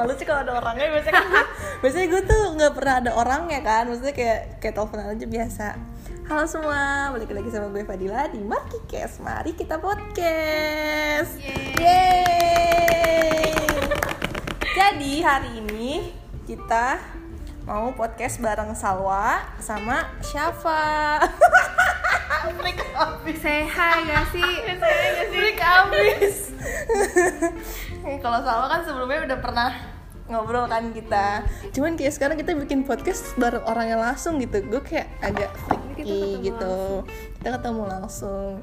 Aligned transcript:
malu 0.00 0.16
sih 0.16 0.24
kalau 0.24 0.40
ada 0.48 0.56
orangnya. 0.56 0.88
Biasanya 0.88 1.12
kan 1.12 1.28
gue, 1.28 1.44
biasanya 1.84 2.06
gue 2.08 2.22
tuh 2.24 2.42
nggak 2.56 2.72
pernah 2.72 2.94
ada 3.04 3.10
orangnya 3.12 3.60
kan. 3.60 3.84
Maksudnya 3.84 4.14
kayak 4.16 4.40
kayak 4.64 4.72
teleponan 4.72 5.12
aja 5.12 5.26
biasa. 5.28 5.66
Halo 6.24 6.46
semua 6.48 7.10
balik 7.12 7.34
lagi 7.34 7.50
sama 7.52 7.68
gue 7.74 7.82
Fadila 7.84 8.30
di 8.30 8.40
Maki 8.40 8.86
Kes 8.88 9.20
mari 9.20 9.52
kita 9.52 9.76
podcast. 9.82 11.36
Yeay. 11.76 13.50
jadi 14.78 15.12
hari 15.20 15.58
ini 15.60 16.14
kita 16.46 17.02
mau 17.68 17.92
podcast 17.92 18.40
bareng 18.40 18.72
Salwa 18.78 19.42
sama 19.60 20.06
Syafa. 20.24 21.18
Break 22.40 22.80
habis 22.96 23.36
Say 23.42 23.68
hi 23.68 24.00
gak 24.06 24.26
sih? 24.32 24.52
break 25.34 25.60
habis 25.60 26.54
Eh, 28.06 28.16
kalau 28.16 28.40
Salwa 28.40 28.64
kan 28.64 28.80
sebelumnya 28.80 29.28
udah 29.28 29.38
pernah 29.44 29.89
ngobrol 30.30 30.70
kan 30.70 30.94
kita. 30.94 31.44
Cuman 31.74 31.98
kayak 31.98 32.14
sekarang 32.14 32.36
kita 32.38 32.54
bikin 32.54 32.86
podcast 32.86 33.34
bareng 33.36 33.66
orangnya 33.66 33.98
langsung 33.98 34.38
gitu. 34.38 34.62
Gue 34.64 34.80
kayak 34.80 35.10
agak 35.20 35.50
freaky 35.66 36.40
gitu. 36.40 37.04
kita 37.42 37.58
ketemu 37.58 37.82
langsung. 37.90 38.62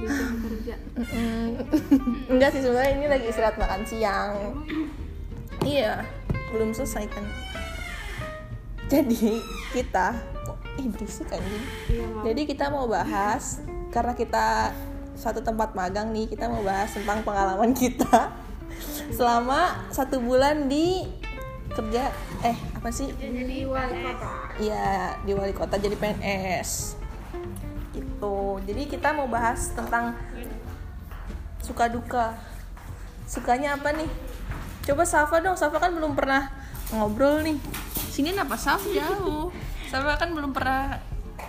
Jam 0.00 0.32
kerja. 0.40 0.76
Mm-mm. 0.96 1.46
enggak 2.32 2.50
sih 2.56 2.62
sebenarnya 2.64 2.92
ini 2.96 3.06
lagi 3.10 3.26
istirahat 3.28 3.56
makan 3.60 3.82
siang. 3.84 4.32
Iya 5.60 6.06
belum 6.54 6.72
selesai 6.72 7.04
kan. 7.10 7.26
Jadi 8.88 9.42
kita 9.76 10.16
ih 10.80 10.88
berisik 10.88 11.28
anjing. 11.28 11.64
Iya 11.92 12.06
jadi 12.32 12.40
kita 12.48 12.72
mau 12.72 12.88
bahas 12.88 13.60
karena 13.90 14.16
kita 14.16 14.72
satu 15.20 15.44
tempat 15.44 15.76
magang 15.76 16.08
nih 16.16 16.32
kita 16.32 16.48
mau 16.48 16.64
bahas 16.64 16.96
tentang 16.96 17.20
pengalaman 17.20 17.76
kita 17.76 18.32
selama 19.12 19.88
satu 19.92 20.20
bulan 20.20 20.66
di 20.68 21.06
kerja 21.70 22.10
eh 22.42 22.58
apa 22.74 22.88
sih? 22.90 23.12
Jadi 23.14 23.64
wali 23.68 23.94
kota. 24.02 24.30
Iya 24.58 25.16
di 25.22 25.32
wali 25.32 25.54
kota 25.54 25.78
jadi 25.78 25.94
PNS 25.94 26.98
gitu. 27.94 28.58
Jadi 28.66 28.82
kita 28.90 29.14
mau 29.14 29.30
bahas 29.30 29.70
tentang 29.72 30.16
suka 31.62 31.86
duka. 31.86 32.34
Sukanya 33.30 33.78
apa 33.78 33.94
nih? 33.94 34.10
Coba 34.82 35.06
Safa 35.06 35.38
dong 35.38 35.54
Safa 35.54 35.78
kan 35.78 35.94
belum 35.94 36.18
pernah 36.18 36.50
ngobrol 36.90 37.46
nih. 37.46 37.58
Sini 38.10 38.34
apa 38.34 38.58
Saf? 38.58 38.82
Jauh. 38.90 39.54
Safa 39.86 40.18
kan 40.18 40.34
belum 40.34 40.50
pernah 40.50 40.98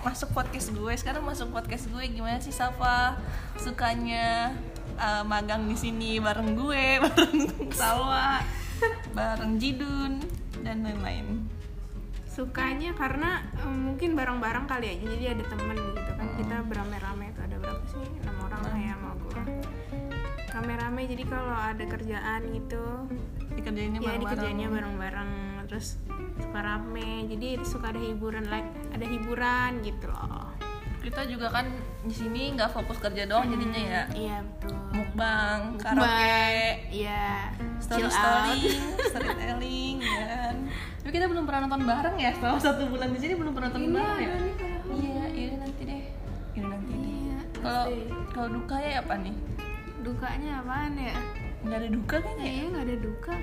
masuk 0.05 0.33
podcast 0.33 0.69
gue. 0.73 0.93
Sekarang 0.93 1.25
masuk 1.25 1.49
podcast 1.49 1.89
gue. 1.89 2.03
Gimana 2.13 2.37
sih 2.37 2.53
Safa? 2.53 3.17
Sukanya 3.57 4.53
uh, 4.97 5.23
magang 5.23 5.67
di 5.67 5.75
sini 5.75 6.17
bareng 6.17 6.55
gue 6.55 6.83
bareng 7.05 7.39
Salwa 7.71 8.41
bareng 9.13 9.59
Jidun 9.61 10.23
dan 10.65 10.81
lain-lain. 10.85 11.47
Sukanya 12.31 12.95
karena 12.95 13.43
em, 13.59 13.91
mungkin 13.91 14.15
bareng-bareng 14.15 14.63
kali 14.63 14.87
aja 14.87 15.03
Jadi 15.03 15.25
ada 15.35 15.43
temen 15.51 15.75
gitu 15.75 16.11
kan. 16.15 16.27
Kita 16.39 16.55
berame-rame 16.63 17.25
itu 17.35 17.39
ada 17.43 17.55
berapa 17.59 17.83
sih? 17.91 18.05
6 18.23 18.45
orang 18.47 18.61
lah 18.63 18.77
ya 18.79 18.93
sama 18.95 19.11
gue 19.19 19.41
Rame-rame 20.51 21.01
jadi 21.11 21.23
kalau 21.27 21.51
ada 21.59 21.83
kerjaan 21.83 22.41
gitu 22.55 22.83
dikerjainnya 23.51 23.99
Ya 23.99 24.15
bareng-bareng. 24.15 24.21
dikerjainnya 24.23 24.67
bareng-bareng 24.71 25.31
Terus 25.67 25.87
suka 26.39 26.59
rame. 26.63 27.11
Jadi 27.27 27.47
suka 27.67 27.85
ada 27.91 27.99
hiburan 27.99 28.43
like 28.47 28.69
Ada 28.95 29.05
hiburan 29.11 29.71
gitu 29.83 30.07
loh. 30.07 30.55
Kita 31.03 31.27
juga 31.27 31.51
kan 31.51 31.67
di 32.07 32.15
sini 32.15 32.55
nggak 32.55 32.71
fokus 32.71 32.95
kerja 33.03 33.27
doang 33.27 33.51
jadinya 33.51 33.81
ya. 33.81 34.03
Iya 34.15 34.37
betul 34.39 34.80
mukbang 35.11 35.75
Mukbang, 35.75 35.83
karaoke. 35.83 36.87
Iya. 36.89 37.51
Story 37.81 37.99
chill 37.99 38.07
out. 38.07 38.15
storytelling 38.15 38.83
storytelling 39.11 39.95
ya 39.99 40.23
kan. 40.23 40.55
Tapi 41.01 41.11
kita 41.11 41.25
belum 41.27 41.43
pernah 41.43 41.59
nonton 41.67 41.81
bareng 41.83 42.15
ya 42.15 42.31
selama 42.31 42.59
satu 42.61 42.81
bulan 42.87 43.09
di 43.11 43.19
sini 43.19 43.33
belum 43.35 43.51
pernah 43.51 43.69
nonton 43.69 43.83
Ini 43.83 43.91
bareng 43.91 44.21
ya? 44.21 44.31
nih 44.31 44.53
iya 44.95 45.25
iya 45.29 45.53
nanti 45.59 45.81
deh. 45.83 46.03
Ini 46.53 46.65
nanti 46.65 46.93
deh. 46.93 47.11
Iya, 47.11 47.37
kalau 47.59 47.85
kalau 48.31 48.47
dukanya 48.55 48.89
apa 49.03 49.13
nih? 49.19 49.35
Dukanya 50.01 50.51
apaan 50.63 50.93
ya? 50.95 51.15
nggak 51.61 51.77
ada 51.77 51.89
duka 51.91 52.15
kayaknya 52.17 52.41
ya? 52.41 52.47
Kayaknya 52.47 52.67
nggak 52.71 52.85
ada 52.87 52.97
duka. 52.97 53.35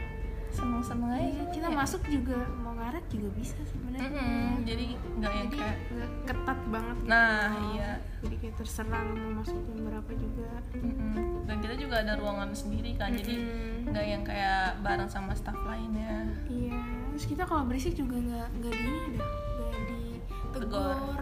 seneng 0.49 0.81
seneng 0.81 1.13
aja 1.13 1.29
Iya, 1.29 1.45
kita 1.53 1.69
masuk 1.69 2.03
juga 2.09 2.41
ngaret 2.89 3.05
juga 3.13 3.29
bisa 3.37 3.61
sebenarnya. 3.69 4.09
Mm-mm, 4.09 4.65
jadi 4.65 4.87
nggak 4.97 5.33
yang 5.37 5.49
Jadi 5.49 5.59
kayak 5.61 5.77
ketat 6.25 6.59
banget. 6.73 6.97
gitu 6.97 7.11
Nah, 7.13 7.49
iya. 7.77 7.91
Jadi 8.25 8.35
kayak 8.41 8.55
terserah 8.57 9.03
mau 9.05 9.31
masuk 9.37 9.61
jam 9.61 9.79
berapa 9.85 10.13
juga. 10.17 10.49
Mm-mm. 10.73 11.45
dan 11.45 11.57
kita 11.61 11.75
juga 11.77 11.97
ada 12.01 12.13
ruangan 12.17 12.53
sendiri 12.53 12.93
kan 12.95 13.09
jadi 13.11 13.35
Mm-mm. 13.35 13.89
nggak 13.89 14.05
yang 14.05 14.21
kayak 14.21 14.77
bareng 14.81 15.09
sama 15.09 15.33
staff 15.33 15.57
lainnya 15.65 16.29
Iya. 16.45 16.77
Terus 17.13 17.25
kita 17.27 17.43
kalau 17.45 17.65
berisik 17.65 17.93
juga 17.93 18.17
nggak 18.17 18.49
nggak 18.55 18.73
di 18.73 18.85
ini 18.85 19.09
dah, 19.17 19.29
nggak 19.29 19.81
ditegur. 19.89 21.21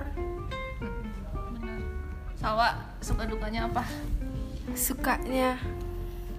bener 1.52 1.78
Salwa 2.34 2.68
suka 3.00 3.22
dukanya 3.24 3.66
apa 3.66 3.82
Sukanya 4.70 5.58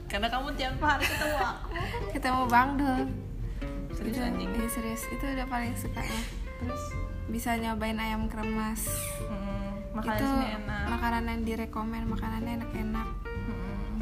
karena 0.07 0.27
kamu 0.29 0.55
tiap 0.55 0.79
hari 0.79 1.03
ketemu 1.03 1.35
aku 1.37 1.67
kita 2.11 2.27
mau 2.29 2.47
Bang 2.47 2.75
Dul. 2.75 3.26
Serius 3.97 4.17
anjing 4.19 4.49
Iya 4.49 4.67
serius, 4.69 5.01
itu 5.07 5.23
udah 5.25 5.47
paling 5.47 5.73
sukanya. 5.73 6.21
terus 6.57 6.83
Bisa 7.27 7.53
nyobain 7.53 7.97
ayam 7.97 8.25
kremes. 8.25 8.87
hmm, 9.19 9.91
makanan 9.91 10.15
itu 10.15 10.29
enak 10.55 10.83
makanan 10.87 11.23
yang 11.25 11.41
direkomen, 11.43 12.03
makanannya 12.05 12.51
enak-enak. 12.55 13.07
Hmm, 13.25 13.99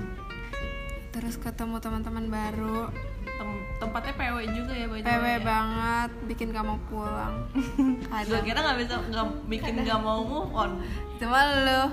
Terus 1.10 1.36
ketemu 1.38 1.80
teman-teman 1.80 2.28
baru, 2.28 2.92
tem- 3.26 3.64
tempatnya 3.78 4.14
PW 4.14 4.38
juga 4.54 4.74
ya 4.74 4.86
the 4.86 5.00
PW 5.02 5.26
ya. 5.26 5.40
banget, 5.42 6.10
bikin 6.28 6.48
gak 6.50 6.64
mau 6.64 6.78
pulang. 6.86 7.34
Gue 7.56 8.06
Kadang 8.06 8.44
kira 8.44 8.60
nggak 8.62 8.78
bisa 8.78 8.94
nggak 9.02 9.28
bikin 9.48 9.74
nggak 9.80 10.00
mau 10.00 10.22
move 10.22 10.52
on 10.54 10.72
itu 11.10 11.26
mah 11.26 11.44
lu. 11.58 11.84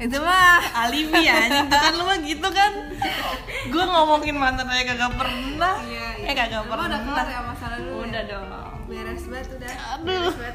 Itu 0.00 0.16
mah 0.16 0.58
alibi 0.80 1.20
ya 1.20 1.34
anjing. 1.44 1.66
Tuh 1.68 1.78
kan 1.78 1.92
lu 1.92 2.04
mah 2.04 2.18
gitu 2.18 2.48
kan. 2.48 2.72
Gue 3.68 3.84
ngomongin 3.84 4.32
mantan 4.34 4.66
aja 4.66 4.82
kagak 4.88 5.12
pernah. 5.12 5.76
Eh 6.20 6.32
kagak 6.32 6.64
Emang 6.64 6.72
udah 6.72 6.78
pernah. 6.88 7.00
kelar 7.04 7.28
ya 7.28 7.40
masalah 7.44 7.78
lu. 7.78 7.92
udah 8.00 8.22
dong. 8.24 8.48
Beres 8.88 9.24
banget 9.28 9.48
udah. 9.54 9.72
aduh. 9.94 10.32
Beres 10.32 10.34
banget. 10.34 10.54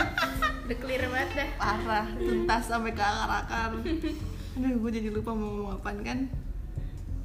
udah 0.64 0.76
clear 0.78 1.04
banget 1.04 1.30
dah. 1.36 1.48
parah 1.54 2.06
tuntas 2.16 2.62
sampai 2.64 2.92
ke 2.92 3.02
akar-akar 3.02 3.70
aduh 4.50 4.76
gue 4.76 4.90
jadi 4.90 5.08
lupa 5.10 5.30
mau 5.30 5.46
ngomong 5.46 5.72
apaan 5.76 5.98
kan. 6.00 6.18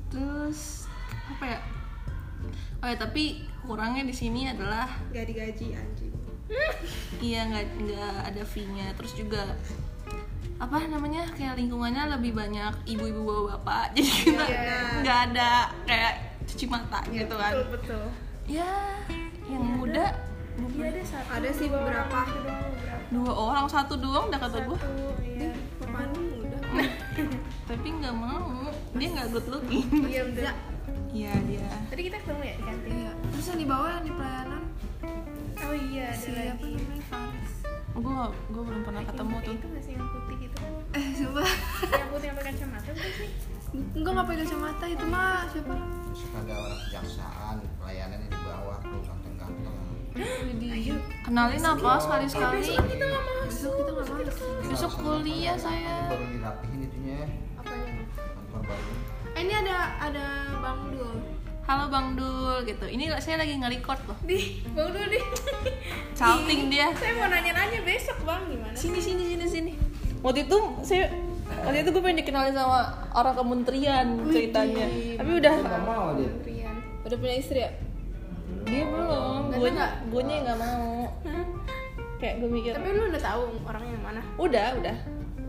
Terus 0.09 0.85
apa 1.25 1.45
ya? 1.47 1.59
Oh 2.79 2.87
ya 2.87 2.95
tapi 2.95 3.23
kurangnya 3.61 4.03
di 4.03 4.13
sini 4.13 4.45
adalah 4.45 4.85
Gak 5.09 5.25
digaji 5.25 5.73
anjing. 5.73 6.13
iya 7.17 7.41
nggak 7.45 7.65
nggak 7.81 8.15
ada 8.29 8.43
fee-nya. 8.43 8.93
Terus 8.93 9.15
juga 9.15 9.41
apa 10.55 10.87
namanya 10.87 11.27
kayak 11.31 11.55
lingkungannya 11.55 12.15
lebih 12.15 12.31
banyak 12.31 12.73
ibu-ibu 12.85 13.21
bapak-bapak 13.21 13.85
jadi 13.95 14.09
kita 14.23 14.45
Iya. 14.45 14.77
nggak 15.01 15.19
ada 15.29 15.51
kayak 15.83 16.13
cuci 16.45 16.65
mata 16.65 16.99
gitu 17.09 17.35
kan 17.35 17.53
betul. 17.67 18.05
ya 18.45 18.71
yang 19.45 19.63
muda 19.75 20.15
Iya 20.55 20.87
ada 20.87 21.03
satu. 21.03 21.27
Ada 21.29 21.49
sih 21.51 21.67
beberapa. 21.67 22.19
dua 23.05 23.31
orang 23.33 23.67
satu 23.67 23.99
doang 23.99 24.31
udah 24.31 24.39
kata 24.39 24.63
gue 24.63 24.79
Iya. 25.19 25.51
Udah. 26.39 26.61
tapi 27.67 27.87
nggak 27.93 28.15
mau 28.15 28.71
dia 28.93 29.07
nggak 29.11 29.27
good 29.29 29.47
looking 29.49 29.83
Iya 30.05 30.21
udah. 30.25 30.53
iya 31.11 31.31
dia 31.43 31.67
Tadi 31.85 32.01
kita 32.01 32.17
ketemu 32.17 32.41
ya 32.41 32.53
di 32.53 32.63
kantin. 32.63 32.91
Iya. 32.93 33.11
Terus 33.29 33.45
yang 33.45 33.59
di 33.59 33.67
bawah 33.67 33.89
yang 33.91 34.03
di 34.03 34.13
pelayanan. 34.13 34.63
Oh 35.57 35.75
iya, 35.75 36.07
ada 36.07 36.17
Siapa 36.17 36.39
lagi. 36.55 36.71
namanya 36.73 37.03
Faris. 37.05 37.53
Gue 37.95 38.15
gue 38.49 38.61
belum 38.61 38.81
pernah 38.83 39.03
ketemu 39.03 39.35
tuh 39.41 39.53
Itu 39.55 39.67
masih 39.69 39.91
yang 39.95 40.07
putih 40.09 40.35
gitu. 40.41 40.57
Eh, 40.95 41.07
coba. 41.17 41.43
yang 41.89 42.07
putih 42.07 42.25
yang 42.25 42.35
pakai 42.35 42.51
kacamata 42.51 42.89
bukan 42.89 43.11
sih? 43.13 43.29
Enggak 43.91 44.11
nggak 44.13 44.25
pakai 44.25 44.39
kacamata 44.41 44.85
itu 44.87 45.05
mah 45.05 45.35
siapa? 45.49 45.75
ada 46.33 46.53
orang 46.57 46.79
kejaksaan 46.81 47.55
pelayanannya 47.75 48.27
di 48.27 48.39
bawah 48.41 48.77
tuh 48.81 48.99
ganteng-ganteng 49.01 49.75
Ayo. 50.65 50.95
kenalin 51.21 51.59
apa 51.59 51.91
sekali 51.97 52.25
sekali 52.25 52.59
Besok 52.63 52.85
kita 52.87 53.03
nggak 53.05 53.23
masuk. 53.27 53.73
Kita 53.75 53.89
nggak 53.91 54.07
masuk. 54.07 54.51
besok 54.65 54.91
kuliah 54.95 55.57
saya 55.57 55.95
baru 56.07 56.25
dirapihin 56.29 56.79
itunya 56.81 57.19
Apanya? 57.55 57.93
kantor 58.15 58.61
baru 58.63 58.91
Eh, 59.35 59.41
ini 59.41 59.53
ada 59.53 59.77
ada 59.99 60.25
Bang 60.63 60.95
Dul. 60.95 61.19
Halo 61.65 61.89
bang 61.89 62.13
Dul 62.13 62.61
gitu. 62.69 62.85
Ini 62.85 63.09
saya 63.17 63.41
lagi 63.41 63.57
nge-record 63.57 64.01
loh. 64.05 64.17
Di, 64.21 64.61
Bang 64.77 64.93
Dul 64.93 65.09
di. 65.09 65.19
Salting 66.13 66.69
dia. 66.69 66.93
Saya 66.93 67.17
mau 67.17 67.25
nanya-nanya 67.25 67.81
besok 67.81 68.21
Bang 68.21 68.45
gimana? 68.53 68.77
sini 68.77 69.01
sini 69.01 69.23
sini 69.33 69.45
sini. 69.49 69.71
Waktu 70.21 70.45
itu 70.45 70.57
saya 70.85 71.09
waktu 71.65 71.81
itu 71.81 71.89
gue 71.89 72.03
pengen 72.05 72.21
dikenalin 72.21 72.53
sama 72.53 73.09
orang 73.17 73.33
kementerian 73.33 74.05
ceritanya. 74.29 74.85
Tapi 75.17 75.31
udah. 75.41 75.55
nggak 75.65 75.83
mau 75.89 76.07
dia. 76.13 76.31
Rian. 76.45 76.75
Udah 77.01 77.17
punya 77.17 77.35
istri 77.37 77.59
ya? 77.65 77.71
dia 78.65 78.81
belum. 78.85 79.53
gue 79.57 79.69
suka? 79.73 79.87
gue 80.05 80.21
nya 80.21 80.35
nggak 80.45 80.59
mau. 80.61 80.89
Kayak 82.21 82.35
gue 82.45 82.49
mikir. 82.49 82.71
Tapi 82.77 82.87
lu 82.93 83.09
udah 83.09 83.21
tahu 83.21 83.43
orangnya 83.65 83.91
yang 83.97 84.05
mana? 84.05 84.21
udah 84.37 84.67
udah. 84.77 84.97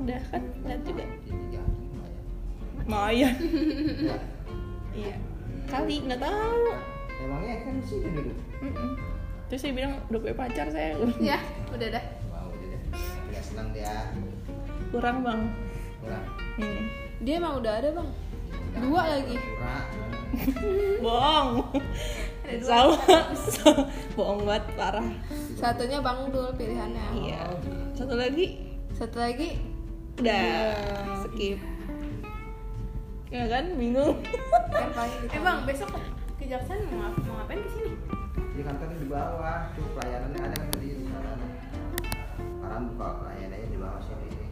Udah 0.00 0.20
kan? 0.32 0.42
Lihat 0.64 0.80
juga. 0.80 1.04
Lah 1.04 1.12
ya? 1.52 1.64
Maya 2.86 3.30
iya 5.02 5.35
kali 5.66 5.94
nggak 6.06 6.20
tahu. 6.22 6.62
Emangnya 7.16 7.54
kan 7.64 7.74
di 7.80 7.86
sini 7.88 8.06
duduk 8.12 8.38
Mm-mm. 8.60 8.90
terus 9.46 9.62
saya 9.62 9.72
bilang 9.72 9.92
udah 10.10 10.20
punya 10.20 10.36
pacar 10.36 10.66
saya. 10.70 10.98
Ya 11.22 11.38
udah 11.70 11.88
dah. 11.90 12.04
Mau 12.30 12.50
udah 12.50 12.66
deh 12.70 12.82
nggak 13.30 13.42
senang 13.42 13.68
dia. 13.74 13.94
Kurang 14.94 15.26
bang. 15.26 15.40
Kurang. 16.02 16.24
Hmm. 16.56 16.82
dia 17.24 17.34
emang 17.40 17.60
udah 17.60 17.72
ada 17.82 17.88
bang. 17.92 18.08
Dua 18.76 19.02
lagi. 19.08 19.36
kurang. 19.36 19.86
Bohong. 21.04 21.50
Sama 22.62 22.94
bohong 24.16 24.40
banget 24.46 24.64
parah. 24.78 25.08
Satunya 25.58 25.98
bang 25.98 26.30
dul 26.30 26.54
pilihannya. 26.54 27.06
Iya. 27.26 27.42
Satu 27.96 28.14
lagi? 28.14 28.46
Satu 28.94 29.18
lagi? 29.18 29.58
Udah 30.16 30.72
skip 31.26 31.60
ya 33.30 33.44
kan? 33.50 33.64
Bingung. 33.74 34.22
Kan 34.70 35.08
gitu. 35.22 35.34
eh 35.34 35.40
bang 35.40 35.58
besok 35.66 35.90
kejaksaan 36.36 36.78
mau, 36.94 37.10
mau 37.26 37.42
ngapain 37.42 37.60
ke 37.64 37.70
sini 37.74 37.92
di 38.56 38.62
kantornya 38.64 38.96
di 38.96 39.08
bawah 39.08 39.68
tuh 39.76 39.84
pelayanannya 39.92 40.40
ada 40.40 40.56
tadi 40.72 40.88
di 40.96 41.04
sana 41.12 41.32
sekarang 42.40 42.82
buka 42.92 43.06
pelayanannya 43.20 43.68
di 43.68 43.78
bawah 43.80 44.00
sini 44.00 44.24
ini 44.32 44.46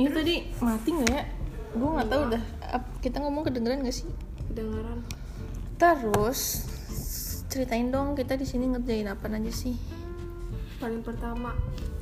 ini 0.00 0.08
tadi 0.10 0.34
mati 0.58 0.88
nggak 0.90 1.10
ya? 1.12 1.24
Gue 1.70 1.86
nggak 1.86 2.08
tahu 2.10 2.22
dah. 2.34 2.42
Ap- 2.66 2.94
kita 2.98 3.22
ngomong 3.22 3.46
kedengeran 3.46 3.86
gak 3.86 3.94
sih? 3.94 4.10
Kedengeran. 4.50 5.06
Terus 5.78 6.40
ceritain 7.46 7.94
dong 7.94 8.18
kita 8.18 8.34
di 8.34 8.42
sini 8.42 8.74
ngerjain 8.74 9.06
apa 9.06 9.30
aja 9.30 9.52
sih? 9.54 9.78
Paling 10.82 11.04
pertama 11.06 11.54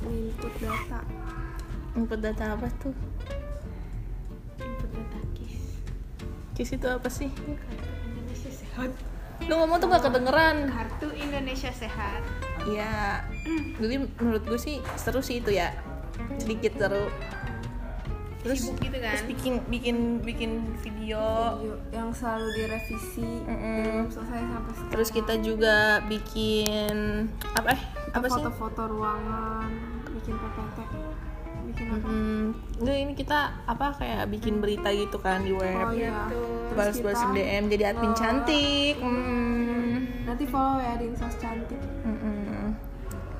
input 0.07 0.53
data. 0.57 1.05
Input 1.93 2.17
data 2.17 2.57
apa 2.57 2.65
tuh 2.81 2.95
kis 6.59 6.75
itu 6.75 6.83
apa 6.85 7.07
sih 7.07 7.31
kartu 7.31 7.55
Indonesia 8.03 8.51
sehat 8.51 8.91
lu 9.47 9.53
ngomong 9.55 9.79
tuh 9.79 9.87
gak 9.87 10.03
kedengeran 10.03 10.67
kartu 10.67 11.07
Indonesia 11.15 11.71
sehat 11.71 12.21
Iya, 12.59 13.23
jadi 13.79 14.03
menurut 14.19 14.43
gue 14.43 14.59
sih 14.59 14.83
seru 14.99 15.23
sih 15.23 15.39
itu 15.39 15.55
ya, 15.55 15.71
sedikit 16.35 16.75
seru. 16.75 17.07
Terus, 18.43 18.67
Sibuk 18.67 18.83
gitu 18.83 18.99
kan? 18.99 19.15
terus 19.15 19.23
bikin 19.31 19.53
bikin 19.71 19.97
bikin 20.19 20.51
video. 20.83 21.23
Video 21.55 21.75
yang 21.91 22.11
selalu 22.11 22.47
direvisi 22.55 23.43
Mm-mm. 23.47 23.83
belum 23.83 24.09
selesai 24.11 24.39
sampai 24.43 24.71
sekarang 24.75 24.91
Terus 24.91 25.09
kita 25.15 25.33
juga 25.39 25.75
bikin 26.11 26.95
apa 27.55 27.79
eh 27.79 27.81
apa 28.11 28.27
sih? 28.27 28.43
foto-foto 28.43 28.81
ruangan 28.91 29.71
bikin 30.11 30.35
PPT 30.35 30.75
Hmm, 31.91 32.43
enggak 32.77 32.97
ini 32.97 33.13
kita 33.13 33.39
apa 33.65 33.91
kayak 33.93 34.29
bikin 34.29 34.57
berita 34.57 34.89
gitu 34.89 35.17
kan 35.17 35.41
di 35.41 35.49
oh 35.49 35.57
web. 35.57 35.89
iya 35.91 36.29
Terus 36.29 36.71
Balas-balas 36.71 37.21
DM 37.33 37.63
jadi 37.67 37.83
admin 37.89 38.07
nge- 38.07 38.19
cantik. 38.19 38.95
Hmm. 38.95 39.95
nanti 40.23 40.43
follow 40.45 40.77
ya 40.77 40.93
di 40.93 41.05
Insta 41.07 41.25
cantik 41.33 41.81
Mm-mm. 42.03 42.77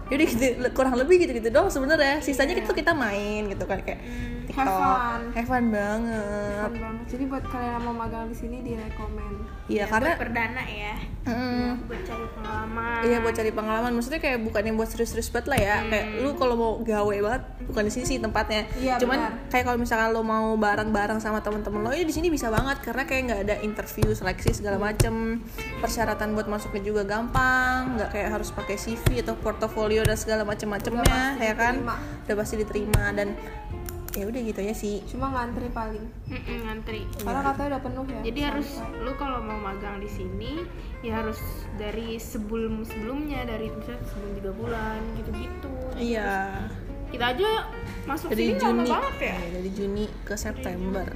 Yaudah 0.09 0.25
gitu, 0.25 0.45
kurang 0.71 0.95
lebih 0.95 1.21
gitu-gitu 1.21 1.49
dong 1.49 1.69
sebenarnya. 1.69 2.17
Sisanya 2.19 2.57
itu 2.57 2.73
kita 2.73 2.91
main 2.91 3.45
gitu 3.45 3.61
kan 3.63 3.77
kayak 3.79 4.01
TikTok. 4.49 4.65
Have 4.65 4.73
fun. 4.73 5.21
Have 5.31 5.47
fun 5.47 5.65
banget. 5.69 6.57
Fun 6.59 6.75
banget 6.75 7.05
jadi 7.07 7.23
buat 7.25 7.43
kalian 7.43 7.71
yang 7.71 7.83
mau 7.83 7.95
magang 7.95 8.25
di 8.25 8.35
sini 8.35 8.57
direkomend 8.61 9.37
Iya 9.65 9.85
karena 9.85 10.13
perdana 10.15 10.63
ya 10.65 10.95
Mm. 11.19 11.85
buat 11.85 12.01
cari 12.01 12.25
pengalaman 12.33 12.99
Iya 13.05 13.17
buat 13.21 13.35
cari 13.37 13.51
pengalaman. 13.53 13.91
Maksudnya 13.93 14.17
kayak 14.17 14.39
bukan 14.41 14.63
yang 14.65 14.75
buat 14.75 14.89
serius-serius 14.89 15.29
banget 15.29 15.47
lah 15.47 15.59
ya. 15.61 15.75
Kayak 15.85 16.05
lu 16.19 16.33
kalau 16.33 16.55
mau 16.57 16.73
gawe 16.81 17.17
banget 17.21 17.43
bukan 17.69 17.83
di 17.85 17.91
sini 17.93 18.05
sih 18.07 18.17
tempatnya. 18.17 18.65
Iya, 18.73 18.97
Cuman 18.97 19.17
benar. 19.21 19.31
kayak 19.47 19.63
kalau 19.63 19.77
misalkan 19.77 20.09
lo 20.09 20.25
mau 20.25 20.57
bareng-bareng 20.57 21.21
sama 21.21 21.39
temen-temen 21.39 21.85
lo, 21.85 21.93
ya 21.93 22.01
di 22.01 22.09
sini 22.09 22.33
bisa 22.33 22.49
banget 22.49 22.81
karena 22.81 23.05
kayak 23.05 23.21
nggak 23.29 23.41
ada 23.45 23.55
interview, 23.61 24.09
seleksi 24.09 24.57
segala 24.57 24.81
macem. 24.81 25.45
Persyaratan 25.77 26.33
buat 26.33 26.49
masuknya 26.49 26.81
juga 26.81 27.05
gampang, 27.05 27.93
nggak 27.93 28.09
kayak 28.09 28.29
harus 28.33 28.49
pakai 28.49 28.75
CV 28.75 29.21
atau 29.21 29.37
portofolio 29.37 30.01
dan 30.01 30.17
segala 30.17 30.41
macem-macemnya, 30.43 31.37
pasti 31.37 31.45
ya 31.45 31.53
kan? 31.53 31.73
diterima. 31.77 31.95
Udah 32.25 32.35
pasti 32.35 32.55
diterima 32.57 33.03
dan 33.13 33.27
ya 34.17 34.25
udah 34.25 34.41
gitu 34.41 34.61
ya 34.65 34.73
sih. 34.73 35.05
cuma 35.05 35.29
ngantri 35.29 35.69
paling. 35.69 36.05
Ngantri. 36.65 37.05
Karena 37.21 37.41
katanya 37.45 37.67
udah 37.77 37.81
penuh 37.85 38.05
ya 38.09 38.21
jadi 38.25 38.39
harus 38.53 38.69
sampai. 38.81 39.03
lu 39.05 39.11
kalau 39.15 39.39
mau 39.41 39.59
magang 39.61 40.01
di 40.01 40.09
sini 40.09 40.65
ya 41.05 41.21
harus 41.21 41.39
dari 41.77 42.17
sebelum 42.17 42.83
sebelumnya 42.83 43.45
dari 43.45 43.69
misalnya 43.69 44.01
sebelum 44.09 44.31
tiga 44.37 44.51
bulan 44.53 44.99
gitu-gitu. 45.17 45.71
Iya. 45.95 46.65
kita 47.09 47.33
aja 47.33 47.65
masuk 48.05 48.29
Dari 48.29 48.53
sini 48.53 48.61
lama 48.61 48.85
Juni, 48.85 48.89
banget 48.93 49.15
ya? 49.17 49.33
Iya, 49.33 49.49
dari 49.57 49.69
Juni 49.73 50.05
ke 50.21 50.35
September. 50.37 51.07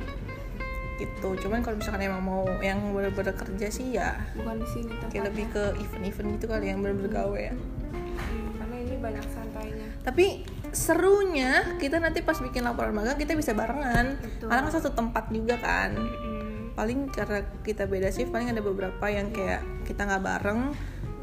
Gitu. 0.98 1.30
Cuman 1.46 1.60
kalau 1.62 1.78
misalkan 1.78 2.02
emang 2.02 2.24
mau 2.26 2.42
yang 2.66 2.82
bener-bener 2.94 3.34
kerja 3.38 3.68
sih 3.70 3.94
ya 3.94 4.18
bukan 4.34 4.62
di 4.62 4.68
sini 4.74 4.94
kayak 5.14 5.30
lebih 5.30 5.46
ke 5.54 5.64
event-event 5.78 6.28
gitu 6.38 6.46
kali 6.50 6.66
yang 6.74 6.82
bener-bener 6.82 7.14
gawe 7.14 7.38
ya. 7.38 7.54
Hmm, 7.54 8.48
karena 8.58 8.76
ini 8.82 8.96
banyak 8.98 9.26
santainya. 9.30 9.88
Tapi 10.02 10.26
serunya 10.74 11.78
kita 11.78 12.02
nanti 12.02 12.26
pas 12.26 12.38
bikin 12.42 12.66
laporan 12.66 12.92
magang 12.92 13.16
kita 13.16 13.38
bisa 13.38 13.54
barengan. 13.54 14.18
Betul. 14.20 14.50
Karena 14.50 14.62
kan 14.66 14.74
satu 14.74 14.92
tempat 14.92 15.30
juga 15.30 15.56
kan. 15.62 15.94
Mm. 15.96 16.74
Paling 16.74 17.00
karena 17.14 17.46
kita 17.62 17.86
beda 17.86 18.10
shift 18.10 18.34
paling 18.34 18.50
ada 18.50 18.60
beberapa 18.60 19.06
yang 19.08 19.30
kayak 19.30 19.62
kita 19.86 20.04
nggak 20.10 20.24
bareng. 20.26 20.74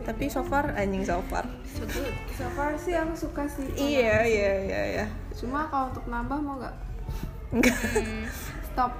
Tapi 0.00 0.32
so 0.32 0.40
far 0.40 0.72
anjing 0.78 1.04
so 1.04 1.20
far. 1.28 1.44
so 2.38 2.46
far 2.56 2.72
sih 2.80 2.96
yang 2.96 3.12
suka 3.12 3.44
sih 3.44 3.68
Iya 3.76 4.24
iya 4.24 4.52
iya 4.64 4.82
iya. 4.96 5.06
cuma 5.36 5.68
kalau 5.68 5.92
untuk 5.92 6.08
nambah 6.08 6.38
mau 6.40 6.56
nggak 6.56 6.76
Enggak 7.50 7.78
stop 8.70 8.92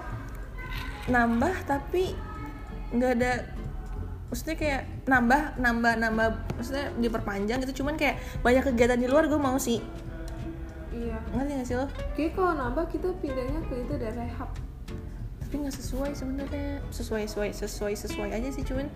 nambah 1.10 1.54
tapi 1.66 2.14
nggak 2.90 3.12
ada 3.18 3.32
maksudnya 4.30 4.56
kayak 4.58 4.82
nambah 5.10 5.58
nambah 5.58 5.92
nambah 5.98 6.26
maksudnya 6.58 6.86
diperpanjang 7.02 7.58
gitu 7.66 7.82
cuman 7.82 7.98
kayak 7.98 8.22
banyak 8.46 8.62
kegiatan 8.62 8.98
di 8.98 9.10
luar 9.10 9.26
gue 9.26 9.40
mau 9.40 9.58
sih 9.58 9.82
iya. 11.00 11.18
Ngerti 11.32 11.52
gak 11.56 11.66
sih 11.66 11.76
lo? 11.80 11.86
Oke 11.88 12.24
kalau 12.36 12.52
nambah 12.52 12.84
kita 12.92 13.08
pindahnya 13.24 13.60
ke 13.66 13.74
itu 13.80 13.94
dari 13.96 14.16
rehab 14.20 14.50
tapi 15.50 15.66
nggak 15.66 15.76
sesuai 15.82 16.10
sebenarnya. 16.14 16.78
Sesuai 16.94 17.26
sesuai 17.26 17.50
sesuai 17.58 17.94
sesuai 17.98 18.30
aja 18.30 18.48
sih 18.54 18.62
cuman 18.62 18.86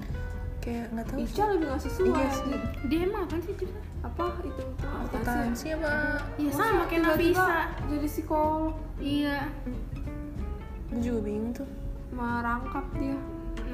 kayak 0.62 0.87
nggak 0.95 1.06
tahu 1.11 1.19
Ica 1.27 1.45
lebih 1.51 1.67
nggak 1.67 1.83
sesuai. 1.83 2.15
Iya 2.15 2.29
sih. 2.31 2.59
dia 2.87 3.01
emang 3.11 3.23
apa 3.27 3.37
sih 3.43 3.55
juga 3.59 3.79
apa? 4.06 4.25
Itu 4.39 4.62
itu 4.62 4.87
akuntansi 4.87 5.67
apa 5.75 5.91
ya 6.39 6.51
Masa 6.55 6.63
sama 6.63 6.84
kayak 6.87 7.03
Nafisa. 7.11 7.58
jadi 7.91 8.06
psikolog. 8.06 8.75
Iya. 9.03 9.39
Gue 10.94 11.01
juga 11.03 11.20
bingung 11.27 11.51
tuh. 11.58 11.67
Merangkap 12.15 12.87
dia 13.03 13.19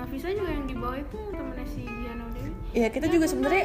Nafisa 0.01 0.33
juga 0.33 0.49
yang 0.49 0.65
di 0.65 0.77
bawah 0.81 0.97
itu 0.97 1.19
temennya 1.29 1.67
si 1.69 1.83
Giano 1.85 2.25
Dewi. 2.33 2.51
Ya 2.73 2.89
kita 2.89 3.07
juga 3.11 3.27
sebenarnya 3.29 3.65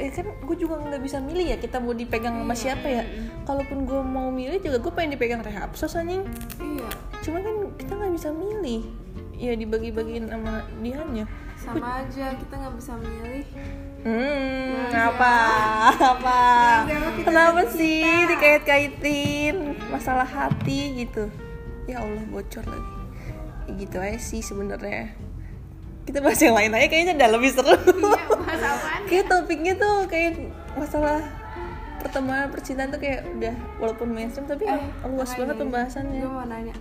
ya 0.00 0.08
kan 0.14 0.26
gue 0.32 0.56
juga 0.56 0.74
nggak 0.80 1.02
bisa 1.04 1.18
milih 1.20 1.44
ya 1.44 1.56
kita 1.60 1.76
mau 1.76 1.92
dipegang 1.92 2.40
sama 2.40 2.54
siapa 2.56 2.86
ya. 2.88 3.04
Kalaupun 3.44 3.84
gue 3.84 4.00
mau 4.00 4.32
milih 4.32 4.64
juga 4.64 4.80
gue 4.80 4.92
pengen 4.96 5.20
dipegang 5.20 5.44
rehab 5.44 5.76
sos 5.76 5.92
anjing. 5.92 6.24
Iya. 6.56 6.88
Cuman 7.20 7.40
kan 7.44 7.56
kita 7.76 7.92
nggak 8.00 8.12
bisa 8.16 8.28
milih. 8.32 8.82
Ya 9.34 9.52
dibagi-bagiin 9.52 10.30
sama 10.30 10.64
dianya 10.80 11.26
sama 11.58 12.04
aja 12.04 12.32
kita 12.36 12.54
nggak 12.60 12.74
bisa 12.76 12.92
milih. 12.96 13.44
Hmm, 14.04 14.92
Nah, 14.92 15.08
apa? 15.16 15.34
Apa? 15.96 16.40
Kenapa 16.84 17.10
kita 17.16 17.26
Kenapa 17.28 17.60
sih 17.72 18.04
dikait-kaitin? 18.28 19.56
Masalah 19.88 20.28
hati 20.28 21.04
gitu? 21.04 21.32
Ya 21.88 22.04
Allah 22.04 22.20
bocor 22.28 22.64
lagi. 22.68 22.92
Ya 23.64 23.72
gitu 23.80 23.96
aja 23.96 24.20
sih 24.20 24.44
sebenarnya. 24.44 25.16
Kita 26.04 26.18
bahas 26.20 26.36
yang 26.38 26.52
lain 26.52 26.70
aja 26.70 26.86
kayaknya 26.86 27.12
udah 27.16 27.28
lebih 27.32 27.50
seru. 27.50 27.72
iya 27.72 28.22
bahas 28.28 28.62
apaan 28.62 29.00
kayak 29.08 29.24
topiknya 29.26 29.72
tuh 29.74 30.04
kayak 30.04 30.36
masalah 30.74 31.20
pertemanan 31.96 32.52
percintaan 32.52 32.92
tuh 32.92 33.00
kayak 33.00 33.24
udah 33.32 33.54
walaupun 33.78 34.08
mainstream 34.08 34.44
tapi 34.44 34.68
Eh, 34.68 34.80
luas 35.06 35.32
banget 35.32 35.56
pembahasannya. 35.56 36.20
gue 36.20 36.28
mau 36.28 36.44
nanya. 36.44 36.76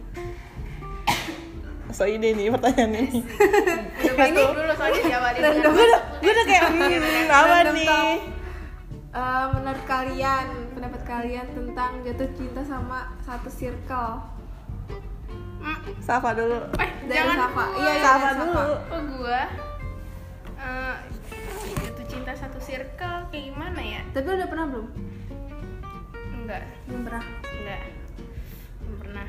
So 1.94 2.04
ide 2.04 2.34
nih 2.34 2.50
pertanyaan 2.50 2.92
ini. 2.98 3.22
panik 4.18 4.34
dulu 4.58 4.74
soalnya 4.74 5.02
jawabannya 5.06 5.40
gue 5.40 5.62
udah, 5.62 6.02
gue 6.20 6.32
udah 6.34 6.46
kayak 6.46 6.64
hmm, 6.68 7.30
apa 7.30 7.56
nih? 7.70 7.88
Eh, 9.14 9.46
menurut 9.54 9.84
kalian 9.86 10.46
pendapat 10.74 11.02
kalian 11.06 11.46
tentang 11.54 11.92
jatuh 12.02 12.30
cinta 12.34 12.62
sama 12.66 13.14
satu 13.22 13.46
circle 13.48 14.26
Safa 16.00 16.30
dulu. 16.34 16.60
eh 16.78 16.90
dari 17.04 17.16
jangan. 17.16 17.38
Safa. 17.40 17.64
Iya 17.74 17.92
iya 17.92 18.02
Safa 18.02 18.30
dulu. 18.38 18.64
oh 18.90 19.02
gua 19.16 19.42
eh 20.56 20.96
jatuh 21.80 22.06
cinta 22.06 22.32
satu 22.34 22.60
circle 22.60 23.18
kayak 23.28 23.44
gimana 23.50 23.80
ya? 23.80 24.02
Tapi 24.12 24.28
udah 24.30 24.48
pernah 24.48 24.66
belum? 24.68 24.88
Enggak. 26.36 26.64
Belum 26.86 27.02
pernah. 27.04 27.24
Enggak. 27.50 27.82
Belum 28.80 28.98
pernah. 29.00 29.28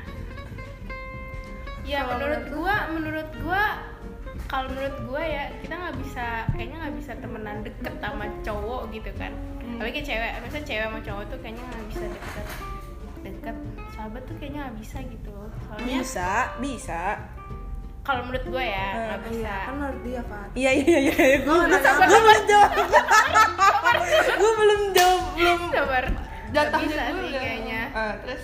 Ya 1.83 1.99
Kalau 2.01 2.11
menurut 2.17 2.41
lu? 2.41 2.51
gua 2.55 2.75
menurut 2.89 3.29
gua 3.39 3.63
kalau 4.45 4.67
menurut 4.69 4.97
gua 5.05 5.21
ya 5.21 5.43
kita 5.59 5.73
nggak 5.73 5.95
bisa 6.01 6.25
kayaknya 6.51 6.77
nggak 6.81 6.95
bisa 6.97 7.11
temenan 7.17 7.57
deket 7.61 7.93
sama 7.97 8.25
cowok 8.41 8.81
gitu 8.89 9.11
kan. 9.15 9.33
Hmm. 9.65 9.81
tapi 9.81 9.89
kayak 9.91 10.05
cewek 10.05 10.31
misalnya 10.39 10.65
cewek 10.65 10.85
sama 10.85 10.99
cowok 11.01 11.23
tuh 11.25 11.39
kayaknya 11.41 11.63
nggak 11.65 11.85
bisa 11.89 12.05
deket 12.05 12.45
deket 13.25 13.55
sahabat 14.05 14.21
tuh 14.29 14.37
kayaknya 14.37 14.69
nggak 14.69 14.77
bisa 14.77 14.97
gitu. 15.01 15.33
Soalnya 15.65 15.97
Bisa, 15.97 16.29
bisa. 16.61 17.01
kalau 18.05 18.21
menurut 18.21 18.45
gue 18.45 18.61
ya 18.61 18.87
nggak 18.93 19.21
bisa. 19.25 19.41
iya 19.41 19.65
kan 19.65 19.73
menurut 19.81 20.01
dia 20.05 20.21
Fat. 20.29 20.49
Iya 20.53 20.71
iya 20.77 20.97
iya 21.01 21.15
iya. 21.17 21.37
Gue 21.41 21.55
belum 21.57 21.81
sabar, 21.81 22.05
belum 22.05 22.41
jawab. 22.45 22.71
Gue 24.37 24.51
belum 24.53 24.81
jawab 24.93 25.21
belum. 25.33 25.59
Sabar. 25.73 26.05
Jatahnya 26.53 26.85
bisa 26.85 27.01
gue 27.01 27.17
sih 27.17 27.29
udah. 27.33 27.41
kayaknya. 27.41 27.81
Ah, 27.97 28.13
terus 28.21 28.43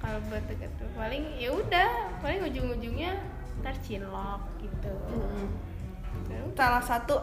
kalau 0.00 0.18
buat 0.32 0.44
deket 0.48 0.70
tuh 0.80 0.88
paling 0.96 1.24
ya 1.36 1.50
udah 1.52 1.88
paling 2.18 2.40
ujung-ujungnya 2.42 3.12
ntar 3.60 3.76
cinlok 3.84 4.40
gitu. 4.58 4.92
Ya 6.24 6.40
udah. 6.40 6.56
salah 6.56 6.80
satu 6.80 7.20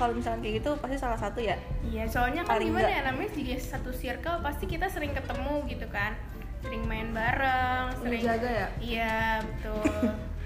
kalau 0.00 0.16
misalnya 0.16 0.40
kayak 0.40 0.64
gitu 0.64 0.70
pasti 0.80 0.96
salah 0.96 1.20
satu 1.20 1.36
ya? 1.44 1.60
Iya, 1.84 2.08
soalnya 2.08 2.48
kan 2.48 2.56
Paling 2.56 2.72
gimana 2.72 2.88
nggak. 2.88 2.96
ya 2.96 3.00
namanya 3.04 3.30
juga 3.36 3.56
satu 3.60 3.90
circle 3.92 4.40
pasti 4.40 4.64
kita 4.64 4.86
sering 4.88 5.10
ketemu 5.12 5.54
gitu 5.66 5.84
kan, 5.90 6.14
sering 6.60 6.82
main 6.84 7.08
bareng, 7.10 7.84
sering 7.96 8.20
jaga 8.20 8.48
ya 8.48 8.68
Iya 8.78 9.16
betul, 9.40 9.84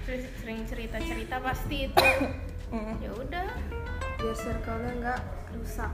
sering 0.39 0.61
cerita 0.63 0.97
cerita 0.99 1.35
pasti 1.39 1.87
itu. 1.87 2.07
Ya 2.99 3.11
udah. 3.11 3.47
biar 4.15 4.35
circle-nya 4.35 4.91
nggak 4.97 5.19
rusak. 5.53 5.91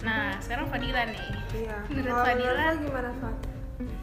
Nah 0.00 0.34
sekarang 0.38 0.66
Fadila 0.66 1.04
nih. 1.04 1.20
iya 1.54 1.76
Menurut 1.86 2.10
Kalau 2.10 2.24
Fadila? 2.24 2.52
menurut 2.66 2.78
gimana 2.82 3.10
Fat 3.16 3.36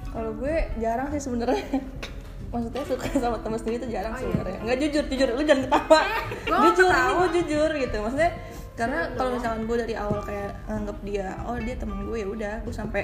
kalau 0.07 0.31
gue 0.33 0.55
jarang 0.77 1.07
sih 1.11 1.21
sebenarnya 1.21 1.61
maksudnya 2.49 2.81
suka 2.81 3.05
sama 3.13 3.37
temen 3.37 3.59
sendiri 3.59 3.77
tuh 3.77 3.91
jarang 3.91 4.09
Oh, 4.09 4.17
iya. 4.17 4.23
sebenarnya 4.25 4.57
nggak 4.63 4.77
jujur 4.79 5.03
jujur 5.05 5.27
lu 5.29 5.43
jangan 5.43 5.61
ketawa 5.63 5.99
Gua 6.47 6.57
jujur 6.63 6.81
ini 6.81 6.89
ketawa. 6.89 7.11
gue 7.13 7.27
jujur 7.35 7.69
gitu 7.77 7.97
maksudnya 7.99 8.31
karena 8.73 8.99
kalau 9.11 9.29
misalkan 9.31 9.61
gue 9.63 9.77
dari 9.77 9.95
awal 9.95 10.19
kayak 10.23 10.51
nganggep 10.65 10.97
dia 11.03 11.27
oh 11.43 11.57
dia 11.59 11.75
temen 11.75 11.97
gue 12.01 12.17
ya 12.17 12.27
udah 12.27 12.53
gue 12.59 12.73
sampai 12.73 13.03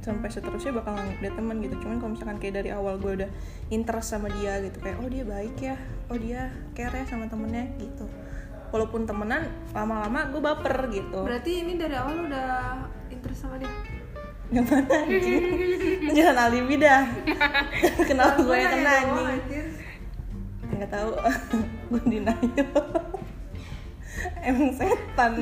sampai 0.00 0.28
seterusnya 0.32 0.72
bakal 0.76 0.96
nganggep 0.96 1.18
dia 1.20 1.32
temen 1.36 1.56
gitu. 1.60 1.74
Cuman 1.84 1.96
kalau 2.00 2.10
misalkan 2.16 2.36
kayak 2.40 2.54
dari 2.64 2.70
awal 2.72 2.96
gue 2.96 3.12
udah 3.24 3.30
interest 3.68 4.16
sama 4.16 4.28
dia 4.32 4.60
gitu 4.64 4.80
kayak 4.80 4.96
oh 5.00 5.08
dia 5.08 5.24
baik 5.24 5.56
ya. 5.60 5.76
Oh 6.08 6.16
dia 6.16 6.52
care 6.72 6.94
ya 6.94 7.04
sama 7.06 7.28
temennya 7.28 7.68
gitu. 7.76 8.08
Walaupun 8.70 9.04
temenan 9.04 9.50
lama-lama 9.76 10.30
gue 10.32 10.40
baper 10.40 10.76
gitu. 10.90 11.20
Berarti 11.26 11.50
ini 11.66 11.76
dari 11.76 11.94
awal 11.94 12.26
udah 12.26 12.50
interest 13.12 13.44
sama 13.44 13.60
dia? 13.60 13.70
Yang 14.50 14.66
mana 14.66 14.96
jangan 16.10 16.36
alibi 16.50 16.74
dah. 16.80 17.02
Kenal 18.08 18.42
gue 18.42 18.56
yang 18.56 18.72
kena 18.74 18.90
anjing. 18.98 19.28
anjing 19.30 19.80
nggak 20.80 20.92
tahu. 20.96 21.12
Gue 21.92 22.00
denial 22.08 23.04
emang 24.42 24.70
setan 24.72 25.32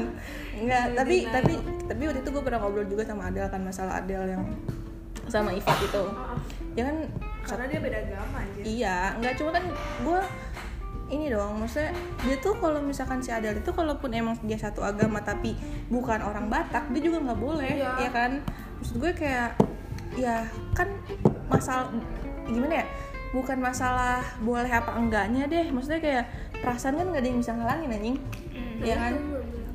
nggak 0.58 0.84
Gue 0.84 0.96
tapi 0.96 1.16
denial. 1.22 1.32
tapi 1.32 1.52
tapi 1.86 2.02
waktu 2.04 2.20
itu 2.20 2.30
gue 2.30 2.42
pernah 2.42 2.58
ngobrol 2.58 2.86
juga 2.86 3.02
sama 3.02 3.22
Adel 3.26 3.46
kan 3.46 3.60
masalah 3.60 3.94
Adel 3.96 4.22
yang 4.26 4.42
sama 5.26 5.52
Ivat 5.52 5.78
itu 5.78 6.04
ya 6.72 6.82
kan 6.84 6.96
karena 7.42 7.64
dia 7.66 7.78
beda 7.78 7.98
agama 8.00 8.36
aja 8.38 8.60
iya 8.60 8.96
nggak 9.16 9.34
cuma 9.34 9.50
kan 9.52 9.64
gue 10.02 10.20
ini 11.08 11.26
dong 11.28 11.56
maksudnya 11.56 11.90
dia 12.20 12.36
tuh 12.36 12.52
kalau 12.54 12.80
misalkan 12.80 13.18
si 13.18 13.30
Adel 13.30 13.56
itu 13.56 13.70
kalaupun 13.70 14.12
emang 14.12 14.36
dia 14.42 14.56
satu 14.56 14.82
agama 14.82 15.20
tapi 15.20 15.56
bukan 15.88 16.20
orang 16.20 16.48
Batak 16.48 16.92
dia 16.92 17.00
juga 17.02 17.22
nggak 17.22 17.40
boleh 17.40 17.70
Iya. 17.76 17.90
ya 17.98 18.10
kan 18.10 18.30
maksud 18.76 18.98
gue 18.98 19.12
kayak 19.12 19.56
ya 20.14 20.44
kan 20.72 20.88
masalah 21.46 21.88
gimana 22.44 22.82
ya 22.82 22.86
bukan 23.28 23.60
masalah 23.60 24.24
boleh 24.40 24.68
apa 24.68 24.96
enggaknya 24.96 25.44
deh 25.44 25.68
maksudnya 25.68 26.00
kayak 26.00 26.24
perasaan 26.58 26.96
kan 26.96 27.06
nggak 27.06 27.20
ada 27.20 27.28
yang 27.28 27.38
bisa 27.38 27.52
ngalangin 27.52 27.92
anjing. 27.92 28.18
Ya 28.82 28.96
kan? 28.96 29.14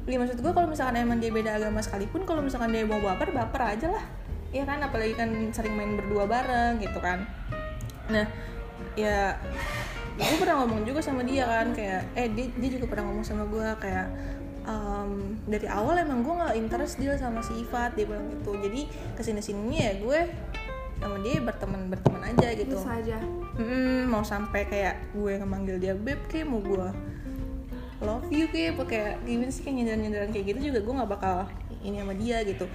Iya 0.03 0.17
maksud 0.19 0.43
gue 0.43 0.51
kalau 0.51 0.67
misalkan 0.67 0.99
emang 0.99 1.23
dia 1.23 1.31
beda 1.31 1.55
agama 1.55 1.79
sekalipun 1.79 2.27
kalau 2.27 2.43
misalkan 2.43 2.75
dia 2.75 2.83
mau 2.83 2.99
baper 2.99 3.31
baper 3.31 3.61
aja 3.75 3.87
lah. 3.87 4.05
Iya 4.51 4.67
kan? 4.67 4.83
Apalagi 4.83 5.15
kan 5.15 5.29
sering 5.55 5.73
main 5.79 5.95
berdua 5.95 6.27
bareng 6.27 6.83
gitu 6.83 6.99
kan. 6.99 7.23
Nah 8.11 8.27
ya 8.99 9.39
gue 10.13 10.37
pernah 10.37 10.61
ngomong 10.61 10.85
juga 10.85 11.01
sama 11.01 11.25
dia 11.25 11.47
kan 11.49 11.73
kayak 11.73 12.05
eh 12.13 12.29
dia, 12.29 12.45
dia 12.53 12.69
juga 12.77 12.85
pernah 12.85 13.09
ngomong 13.09 13.25
sama 13.25 13.49
gue 13.49 13.65
kayak 13.81 14.07
em, 14.67 15.41
dari 15.49 15.65
awal 15.65 15.97
emang 15.97 16.21
gue 16.21 16.33
nggak 16.37 16.55
interest 16.59 17.01
dia 17.01 17.17
sama 17.17 17.41
si 17.41 17.63
Ifat 17.63 17.95
dia 17.95 18.05
bilang 18.05 18.27
gitu. 18.27 18.59
Jadi 18.59 18.91
ke 19.15 19.21
sini 19.23 19.41
sini 19.41 19.75
ya 19.79 19.91
gue 19.97 20.19
sama 20.99 21.17
dia 21.23 21.39
berteman 21.39 21.87
berteman 21.87 22.21
aja 22.27 22.47
gitu. 22.53 22.75
Bisa 22.75 22.91
aja. 22.99 23.17
Mm, 23.55 24.11
mau 24.11 24.21
sampai 24.21 24.67
kayak 24.67 25.15
gue 25.15 25.39
ngemanggil 25.39 25.77
dia 25.79 25.93
beb 25.95 26.19
kayak 26.27 26.45
mau 26.45 26.59
gue 26.59 27.12
love 28.03 28.27
you 28.29 28.45
kayak 28.51 28.75
apa 28.75 28.83
kayak 28.85 29.13
gimana 29.23 29.49
sih 29.49 29.63
kayak 29.63 29.75
nyindaran 29.79 29.99
nyindaran 30.03 30.29
kayak 30.35 30.45
gitu 30.53 30.59
juga 30.71 30.79
gue 30.83 30.93
nggak 30.99 31.11
bakal 31.11 31.37
ini 31.81 31.97
sama 32.03 32.13
dia 32.13 32.37
gitu. 32.43 32.65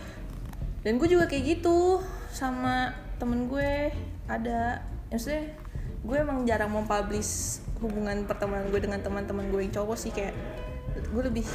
Dan 0.82 0.97
gue 0.97 1.08
juga 1.11 1.25
kayak 1.28 1.44
gitu 1.58 2.00
sama 2.32 2.97
temen 3.20 3.47
gue 3.47 3.92
ada 4.28 4.82
maksudnya 5.12 5.52
gue 6.04 6.16
emang 6.16 6.49
jarang 6.49 6.70
mau 6.73 6.85
publish 6.88 7.61
hubungan 7.78 8.25
pertemanan 8.26 8.73
gue 8.73 8.80
dengan 8.80 9.00
teman-teman 9.04 9.52
gue 9.52 9.61
yang 9.68 9.75
cowok 9.75 9.97
sih 10.00 10.11
kayak 10.11 10.35
gue 10.99 11.23
lebih 11.23 11.47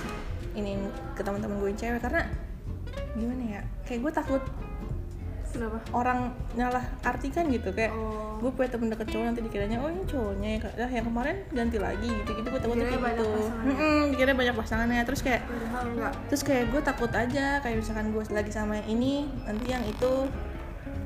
ini 0.54 0.78
ke 1.18 1.22
teman-teman 1.26 1.58
gue 1.60 1.70
yang 1.74 1.80
cewek. 1.80 2.02
Karena 2.02 2.30
gimana 3.18 3.44
ya 3.60 3.62
kayak 3.90 4.00
gue 4.06 4.12
takut 4.14 4.44
kenapa 5.54 5.78
orang 5.94 6.20
nyalah 6.54 6.82
artikan 7.02 7.46
gitu 7.48 7.70
kayak 7.70 7.94
Oh. 7.94 8.42
gue 8.42 8.52
punya 8.52 8.68
temen 8.68 8.90
deket 8.90 9.08
cowok 9.08 9.26
nanti 9.26 9.42
dikiranya 9.42 9.78
oh 9.78 9.88
ini 9.88 10.04
cowoknya 10.04 10.50
ya. 10.52 10.60
Lah, 10.76 10.90
yang 10.90 11.06
kemarin 11.06 11.36
ganti 11.50 11.78
lagi 11.78 12.10
gitu 12.10 12.32
gitu 12.34 12.48
gue 12.50 12.60
Dikiranya 12.60 12.90
kayak 12.90 13.04
banyak 13.06 13.24
gitu. 13.24 13.42
Mm-mm, 13.64 14.00
dikiranya 14.12 14.38
banyak 14.38 14.56
pasangannya 14.58 15.04
terus 15.04 15.22
kayak 15.22 15.42
padahal 15.72 16.12
terus 16.28 16.42
kayak 16.42 16.64
gue 16.68 16.82
takut 16.82 17.12
aja 17.14 17.46
kayak 17.60 17.78
misalkan 17.78 18.10
gue 18.10 18.24
lagi 18.28 18.52
sama 18.52 18.74
yang 18.76 18.88
ini 18.92 19.14
nanti 19.44 19.66
yang 19.68 19.84
itu 19.84 20.12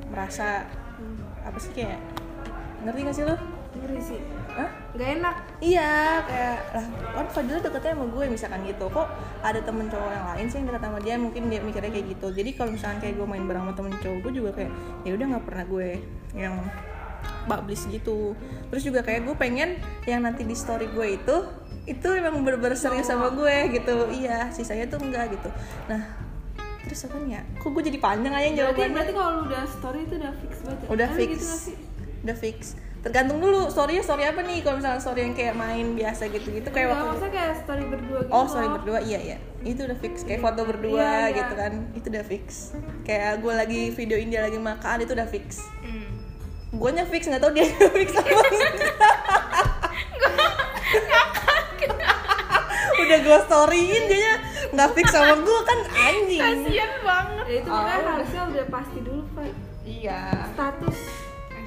merasa 0.08 0.66
Hmm. 0.98 1.14
apa 1.46 1.58
sih 1.58 1.70
kayak 1.72 2.02
ngerti 2.82 3.00
gak 3.04 3.14
sih 3.14 3.22
lo? 3.22 3.38
Ngeri 3.78 4.00
sih. 4.02 4.20
Hah? 4.58 4.70
nggak 4.98 5.10
enak. 5.22 5.36
Iya, 5.62 5.94
kayak 6.26 6.58
lah 6.74 6.86
kan 7.14 7.26
Fadila 7.30 7.60
deketnya 7.62 7.94
sama 7.94 8.06
gue 8.10 8.24
misalkan 8.30 8.62
gitu. 8.66 8.86
Kok 8.90 9.08
ada 9.46 9.60
temen 9.62 9.86
cowok 9.88 10.12
yang 10.12 10.26
lain 10.34 10.46
sih 10.50 10.58
yang 10.58 10.66
deket 10.74 10.84
sama 10.84 11.00
dia? 11.02 11.16
Mungkin 11.22 11.42
dia 11.54 11.60
mikirnya 11.62 11.92
kayak 11.94 12.08
gitu. 12.18 12.28
Jadi 12.34 12.50
kalau 12.58 12.70
misalkan 12.74 12.98
kayak 13.00 13.16
gue 13.22 13.28
main 13.30 13.46
bareng 13.46 13.64
sama 13.70 13.74
temen 13.78 13.94
cowok 14.02 14.18
gue 14.26 14.32
juga 14.34 14.50
kayak 14.58 14.72
ya 15.06 15.12
udah 15.14 15.26
nggak 15.38 15.46
pernah 15.46 15.64
gue 15.70 15.90
yang 16.34 16.56
publish 17.46 17.84
gitu. 17.94 18.34
Terus 18.74 18.84
juga 18.84 19.00
kayak 19.06 19.22
gue 19.30 19.36
pengen 19.38 19.70
yang 20.10 20.26
nanti 20.26 20.42
di 20.44 20.58
story 20.58 20.90
gue 20.90 21.08
itu 21.22 21.38
itu 21.88 22.08
emang 22.20 22.44
bener-bener 22.44 22.76
serius 22.76 23.08
sama 23.08 23.32
gue 23.32 23.56
gitu. 23.72 24.10
Iya 24.12 24.50
sisanya 24.52 24.90
tuh 24.90 25.00
enggak 25.00 25.38
gitu. 25.38 25.50
Nah 25.88 26.26
terus 26.88 27.04
apa 27.04 27.20
nih 27.20 27.32
ya? 27.38 27.42
Kok 27.60 27.70
gue 27.76 27.84
jadi 27.92 28.00
panjang 28.00 28.34
aja 28.34 28.48
jawabannya? 28.64 28.96
berarti 28.96 29.14
kalau 29.14 29.44
udah 29.44 29.64
story 29.68 30.00
itu 30.08 30.14
udah 30.24 30.34
fix 30.40 30.54
banget 30.64 30.80
ya? 30.80 30.88
udah 30.88 31.08
Kan 31.08 31.18
fix. 31.20 31.32
gitu 31.36 31.48
udah 32.18 32.38
fix 32.40 32.60
tergantung 32.98 33.38
dulu 33.38 33.68
storynya 33.68 34.02
story 34.02 34.26
apa 34.26 34.42
nih? 34.42 34.60
Kalau 34.60 34.76
misalnya 34.76 34.98
story 34.98 35.22
yang 35.22 35.34
kayak 35.34 35.54
main 35.54 35.94
biasa 35.94 36.28
gitu 36.28 36.48
gitu 36.52 36.68
kayak 36.68 36.88
Nggak, 36.88 36.94
waktu 36.94 37.08
maksudnya 37.08 37.34
kayak 37.34 37.54
story 37.58 37.84
berdua 37.86 38.20
gitu 38.22 38.32
oh 38.32 38.46
story 38.46 38.68
berdua 38.70 39.00
iya 39.02 39.20
iya. 39.24 39.38
Itu 39.60 39.84
udah 39.84 39.98
fix 39.98 40.14
kayak 40.22 40.42
foto 40.42 40.62
berdua 40.64 40.98
Iya, 40.98 41.12
iya. 41.24 41.28
gitu 41.36 41.54
kan. 41.54 41.72
Itu 41.94 42.08
udah 42.10 42.26
fix. 42.26 42.48
Kayak 43.02 43.32
gue 43.40 43.54
lagi 43.54 43.82
videoin 43.92 44.28
dia 44.28 44.42
lagi 44.42 44.58
makan 44.58 44.98
itu 45.02 45.12
udah 45.12 45.28
fix. 45.28 45.64
Mm. 45.82 46.06
gue 46.70 46.90
nya 46.92 47.06
fix 47.06 47.24
nggak 47.26 47.40
tahu 47.40 47.56
dia 47.56 47.64
fix 47.96 48.12
apa 48.12 48.28
udah 52.98 53.18
gue 53.24 53.38
storyin 53.48 54.04
dia 54.06 54.20
nya 54.20 54.34
nggak 54.68 54.90
fix 54.94 55.08
sama 55.10 55.36
gue 55.38 55.60
kan 55.64 55.80
anjing. 55.88 56.42
Kasian 56.44 56.92
banget. 57.02 57.46
ya 57.48 57.56
itu 57.58 57.70
makanya 57.70 57.98
Oh. 57.98 58.12
harusnya 58.12 58.42
udah 58.52 58.66
pasti 58.68 58.98
dulu 59.00 59.22
Pak 59.32 59.48
iya. 59.86 60.22
Status. 60.52 60.98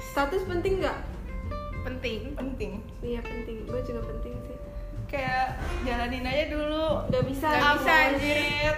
Status 0.05 0.41
penting 0.45 0.73
nggak 0.79 0.97
Penting. 1.81 2.21
penting. 2.33 2.71
Iya 2.99 3.19
penting. 3.21 3.57
Gue 3.65 3.81
juga 3.81 4.01
penting 4.05 4.33
sih. 4.43 4.57
Kayak 5.07 5.59
jalanin 5.83 6.23
aja 6.23 6.45
dulu. 6.47 6.87
Nggak 7.07 7.23
bisa 7.27 7.47
Nggak 7.47 7.73
bisa, 7.77 7.91
anjir. 8.07 8.37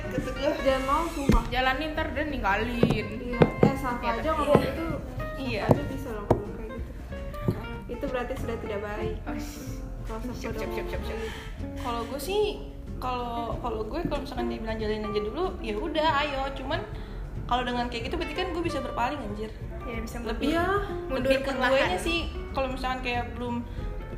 gitu 0.09 0.29
gue 0.33 0.51
jangan 0.61 0.83
mau 0.83 1.03
sumpah. 1.07 1.43
Jalanin 1.47 1.89
ntar 1.93 2.07
dan 2.11 2.27
ninggalin. 2.27 3.07
iya. 3.19 3.41
Eh 3.61 3.75
Safa 3.75 4.07
aja 4.13 4.29
ngomong 4.33 4.61
itu 4.61 4.85
Iya. 5.35 5.61
Aja 5.67 5.81
bisa 5.85 6.09
loh 6.09 6.23
ngomong 6.25 6.51
kayak 6.55 6.71
gitu. 6.73 6.91
Itu 7.89 8.03
berarti 8.07 8.33
sudah 8.35 8.57
tidak 8.57 8.79
baik. 8.81 9.15
Oh, 9.23 9.35
kalau 10.03 10.19
Safa 10.19 10.33
siap, 10.33 10.51
udah 10.51 10.59
siap, 10.59 10.71
siap, 10.73 10.87
ngomong. 10.87 10.89
siap, 10.89 11.01
siap. 11.05 11.79
kalau 11.79 12.01
gue 12.03 12.19
sih 12.19 12.41
kalau 12.97 13.59
kalau 13.59 13.81
gue 13.83 13.99
kalau 14.03 14.21
misalkan 14.23 14.47
dia 14.47 14.59
bilang 14.59 14.77
jalanin 14.77 15.05
aja 15.05 15.21
dulu 15.21 15.45
ya 15.59 15.75
udah 15.75 16.07
ayo. 16.23 16.41
Cuman 16.55 16.79
kalau 17.43 17.61
dengan 17.61 17.85
kayak 17.87 18.07
gitu 18.07 18.15
berarti 18.15 18.33
kan 18.33 18.47
gue 18.49 18.63
bisa 18.63 18.79
berpaling 18.79 19.19
anjir 19.21 19.51
Ya 19.83 19.97
bisa 19.99 20.17
lebih 20.21 20.47
Iya, 20.49 20.65
mundur 21.05 21.29
lebih 21.29 21.37
ke 21.39 21.51
perlahan. 21.51 21.69
gue 21.69 21.81
nya 21.85 21.99
sih 21.99 22.17
kalau 22.51 22.67
misalkan 22.69 22.99
kayak 23.01 23.25
belum 23.33 23.55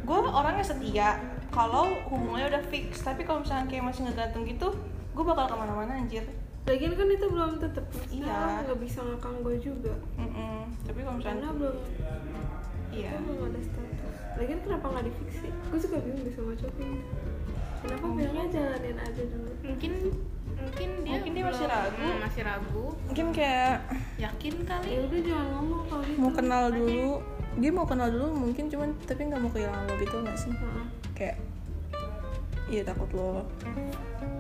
gue 0.02 0.18
orangnya 0.24 0.62
setia. 0.64 1.10
Kalau 1.48 1.88
hubungannya 2.06 2.48
udah 2.50 2.64
fix 2.66 3.00
tapi 3.00 3.22
kalau 3.22 3.40
misalkan 3.40 3.66
kayak 3.66 3.84
masih 3.84 4.02
ngegantung 4.04 4.44
gitu 4.44 4.70
gue 5.12 5.24
bakal 5.24 5.46
ke 5.48 5.56
mana-mana 5.56 5.96
anjir. 5.96 6.26
Lagian 6.66 6.94
kan 6.94 7.08
itu 7.08 7.26
belum 7.26 7.52
tetep 7.58 7.86
Iya. 8.08 8.26
iya 8.26 8.40
nggak 8.64 8.80
bisa 8.80 9.00
ngakang 9.00 9.36
gue 9.40 9.56
juga. 9.58 9.94
Mm-mm. 10.16 10.66
tapi 10.82 11.00
kalau 11.00 11.16
misalkan 11.16 11.40
karena 11.40 11.50
belum. 11.56 11.76
Iya. 12.92 13.10
Belum 13.20 13.40
ada 13.46 13.60
status. 13.60 14.16
Lagian 14.36 14.60
kenapa 14.62 14.86
nggak 14.88 15.06
di 15.06 15.14
fix 15.16 15.30
sih? 15.40 15.52
Gue 15.66 15.80
suka 15.80 15.98
bingung 16.00 16.30
sama 16.30 16.54
cowok 16.54 16.76
ini 16.78 17.00
kenapa 17.80 18.02
Oh, 18.04 18.12
bilangnya 18.12 18.46
jalanin 18.50 18.98
aja 18.98 19.24
dulu? 19.24 19.52
Mungkin 19.62 19.92
mungkin 20.66 20.90
dia 21.06 21.14
Mungkin 21.16 21.32
dia 21.32 21.44
masih 21.46 21.66
ragu. 21.70 22.02
hmm, 22.02 22.18
masih 22.26 22.42
ragu. 22.42 22.86
Mungkin 23.06 23.28
kayak 23.32 23.76
yakin 24.18 24.56
kali. 24.66 24.90
Ya 24.90 25.00
udah 25.06 25.20
jangan 25.22 25.48
ngomong 25.54 25.82
kalau 25.88 26.04
gitu. 26.04 26.18
Mau 26.20 26.32
kenal 26.34 26.64
dulu. 26.74 27.10
Dia 27.56 27.72
mau 27.72 27.86
kenal 27.88 28.08
dulu 28.12 28.28
mungkin 28.36 28.66
cuman 28.68 28.90
tapi 29.08 29.22
nggak 29.32 29.40
mau 29.40 29.52
kehilangan 29.54 29.84
lo 29.88 29.94
gitu 30.02 30.16
nggak 30.20 30.38
sih? 30.38 30.52
Heeh. 30.52 30.86
kayak 31.16 31.38
iya 32.68 32.82
takut 32.84 33.10
lo. 33.16 33.48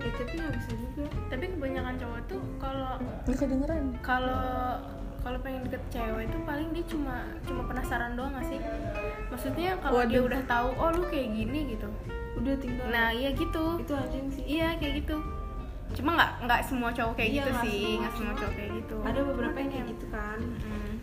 Ya 0.03 0.09
tapi 0.11 0.33
nggak 0.35 0.53
bisa 0.59 0.71
juga. 0.75 1.03
Tapi 1.31 1.43
kebanyakan 1.55 1.95
cowok 1.95 2.21
tuh 2.27 2.41
kalau 2.59 2.93
nggak 2.99 3.37
kedengeran. 3.39 3.83
kalau 4.03 4.43
kalau 5.25 5.41
pengen 5.41 5.65
deket 5.65 5.81
cewek 5.89 6.29
itu 6.29 6.37
paling 6.45 6.69
dia 6.69 6.85
cuma 6.85 7.15
cuma 7.49 7.61
penasaran 7.65 8.13
doang 8.13 8.35
gak 8.37 8.45
sih? 8.45 8.59
Maksudnya 9.33 9.73
kalau 9.81 10.05
dia 10.05 10.21
udah 10.21 10.41
tahu 10.45 10.69
oh 10.77 10.89
lu 10.93 11.01
kayak 11.09 11.33
gini 11.33 11.73
gitu. 11.73 11.89
Udah 12.37 12.53
tinggal. 12.61 12.85
Nah 12.91 13.09
iya 13.09 13.33
gitu. 13.33 13.79
Itu 13.81 13.93
anjing 13.95 14.27
sih. 14.29 14.43
Iya 14.45 14.77
kayak 14.77 15.01
gitu 15.01 15.17
cuma 15.93 16.17
nggak 16.17 16.31
nggak 16.43 16.59
semua 16.65 16.89
cowok 16.89 17.13
kayak 17.13 17.29
Iya, 17.29 17.37
gitu 17.37 17.51
sih 17.61 17.83
nggak 18.01 18.13
semua 18.13 18.33
cowok 18.33 18.53
kayak 18.53 18.71
gitu. 18.73 18.95
ada 19.05 19.19
beberapa 19.21 19.57
yang 19.57 19.69
kayak 19.69 19.85
gitu 19.93 20.05
kan. 20.09 20.39
Hmm. 20.41 20.93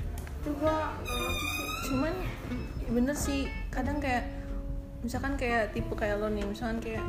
itu 0.43 0.51
gua 0.59 0.77
sih. 1.07 1.67
Cuman 1.87 2.15
bener 2.91 3.15
sih 3.15 3.41
kadang 3.71 4.03
kayak 4.03 4.27
misalkan 5.01 5.35
kayak 5.35 5.71
tipe 5.71 5.95
kayak 5.95 6.19
lo 6.19 6.27
nih 6.27 6.43
misalkan 6.43 6.79
kayak 6.79 7.03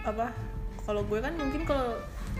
apa 0.00 0.32
kalau 0.80 1.04
gue 1.04 1.20
kan 1.20 1.32
mungkin 1.36 1.62
kalau 1.64 1.92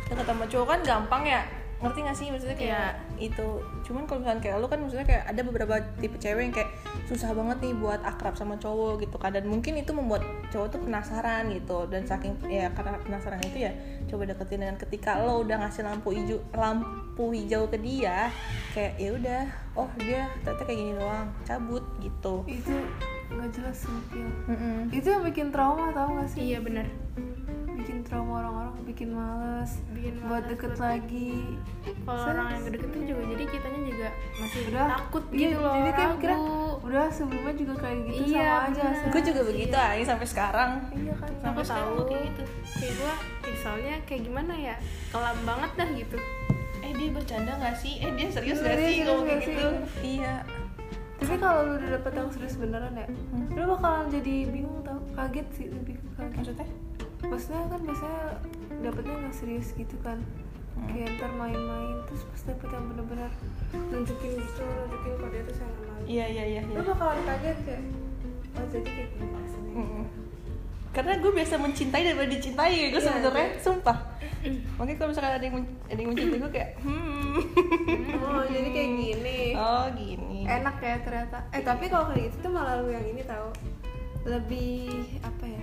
deket 0.09 0.25
sama 0.25 0.45
cowok 0.45 0.67
kan 0.67 0.81
gampang 0.83 1.23
ya 1.25 1.41
ngerti 1.81 1.99
gak 2.05 2.17
sih? 2.17 2.27
Maksudnya 2.29 2.57
kayak 2.57 2.91
itu. 3.17 3.49
Cuman 3.85 4.05
kalau 4.05 4.21
misalkan 4.25 4.41
kayak 4.45 4.57
lo 4.61 4.67
kan 4.69 4.79
maksudnya 4.85 5.07
kayak 5.09 5.25
ada 5.29 5.41
beberapa 5.45 5.75
tipe 5.99 6.17
cewek 6.21 6.43
yang 6.49 6.55
kayak 6.55 6.71
susah 7.09 7.33
banget 7.33 7.59
nih 7.65 7.75
buat 7.77 8.01
akrab 8.05 8.37
sama 8.37 8.61
cowok 8.61 9.05
gitu 9.05 9.17
kan. 9.17 9.33
Dan 9.33 9.49
mungkin 9.49 9.81
itu 9.81 9.91
membuat 9.97 10.23
cowok 10.53 10.69
tuh 10.77 10.81
penasaran 10.85 11.49
gitu. 11.51 11.89
Dan 11.89 12.05
saking 12.05 12.37
ya 12.47 12.69
karena 12.77 13.01
penasaran 13.01 13.41
itu 13.43 13.65
ya 13.67 13.73
coba 14.07 14.29
deketin 14.29 14.61
dan 14.63 14.77
ketika 14.77 15.19
lo 15.21 15.43
udah 15.43 15.57
ngasih 15.67 15.83
lampu 15.87 16.13
hijau 16.13 16.39
lampu 16.53 17.33
hijau 17.33 17.67
ke 17.71 17.79
dia 17.79 18.29
kayak 18.77 18.95
ya 18.99 19.11
udah 19.15 19.43
oh 19.79 19.91
dia 20.03 20.27
ternyata 20.43 20.63
kayak 20.67 20.79
gini 20.79 20.93
doang 20.99 21.29
cabut 21.47 21.85
gitu. 22.03 22.45
Itu 22.45 22.77
nggak 23.31 23.51
jelas 23.55 23.87
sempil 23.87 24.27
Mm-mm. 24.51 24.91
itu 24.91 25.07
yang 25.07 25.23
bikin 25.23 25.55
trauma 25.55 25.95
tau 25.95 26.19
gak 26.19 26.27
sih? 26.35 26.51
Iya 26.51 26.59
benar 26.67 26.87
bikin 27.81 27.99
trauma 28.01 28.33
orang-orang 28.39 28.75
bikin 28.85 29.09
males 29.11 29.71
Bikin 29.91 30.15
buat 30.21 30.29
males, 30.39 30.47
deket 30.47 30.71
buat- 30.71 30.83
lagi. 30.83 31.33
Kalau 32.01 32.23
orang 32.27 32.49
yang 32.51 32.63
deketin 32.69 33.03
juga 33.05 33.23
jadi 33.27 33.45
kitanya 33.47 33.81
juga 33.83 34.09
masih 34.37 34.61
udah. 34.67 34.87
takut 34.91 35.25
iya, 35.27 35.39
gitu 35.41 35.57
loh 35.59 35.75
jadi 35.75 35.91
kayak 35.91 36.11
mikirnya 36.13 36.39
udah 36.81 37.05
sebelumnya 37.09 37.55
juga 37.55 37.75
kayak 37.79 37.99
gitu 38.03 38.23
Iya, 38.27 38.41
sama 38.41 38.59
aja 38.61 38.69
bener. 38.81 38.93
Serius. 38.93 39.11
gue 39.11 39.23
juga 39.25 39.41
begitu 39.45 39.77
aja 39.77 40.05
sampai 40.07 40.27
sekarang. 40.27 40.71
Iya 40.93 41.15
kan. 41.15 41.31
Sampai 41.39 41.63
tahu 41.63 41.67
sekarang. 41.67 42.07
kayak 42.07 42.23
gitu. 42.27 42.43
Kayak 42.71 42.93
gue 42.95 43.13
soalnya 43.57 43.95
kayak 44.03 44.23
gimana 44.23 44.53
ya 44.55 44.75
kelam 45.09 45.39
banget 45.43 45.71
dah 45.75 45.89
gitu. 45.91 46.17
Eh 46.81 46.93
dia 46.93 47.09
bercanda 47.11 47.53
gak 47.57 47.77
sih? 47.77 47.95
Eh 47.99 48.11
dia 48.13 48.29
serius 48.29 48.59
Iya, 48.59 48.67
gak 48.67 48.75
dia 48.75 48.87
sih 48.87 48.97
ngomong 49.03 49.27
kayak 49.27 49.41
gitu? 49.43 49.67
Iya. 50.03 50.35
Tapi 51.21 51.35
kalau 51.37 51.61
lu 51.63 51.73
udah 51.77 51.91
dapet 51.93 52.13
yang 52.15 52.29
serius 52.31 52.57
beneran 52.57 52.95
ya 52.95 53.05
Hmm. 53.05 53.47
lu 53.53 53.63
bakalan 53.69 54.09
jadi 54.09 54.35
bingung 54.47 54.81
tau 54.81 54.97
kaget 55.13 55.47
sih 55.53 55.67
lebih 55.69 55.95
kaget. 56.17 56.33
Maksudnya 56.35 56.67
maksudnya 57.31 57.63
kan 57.67 57.81
biasanya 57.81 58.23
dapetnya 58.81 59.15
nggak 59.17 59.35
serius 59.35 59.69
gitu 59.73 59.97
kan. 60.03 60.19
Hmm. 60.71 60.87
kayak 60.87 61.19
ntar 61.19 61.33
main-main 61.35 61.99
terus 62.07 62.23
pas 62.25 62.43
dapet 62.47 62.69
yang 62.71 62.85
bener-bener 62.89 63.31
nunjukin 63.91 64.31
gitu 64.39 64.63
nunjukin 64.63 65.13
kalau 65.19 65.29
dia 65.29 65.43
tuh 65.43 65.55
sayang 65.59 65.75
sama 65.77 65.93
lu 65.93 66.05
iya 66.07 66.25
iya 66.31 66.45
iya, 66.47 66.61
iya. 66.63 66.77
lu 66.79 66.83
bakalan 66.87 67.21
kaget 67.27 67.59
kayak 67.67 67.83
oh 68.55 68.65
jadi 68.71 68.89
kayak 68.89 69.09
gini 69.13 69.27
maksudnya 69.29 69.73
Mm-mm. 69.77 70.05
karena 70.91 71.13
gue 71.19 71.33
biasa 71.35 71.55
mencintai 71.59 72.03
daripada 72.03 72.29
dicintai 72.31 72.75
gue 72.87 72.87
Iya, 72.93 73.01
sebenarnya 73.03 73.49
iya. 73.51 73.61
sumpah. 73.61 73.99
Makanya 74.81 74.97
kalau 74.97 75.09
misalkan 75.13 75.33
ada 75.37 75.45
yang 75.45 75.57
ada 75.85 75.99
yang 76.01 76.11
mencintai 76.11 76.39
gue 76.41 76.51
kayak 76.51 76.71
hmm. 76.81 77.35
Oh 78.25 78.43
jadi 78.49 78.69
kayak 78.73 78.91
gini. 78.97 79.41
Oh 79.55 79.85
gini. 79.93 80.39
Enak 80.49 80.77
ya 80.81 80.97
ternyata. 81.05 81.39
Eh 81.53 81.61
tapi 81.61 81.85
kalau 81.87 82.09
kayak 82.09 82.33
gitu 82.33 82.37
tuh 82.43 82.51
malah 82.51 82.81
lu 82.81 82.89
yang 82.89 83.05
ini 83.05 83.23
tahu 83.23 83.53
lebih 84.25 84.89
apa 85.21 85.45
ya 85.45 85.60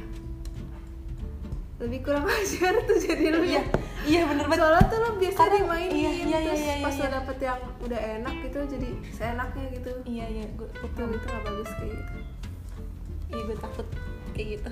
lebih 1.77 1.99
kurang 2.01 2.25
ajar 2.33 2.73
tuh 2.83 2.97
jadi 2.97 3.25
lu 3.29 3.45
iya 3.45 3.61
iya 4.03 4.21
bener 4.25 4.45
banget. 4.45 4.65
Soalnya 4.65 4.83
tuh 4.87 4.97
lo 4.97 5.09
biasa 5.15 5.37
Karena- 5.37 5.57
dimainin 5.59 5.93
iya, 5.93 6.11
iya, 6.17 6.37
terus 6.41 6.57
iya, 6.59 6.73
iya, 6.73 6.83
pas 6.83 6.93
iya. 6.93 7.01
lo 7.01 7.09
dapet 7.13 7.37
yang 7.39 7.59
udah 7.79 7.99
enak 8.17 8.35
gitu 8.41 8.59
jadi 8.67 8.89
seenaknya 9.11 9.65
gitu. 9.71 9.91
Iya 10.03 10.25
iya 10.27 10.45
gue 10.51 10.67
gue 10.67 10.87
itu 10.87 11.01
itu 11.07 11.25
gak 11.27 11.43
bagus 11.43 11.69
kayak 11.71 11.91
gitu. 11.93 12.13
Iya 13.27 13.41
gue 13.43 13.57
takut 13.59 13.87
kayak 14.33 14.47
gitu. 14.53 14.71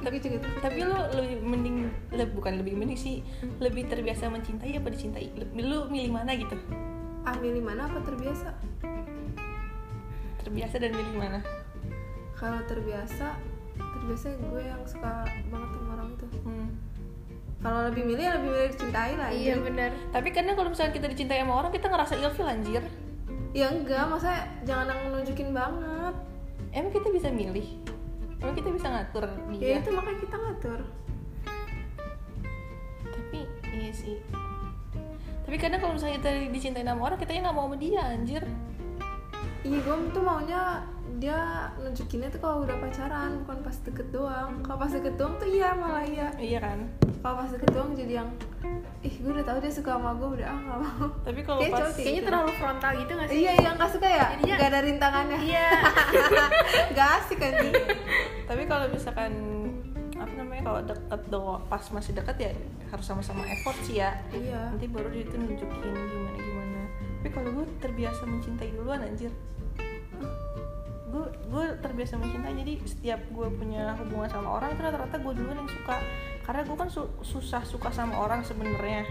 Tapi 0.00 0.16
juga 0.18 0.36
tuh 0.40 0.52
tapi 0.60 0.78
lo 0.82 0.98
lebih 1.12 1.36
mending 1.42 1.76
le- 2.10 2.32
bukan 2.32 2.52
lebih 2.56 2.74
mending 2.74 2.96
sih 2.96 3.16
lebih 3.58 3.84
terbiasa 3.84 4.28
mencintai 4.28 4.72
apa 4.72 4.88
dicintai? 4.88 5.28
Lu 5.54 5.86
milih 5.86 6.10
mana 6.10 6.32
gitu? 6.32 6.56
Ah 7.20 7.36
milih 7.36 7.60
mana 7.60 7.84
apa 7.84 8.00
terbiasa? 8.00 8.48
Terbiasa 10.40 10.74
dan 10.78 10.92
milih 10.92 11.16
mana? 11.16 11.40
Kalau 12.32 12.64
terbiasa 12.64 13.36
terbiasa 14.00 14.32
gue 14.40 14.62
yang 14.64 14.82
suka 14.88 15.28
banget 15.52 15.68
sama 15.76 15.88
orang 15.92 16.08
itu. 16.16 16.26
Hmm. 16.48 16.68
kalau 17.60 17.80
lebih 17.92 18.02
milih 18.08 18.24
ya 18.24 18.32
lebih 18.40 18.48
milih 18.56 18.68
dicintai 18.72 19.12
lah 19.20 19.28
iya 19.28 19.60
benar 19.60 19.92
tapi 20.16 20.32
kadang 20.32 20.56
kalau 20.56 20.72
misalnya 20.72 20.96
kita 20.96 21.12
dicintai 21.12 21.44
sama 21.44 21.60
orang 21.60 21.72
kita 21.76 21.86
ngerasa 21.92 22.14
ilfil 22.16 22.48
anjir. 22.48 22.82
Ya 23.50 23.66
enggak 23.66 24.06
masa 24.06 24.46
jangan 24.62 24.94
yang 24.94 25.10
nunjukin 25.10 25.50
banget. 25.50 26.14
Emang 26.70 26.94
kita 26.94 27.10
bisa 27.10 27.28
milih? 27.34 27.66
Emang 28.40 28.54
kita 28.56 28.70
bisa 28.72 28.86
ngatur 28.88 29.26
ya 29.58 29.60
dia 29.60 29.76
itu 29.84 29.90
makanya 29.92 30.18
kita 30.24 30.36
ngatur. 30.40 30.80
Tapi 33.04 33.40
iya 33.76 33.92
sih. 33.92 34.16
Tapi 35.44 35.56
kadang 35.60 35.82
kalau 35.82 35.92
misalnya 35.98 36.16
kita 36.22 36.30
dicintai 36.48 36.86
sama 36.86 37.02
orang 37.10 37.18
kita 37.20 37.30
nggak 37.36 37.52
mau 37.52 37.68
sama 37.68 37.76
dia 37.76 38.00
anjir. 38.06 38.42
Iya 39.60 39.78
gue 39.84 39.96
tuh 40.16 40.22
maunya 40.24 40.80
dia 41.20 41.38
nunjukinnya 41.76 42.32
tuh 42.32 42.40
kalau 42.40 42.64
udah 42.64 42.76
pacaran 42.76 43.44
bukan 43.44 43.58
pas 43.60 43.76
deket 43.84 44.08
doang. 44.08 44.64
Kalau 44.64 44.78
pas 44.80 44.88
deket 44.88 45.14
doang 45.14 45.36
tuh 45.36 45.46
iya 45.46 45.70
malah 45.72 46.00
iya. 46.02 46.28
Iya 46.34 46.58
kan? 46.58 46.78
Kalau 47.20 47.34
pas 47.36 47.50
deket 47.52 47.70
doang 47.70 47.92
jadi 47.92 48.24
yang 48.24 48.28
ih 49.00 49.14
gue 49.16 49.32
udah 49.32 49.44
tahu 49.44 49.58
dia 49.60 49.72
suka 49.72 49.96
sama 49.96 50.12
gue 50.12 50.28
udah 50.36 50.46
ah 50.46 50.60
nggak 50.60 50.78
mau 50.84 51.08
tapi 51.24 51.40
kalau 51.40 51.60
pas 51.64 51.72
cowok 51.72 51.92
kayaknya 51.96 52.20
gitu. 52.20 52.28
terlalu 52.28 52.50
frontal 52.56 52.92
gitu 52.96 53.12
gak 53.16 53.26
sih? 53.28 53.36
Iya 53.40 53.52
yang 53.56 53.74
nggak 53.76 53.92
suka 53.92 54.08
ya? 54.08 54.26
Jadinya- 54.36 54.56
nggak 54.60 54.68
ada 54.68 54.80
rintangannya? 54.80 55.38
Iya. 55.40 55.68
Nggak 56.92 57.08
asik 57.20 57.38
kan 57.40 57.52
tapi 58.44 58.62
kalau 58.66 58.86
misalkan 58.88 59.32
apa 60.20 60.32
namanya 60.36 60.62
kalau 60.62 60.80
deket 60.84 61.20
doang 61.32 61.60
pas 61.64 61.84
masih 61.88 62.12
deket 62.12 62.36
ya 62.36 62.50
harus 62.92 63.06
sama-sama 63.06 63.40
effort 63.48 63.78
sih 63.84 64.00
ya. 64.00 64.12
Iya. 64.32 64.76
Nanti 64.76 64.86
baru 64.88 65.08
dia 65.08 65.24
tuh 65.24 65.38
nunjukin 65.40 65.92
gimana 65.96 66.36
gimana 66.36 66.80
tapi 67.20 67.28
kalau 67.32 67.48
gue 67.52 67.66
terbiasa 67.80 68.22
mencintai 68.24 68.68
duluan 68.72 69.00
anjir 69.00 69.32
gue 71.50 71.64
terbiasa 71.82 72.14
mencintai 72.14 72.54
jadi 72.54 72.72
setiap 72.86 73.20
gue 73.28 73.48
punya 73.50 73.92
hubungan 73.98 74.30
sama 74.30 74.56
orang 74.56 74.72
itu 74.72 74.80
rata-rata 74.80 75.16
gue 75.18 75.32
duluan 75.34 75.58
yang 75.58 75.70
suka. 75.70 75.96
Karena 76.40 76.62
gue 76.62 76.76
kan 76.78 76.88
su- 76.88 77.12
susah 77.20 77.62
suka 77.62 77.90
sama 77.90 78.16
orang 78.16 78.40
sebenarnya. 78.40 79.02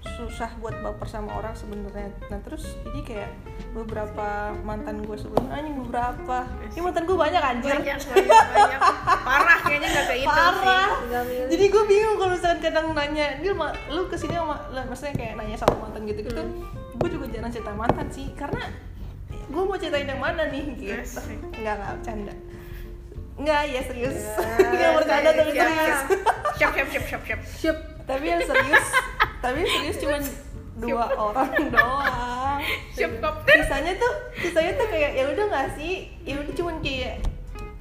Susah 0.00 0.50
buat 0.58 0.74
baper 0.80 1.06
sama 1.06 1.36
orang 1.36 1.54
sebenarnya. 1.54 2.10
Nah 2.28 2.38
terus 2.42 2.64
jadi 2.84 3.00
kayak 3.00 3.30
beberapa 3.70 4.50
mantan 4.60 5.00
gue 5.00 5.14
sebelumnya 5.14 5.54
anjing 5.54 5.76
beberapa. 5.78 6.38
Ini 6.72 6.80
mantan 6.82 7.04
gue 7.06 7.16
banyak 7.16 7.42
anjir. 7.42 7.74
Banyak 7.78 7.98
banyak 8.02 8.42
banyak. 8.50 8.80
Parah 9.20 9.58
kayaknya 9.62 9.88
nggak 9.92 10.06
kayak 10.10 10.22
itu 10.24 10.30
parah. 10.30 10.88
Sih 10.90 11.46
jadi 11.50 11.64
gue 11.68 11.82
bingung 11.86 12.16
kalau 12.18 12.32
misalkan 12.34 12.60
kadang 12.60 12.86
nanya 12.92 13.26
dia 13.38 13.52
ma- 13.54 13.76
lu 13.90 14.08
ke 14.08 14.16
sini 14.16 14.34
sama 14.34 14.56
lah, 14.72 14.82
maksudnya 14.88 15.14
kayak 15.14 15.34
nanya 15.38 15.56
sama 15.58 15.74
mantan 15.86 16.02
gitu 16.06 16.20
gitu 16.24 16.42
gue 17.00 17.08
juga 17.08 17.26
jarang 17.32 17.48
cerita 17.48 17.72
mantan 17.72 18.06
sih 18.12 18.28
karena 18.36 18.60
gue 19.50 19.62
mau 19.66 19.76
ceritain 19.76 20.06
yang 20.06 20.22
mana 20.22 20.46
nih 20.48 20.64
gitu. 20.78 21.18
Nggak 21.58 21.74
nggak 21.74 21.92
bercanda. 21.98 22.34
Nggak 23.40 23.60
ya 23.66 23.80
serius. 23.82 24.18
Nggak 24.76 24.90
bercanda 25.00 25.30
tapi 25.32 25.50
Siap, 25.50 25.64
serius. 25.64 25.98
Siap 26.54 26.70
siap 26.76 26.88
siap 26.88 27.04
siap 27.08 27.22
siap. 27.24 27.40
Syup. 27.58 27.78
tapi 28.04 28.26
yang 28.26 28.42
serius 28.42 28.86
tapi 29.38 29.62
yang 29.62 29.70
serius 29.70 29.96
cuma 30.02 30.18
dua 30.76 31.04
orang 31.14 31.50
doang. 31.74 32.58
Siap 32.92 33.12
kopter 33.22 33.64
sisanya 33.64 33.92
tuh 33.96 34.12
sisanya 34.36 34.72
tuh 34.76 34.86
kayak 34.92 35.10
ya 35.16 35.24
udah 35.30 35.44
nggak 35.48 35.68
sih? 35.78 36.10
Ya 36.26 36.36
udah 36.38 36.52
cuman 36.52 36.76
kayak 36.84 37.24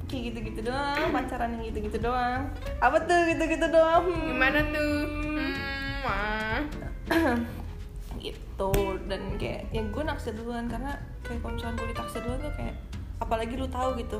kayak 0.09 0.21
gitu-gitu 0.33 0.61
doang 0.65 1.11
pacaran 1.13 1.59
yang 1.59 1.63
gitu-gitu 1.69 1.97
doang. 2.01 2.49
Apa 2.81 2.97
tuh 3.03 3.19
gitu-gitu 3.29 3.67
doang? 3.69 4.03
Hmm. 4.09 4.25
gimana 4.31 4.59
tuh? 4.73 4.95
Hmm, 6.09 6.61
gitu 8.19 8.71
dan 9.07 9.39
kayak 9.39 9.71
yang 9.71 9.89
gue 9.89 10.03
naksir 10.03 10.35
duluan 10.35 10.67
karena 10.67 10.99
kayak 11.23 11.39
kalau 11.41 11.53
misalnya 11.55 11.75
gue 11.79 11.87
ditaksir 11.95 12.21
duluan 12.21 12.39
tuh 12.43 12.53
kayak 12.59 12.75
apalagi 13.19 13.53
lu 13.55 13.67
tahu 13.67 13.89
gitu 13.99 14.19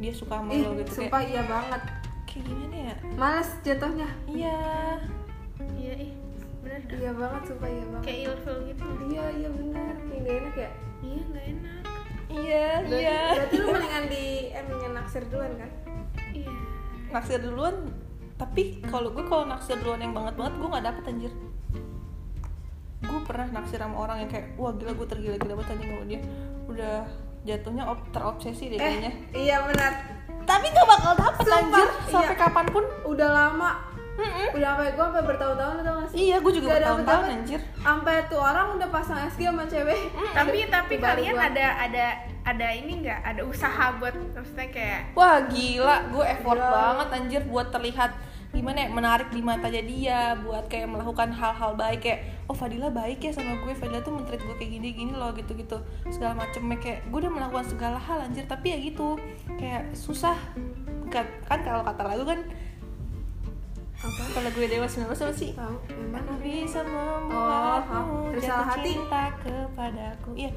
dia 0.00 0.12
suka 0.12 0.42
sama 0.42 0.50
ih 0.52 0.62
lo 0.64 0.72
gitu 0.76 0.90
sumpah 1.02 1.20
kayak 1.22 1.32
iya 1.32 1.42
banget. 1.46 1.82
Kayak 2.26 2.44
gimana 2.50 2.76
ya? 2.76 2.94
Males 3.14 3.50
jatuhnya. 3.62 4.08
Iya. 4.26 4.58
Iya 5.78 5.94
ih 6.02 6.12
bener 6.66 6.82
dah. 6.90 6.98
Iya 6.98 7.10
banget 7.14 7.42
sumpah 7.46 7.68
iya 7.70 7.84
banget. 7.88 8.04
Kayak 8.04 8.20
ilfil 8.26 8.56
gitu. 8.68 8.84
Iya 9.06 9.24
iya 9.38 9.48
bener. 9.54 9.94
Kayak 10.02 10.20
gak 10.24 10.34
enak 10.34 10.54
ya? 10.54 10.70
Iya 11.04 11.22
nggak 11.30 11.44
enak. 11.46 11.82
Iya 12.24 12.66
berarti, 12.82 12.98
iya. 12.98 13.20
berarti 13.38 13.54
lu 13.54 13.66
mendingan 13.70 14.04
di 14.10 14.24
eh 14.50 14.62
mendingan 14.66 14.92
naksir 14.98 15.22
duluan 15.30 15.52
kan? 15.54 15.70
Iya. 16.34 16.54
Naksir 17.14 17.38
duluan 17.38 17.76
tapi 18.34 18.82
kalau 18.90 19.14
gue 19.14 19.24
kalau 19.30 19.46
naksir 19.46 19.78
duluan 19.78 20.02
yang 20.02 20.10
banget 20.10 20.34
banget 20.34 20.54
gue 20.58 20.68
nggak 20.74 20.86
dapet 20.90 21.04
anjir 21.06 21.32
gue 23.00 23.20
pernah 23.22 23.46
naksir 23.50 23.78
sama 23.78 23.96
orang 23.98 24.16
yang 24.20 24.30
kayak 24.30 24.46
wah 24.54 24.70
gila 24.70 24.92
gue 24.92 25.06
tergila-gila 25.06 25.54
banget 25.56 25.72
anjing 25.72 25.90
sama 25.90 26.04
dia. 26.04 26.20
Udah 26.64 26.94
jatuhnya 27.44 27.84
op- 27.84 28.08
terobsesi 28.08 28.64
deh 28.68 28.78
kayaknya. 28.78 29.12
iya 29.34 29.56
benar. 29.62 29.92
Tapi 30.44 30.66
gak 30.68 30.86
bakal 30.86 31.12
dapet 31.14 31.40
Sumpah, 31.42 31.58
anjir. 31.58 31.88
sampai 32.06 32.34
iya. 32.34 32.40
kapan 32.40 32.66
pun? 32.68 32.84
Udah 33.04 33.30
lama. 33.30 33.72
Mm-mm. 34.14 34.54
udah 34.54 34.68
sampai 34.70 34.94
gue 34.94 35.04
sampai 35.04 35.24
bertahun-tahun 35.26 35.74
atau 35.82 35.92
nggak 35.92 36.08
sih? 36.08 36.18
Iya 36.22 36.36
gue 36.38 36.52
juga 36.54 36.66
Gak 36.66 36.76
bertahun-tahun 36.78 37.24
anjir. 37.34 37.60
Sampai 37.76 38.14
tuh 38.30 38.38
orang 38.38 38.66
udah 38.78 38.88
pasang 38.88 39.18
SG 39.26 39.42
sama 39.42 39.64
cewek. 39.66 40.00
Tapi 40.30 40.58
tapi 40.70 40.94
Baru 40.94 41.06
kalian 41.18 41.34
gua. 41.34 41.44
ada 41.50 41.66
ada 41.82 42.06
ada 42.46 42.68
ini 42.70 42.92
nggak? 43.02 43.20
Ada 43.26 43.42
usaha 43.42 43.84
buat 43.98 44.14
maksudnya 44.14 44.68
kayak 44.70 45.00
Wah 45.12 45.42
gila, 45.50 45.96
gue 46.08 46.24
effort 46.30 46.54
Gila. 46.56 46.70
banget 46.70 47.08
anjir 47.10 47.42
buat 47.44 47.66
terlihat 47.68 48.10
gimana 48.54 48.86
ya 48.86 48.88
menarik 48.94 49.28
di 49.34 49.42
matanya 49.42 49.82
dia, 49.82 50.20
buat 50.38 50.70
kayak 50.70 50.86
melakukan 50.86 51.34
hal-hal 51.34 51.74
baik 51.74 52.06
kayak 52.06 52.20
oh 52.46 52.54
Fadila 52.54 52.88
baik 52.88 53.18
ya 53.18 53.34
sama 53.34 53.58
gue, 53.60 53.74
Fadila 53.74 53.98
tuh 54.00 54.14
mentreat 54.14 54.40
gue 54.40 54.54
kayak 54.54 54.78
gini-gini 54.78 55.12
loh 55.12 55.34
gitu-gitu 55.34 55.82
segala 56.08 56.38
macemnya 56.38 56.78
kayak 56.78 57.02
gue 57.10 57.18
udah 57.18 57.32
melakukan 57.34 57.66
segala 57.66 57.98
hal 57.98 58.22
anjir 58.22 58.46
tapi 58.46 58.70
ya 58.70 58.78
gitu 58.78 59.18
kayak 59.58 59.90
susah 59.98 60.38
kan, 61.10 61.26
kan 61.50 61.60
kalau 61.66 61.82
kata 61.82 62.02
lagu 62.06 62.22
kan 62.22 62.40
apa 64.04 64.22
kalau 64.36 64.50
gue 64.52 64.66
dewa 64.68 64.84
19 64.84 65.08
apa 65.08 65.32
sih? 65.32 65.50
tahu 65.56 65.80
Aku 66.12 66.34
bisa 66.44 66.84
Oh, 66.84 67.24
membuatmu 67.24 68.36
ha. 68.36 68.36
jatuh 68.36 68.66
hati. 68.68 68.90
cinta 68.92 69.22
kepadaku. 69.40 70.30
Iya, 70.36 70.50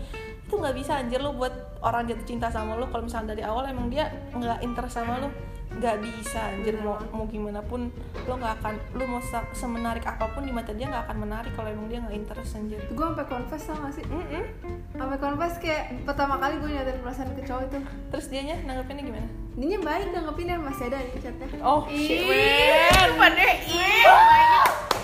itu 0.43 0.53
nggak 0.53 0.75
bisa 0.75 0.99
anjir 0.99 1.19
lu 1.23 1.31
buat 1.31 1.55
orang 1.79 2.11
jatuh 2.11 2.27
cinta 2.27 2.51
sama 2.51 2.75
lu 2.75 2.91
kalau 2.91 3.07
misalnya 3.07 3.31
dari 3.31 3.47
awal 3.47 3.63
emang 3.63 3.87
dia 3.87 4.11
nggak 4.35 4.59
interest 4.67 4.99
sama 4.99 5.23
lu 5.23 5.31
nggak 5.77 5.95
bisa 5.99 6.39
anjir. 6.47 6.75
Mau 6.79 6.97
mau 7.11 7.25
gimana 7.25 7.61
pun 7.61 7.93
lu 8.19 8.33
nggak 8.33 8.53
akan 8.57 8.73
lu 8.93 9.03
mau 9.05 9.21
se- 9.21 9.49
semenarik 9.53 10.03
apa 10.03 10.25
pun 10.27 10.41
di 10.41 10.51
mata 10.51 10.71
dia 10.71 10.85
nggak 10.85 11.05
akan 11.05 11.17
menarik 11.19 11.51
kalau 11.53 11.69
emang 11.69 11.87
dia 11.87 12.01
nggak 12.01 12.15
interest 12.15 12.55
anjir. 12.55 12.81
Gue 12.89 13.05
sampai 13.05 13.25
confess 13.25 13.63
tau 13.63 13.77
gak 13.77 13.93
sih? 13.93 14.03
Mm-mm. 14.03 14.43
sampai 14.91 15.17
confess 15.17 15.53
kayak 15.57 15.83
pertama 16.03 16.35
kali 16.35 16.57
gue 16.57 16.69
nyatain 16.71 16.99
perasaan 16.99 17.29
ke 17.31 17.43
cowok 17.43 17.63
itu. 17.63 17.77
Terus 18.09 18.25
dianya 18.27 18.55
nanggepinnya 18.63 19.03
gimana? 19.03 19.27
Dia 19.53 19.79
baik 19.79 20.07
nanggepinnya 20.11 20.57
masih 20.57 20.83
ada 20.89 20.97
nih 20.99 21.17
chatnya. 21.17 21.47
Oh 21.61 21.85
shit. 21.87 22.25
Ih 22.25 22.89
man 22.91 23.11
pada 23.15 23.45
ih 23.63 24.05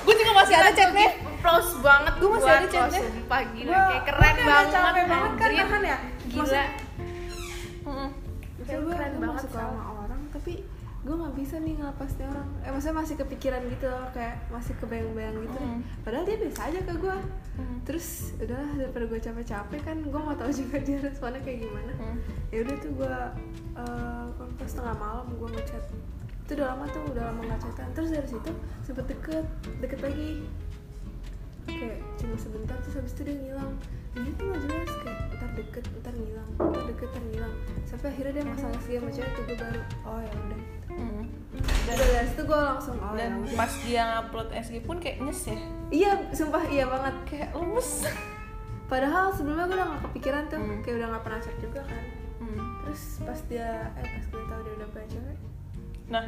gue 0.03 0.15
juga 0.15 0.31
masih 0.35 0.55
ada 0.55 0.71
chatnya? 0.71 1.09
Close 1.43 1.75
banget 1.83 2.13
Gua 2.17 2.29
masih 2.33 2.49
ada 2.49 2.61
lo, 2.61 2.71
chatnya. 2.71 3.01
Gua- 3.03 3.87
kayak 3.91 4.03
keren 4.07 4.35
banget 4.39 4.67
capek 4.71 5.05
banget 5.05 5.31
kan 5.67 5.81
ya? 5.83 5.97
Gila. 6.25 6.63
Gue 8.63 8.95
Keren 8.95 9.11
gue 9.19 9.27
banget, 9.27 9.43
sama 9.51 9.91
gue 11.03 11.15
nggak 11.19 11.35
bisa 11.35 11.55
nih 11.59 11.75
ngelepas 11.75 12.11
dia 12.15 12.27
orang. 12.31 12.47
Eh 12.63 12.71
maksudnya 12.71 12.95
masih 13.03 13.15
kepikiran 13.19 13.61
gitu 13.67 13.85
loh 13.91 14.07
kayak 14.15 14.39
masih 14.47 14.73
kebayang-bayang 14.79 15.35
gitu. 15.35 15.59
Mm. 15.59 15.81
padahal 16.07 16.23
dia 16.23 16.37
biasa 16.39 16.59
aja 16.71 16.79
ke 16.79 16.93
gue 16.95 17.17
Mm. 17.53 17.85
terus 17.85 18.33
udahlah 18.41 18.71
daripada 18.81 19.05
gue 19.05 19.19
capek-capek 19.21 19.81
kan 19.85 19.97
gue 20.01 20.21
mau 20.25 20.33
tahu 20.33 20.49
juga 20.63 20.77
dia 20.81 20.97
responnya 21.03 21.43
kayak 21.43 21.59
gimana. 21.67 21.93
Mm. 21.99 22.17
ya 22.49 22.57
udah 22.63 22.75
tuh 22.79 22.91
gue 22.95 23.15
uh, 23.75 24.25
pas 24.55 24.71
tengah 24.71 24.95
malam 24.95 25.27
gue 25.27 25.49
ngechat. 25.59 25.83
Itu 26.47 26.51
udah 26.55 26.67
lama 26.71 26.85
tuh 26.89 27.03
udah 27.11 27.23
lama 27.29 27.41
nggak 27.51 27.59
chatan. 27.67 27.87
Terus 27.93 28.09
dari 28.15 28.27
situ 28.31 28.51
sempet 28.87 29.05
deket 29.11 29.45
deket 29.83 29.99
lagi. 29.99 30.29
Kayak 31.63 31.99
cuma 32.19 32.35
sebentar 32.35 32.75
terus 32.83 32.95
habis 32.99 33.11
itu 33.15 33.21
dia 33.27 33.35
ngilang. 33.39 33.71
Ini 34.13 34.29
tuh 34.37 34.45
gak 34.45 34.59
jelas 34.67 34.91
kayak 35.01 35.19
ntar 35.35 35.49
deket 35.57 35.83
ntar 36.03 36.13
ngilang 36.13 36.49
ntar 36.59 36.83
deket 36.85 37.09
ntar 37.11 37.23
ngilang. 37.27 37.55
Sampai 37.87 38.07
akhirnya 38.13 38.33
dia 38.39 38.45
masang 38.45 38.71
SG 38.77 38.99
sama 38.99 39.09
cewek 39.11 39.31
tuh 39.35 39.43
gue 39.47 39.57
baru 39.57 39.81
oh 40.05 40.19
ya 40.21 40.33
udah 40.37 40.61
Dan 41.83 41.95
dari 41.99 42.27
situ 42.31 42.41
gue 42.47 42.59
langsung 42.59 42.97
oh 42.97 43.13
ya 43.13 43.29
dan 43.29 43.31
udah. 43.43 43.57
pas 43.59 43.73
dia 43.85 44.01
ngupload 44.07 44.49
SG 44.55 44.75
pun 44.87 44.97
kayak 44.97 45.17
nyes 45.21 45.41
ya. 45.45 45.57
Iya 45.93 46.11
sumpah 46.33 46.63
iya 46.71 46.85
banget. 46.89 47.15
Kayak 47.29 47.49
lemes. 47.53 47.89
Padahal 48.87 49.31
sebelumnya 49.35 49.65
gue 49.69 49.77
udah 49.77 49.87
gak 49.93 50.01
kepikiran 50.11 50.43
tuh. 50.49 50.59
Hmm. 50.59 50.81
kayak 50.81 50.95
udah 51.01 51.07
gak 51.17 51.23
pernah 51.23 51.39
chat 51.43 51.57
juga 51.61 51.81
kan. 51.85 52.03
Mm. 52.43 52.59
terus 52.83 53.03
pas 53.23 53.39
dia 53.47 53.67
eh 53.95 54.03
pas 54.03 54.25
gue 54.27 54.43
tahu 54.51 54.59
dia 54.67 54.73
udah 54.75 54.87
punya 54.91 55.07
cewek 55.07 55.37
nah. 56.11 56.27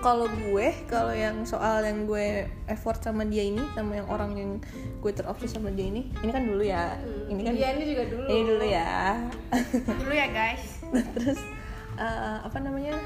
Kalau 0.00 0.24
gue 0.30 0.66
kalau 0.88 1.12
yang 1.12 1.44
soal 1.44 1.84
yang 1.84 2.08
gue 2.08 2.48
effort 2.70 2.96
sama 3.04 3.28
dia 3.28 3.44
ini 3.44 3.60
sama 3.76 4.00
yang 4.00 4.08
orang 4.08 4.32
yang 4.38 4.50
gue 5.02 5.12
terobses 5.12 5.52
sama 5.52 5.68
dia 5.74 5.90
ini 5.90 6.08
ini 6.24 6.30
kan 6.32 6.46
dulu 6.48 6.64
ya. 6.64 6.96
Ini 7.28 7.40
kan 7.44 7.52
iya 7.52 7.68
ini 7.76 7.84
juga 7.84 8.02
dulu. 8.08 8.24
Ini 8.24 8.42
dulu 8.46 8.64
ya. 8.64 8.90
Dulu 9.84 10.14
ya 10.14 10.26
guys. 10.32 10.64
Terus 11.18 11.40
eh, 12.00 12.38
apa 12.40 12.58
namanya? 12.58 12.96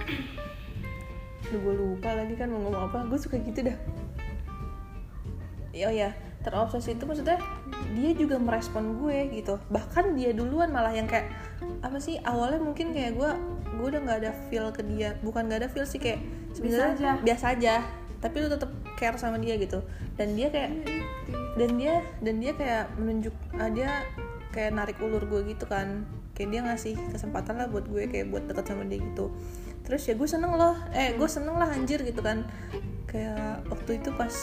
Duh, 1.51 1.61
gue 1.61 1.75
lupa 1.75 2.15
lagi 2.15 2.39
kan 2.39 2.49
mau 2.49 2.63
ngomong 2.63 2.89
apa. 2.89 2.99
Gue 3.11 3.19
suka 3.19 3.37
gitu 3.43 3.67
dah. 3.67 3.79
Oh 5.75 5.91
ya 5.91 6.15
terobses 6.45 6.85
itu 6.87 7.03
maksudnya 7.09 7.41
dia 7.97 8.11
juga 8.13 8.37
merespon 8.37 9.01
gue 9.01 9.33
gitu. 9.33 9.57
Bahkan 9.73 10.15
dia 10.15 10.37
duluan 10.37 10.71
malah 10.71 10.93
yang 10.93 11.09
kayak 11.09 11.33
apa 11.81 11.97
sih 11.97 12.21
awalnya 12.21 12.61
mungkin 12.61 12.93
kayak 12.93 13.17
gue 13.17 13.31
gue 13.75 13.87
udah 13.91 14.01
nggak 14.05 14.19
ada 14.23 14.33
feel 14.53 14.69
ke 14.71 14.85
dia. 14.85 15.17
Bukan 15.25 15.49
nggak 15.49 15.65
ada 15.65 15.69
feel 15.73 15.89
sih 15.89 15.99
kayak 15.99 16.21
sebenarnya 16.53 16.95
aja. 16.95 17.11
biasa 17.25 17.45
aja. 17.57 17.75
Tapi 18.21 18.37
lu 18.45 18.49
tetap 18.53 18.71
care 19.01 19.17
sama 19.17 19.41
dia 19.41 19.57
gitu. 19.57 19.81
Dan 20.21 20.37
dia 20.37 20.53
kayak 20.53 20.71
dan 21.57 21.71
dia 21.81 21.95
dan 22.21 22.35
dia 22.39 22.53
kayak 22.55 22.85
menunjuk 23.01 23.35
ah, 23.57 23.73
dia 23.73 24.05
kayak 24.53 24.77
narik 24.77 24.97
ulur 25.03 25.25
gue 25.27 25.51
gitu 25.51 25.67
kan 25.67 26.07
kayak 26.35 26.49
dia 26.51 26.61
ngasih 26.67 26.95
kesempatan 27.15 27.55
lah 27.63 27.71
buat 27.71 27.87
gue 27.87 28.11
kayak 28.11 28.29
buat 28.29 28.45
deket 28.51 28.67
sama 28.67 28.85
dia 28.85 28.99
gitu. 29.01 29.31
Terus 29.87 30.03
ya 30.05 30.15
gue 30.19 30.29
seneng 30.29 30.53
loh 30.59 30.75
eh 30.91 31.15
gue 31.15 31.29
seneng 31.31 31.57
lah 31.57 31.71
anjir 31.71 32.03
gitu 32.03 32.21
kan. 32.21 32.45
Kayak 33.07 33.63
waktu 33.71 34.03
itu 34.03 34.11
pas 34.19 34.35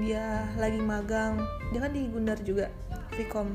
dia 0.00 0.48
lagi 0.56 0.80
magang 0.80 1.36
dia 1.74 1.80
kan 1.84 1.92
di 1.92 2.06
Gundar 2.08 2.38
juga 2.40 2.72
Vkom 3.14 3.52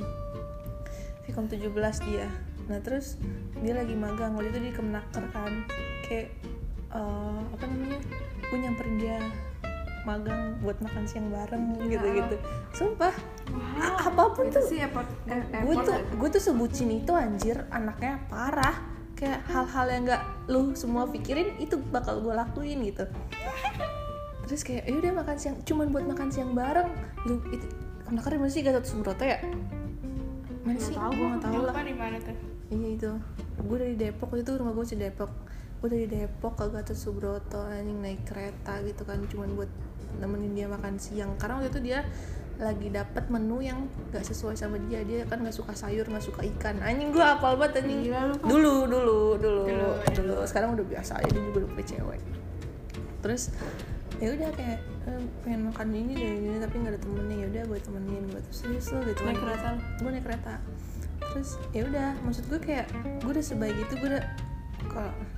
Vkom 1.25 1.45
17 1.49 1.73
dia. 2.07 2.29
Nah 2.69 2.79
terus 2.79 3.17
dia 3.59 3.73
lagi 3.73 3.97
magang 3.97 4.37
waktu 4.37 4.53
itu 4.53 4.59
di 4.69 4.71
Kemenaker 4.71 5.25
kan. 5.33 5.65
Kayak 6.05 6.29
eh, 6.93 7.39
apa 7.49 7.63
namanya 7.65 7.99
gue 8.53 8.57
nyamperin 8.61 8.95
dia 9.01 9.17
magang 10.03 10.59
buat 10.59 10.75
makan 10.83 11.03
siang 11.07 11.31
bareng 11.31 11.79
gitu-gitu. 11.87 12.35
Sumpah 12.75 13.13
a- 13.79 14.11
apa 14.11 14.23
pun 14.35 14.47
itu 14.47 14.59
tuh 14.59 14.63
sih 14.67 14.79
effort 14.83 15.07
eh, 15.27 15.39
gue 15.63 15.75
tuh 15.79 15.97
gue 16.19 16.29
tuh 16.29 16.43
sebutin 16.43 16.91
itu 16.91 17.11
anjir 17.15 17.63
anaknya 17.71 18.19
parah. 18.27 18.75
Kayak 19.13 19.45
hal-hal 19.47 19.85
yang 19.87 20.03
nggak 20.09 20.23
lu 20.51 20.75
semua 20.75 21.07
pikirin 21.07 21.55
itu 21.61 21.79
bakal 21.91 22.19
gue 22.19 22.33
lakuin 22.35 22.83
gitu. 22.83 23.07
Terus 24.43 24.61
kayak 24.67 24.83
ya 24.89 24.93
udah 24.99 25.11
makan 25.23 25.35
siang 25.39 25.55
cuman 25.63 25.87
buat 25.95 26.03
makan 26.03 26.27
siang 26.27 26.51
bareng. 26.51 26.91
Lu 27.23 27.39
itu 27.53 27.63
kenapa 28.03 28.35
mana 28.35 28.51
sih 28.51 28.59
Gatot 28.59 28.83
Subroto 28.83 29.23
ya? 29.23 29.39
Mana 30.67 30.79
sih? 30.79 30.95
gue 30.95 31.07
nggak 31.15 31.43
tahu 31.43 31.63
lah. 31.63 31.71
lupa 31.71 31.81
di 31.87 31.95
mana 31.95 32.17
tuh? 32.19 32.35
Iya 32.71 32.87
itu. 32.99 33.11
Gue 33.63 33.77
dari 33.79 33.95
Depok 33.95 34.35
itu 34.35 34.51
rumah 34.59 34.73
gue 34.75 34.85
di 34.91 34.97
Depok. 34.99 35.31
Gue 35.79 35.89
dari 35.91 36.07
Depok 36.07 36.59
ke 36.59 36.65
Gatot 36.67 36.97
Subroto 36.97 37.63
anjing 37.63 37.99
naik 38.03 38.27
kereta 38.27 38.83
gitu 38.83 39.03
kan 39.07 39.23
cuman 39.31 39.55
buat 39.55 39.71
nemenin 40.21 40.53
dia 40.53 40.67
makan 40.69 40.97
siang. 40.97 41.33
Karena 41.37 41.57
waktu 41.61 41.69
itu 41.73 41.81
dia 41.81 42.05
lagi 42.61 42.93
dapat 42.93 43.27
menu 43.33 43.65
yang 43.65 43.89
gak 44.13 44.21
sesuai 44.23 44.53
sama 44.53 44.77
dia. 44.85 45.01
Dia 45.01 45.25
kan 45.25 45.41
nggak 45.41 45.55
suka 45.57 45.73
sayur 45.73 46.05
nggak 46.05 46.21
suka 46.21 46.45
ikan. 46.55 46.77
Anjing 46.85 47.09
gue 47.09 47.23
apal 47.25 47.57
banget 47.57 47.81
anjing. 47.81 48.05
Gila 48.07 48.21
dulu 48.39 48.73
dulu 48.85 49.15
dulu 49.41 49.61
Dulu, 49.65 49.89
dulu. 50.13 50.35
sekarang 50.45 50.77
udah 50.77 50.85
biasa 50.85 51.17
aja 51.17 51.29
dia 51.33 51.41
juga 51.41 51.65
udah 51.65 51.85
cewek. 51.85 52.21
Terus 53.25 53.43
ya 54.21 54.29
udah 54.29 54.49
kayak 54.55 54.79
eh, 55.09 55.21
pengen 55.41 55.61
makan 55.73 55.87
ini 55.91 56.13
deh 56.15 56.31
ini 56.39 56.57
tapi 56.61 56.75
nggak 56.79 56.93
ada 56.93 57.01
temennya. 57.01 57.35
Ya 57.41 57.47
udah 57.49 57.63
gue 57.73 57.79
temenin 57.81 58.23
gue 58.29 58.41
tuh 58.45 58.53
serius 58.53 58.85
lo 58.93 58.99
gitu 59.01 59.21
Naik 59.25 59.39
kereta 59.41 59.69
gue 59.99 60.09
naik 60.13 60.25
kereta. 60.25 60.53
Terus 61.33 61.49
ya 61.73 61.81
udah 61.89 62.09
maksud 62.21 62.45
gue 62.47 62.59
kayak 62.61 62.85
gue 63.19 63.31
udah 63.33 63.43
sebaik 63.43 63.75
itu 63.75 63.93
gue 63.97 64.09
udah 64.13 64.23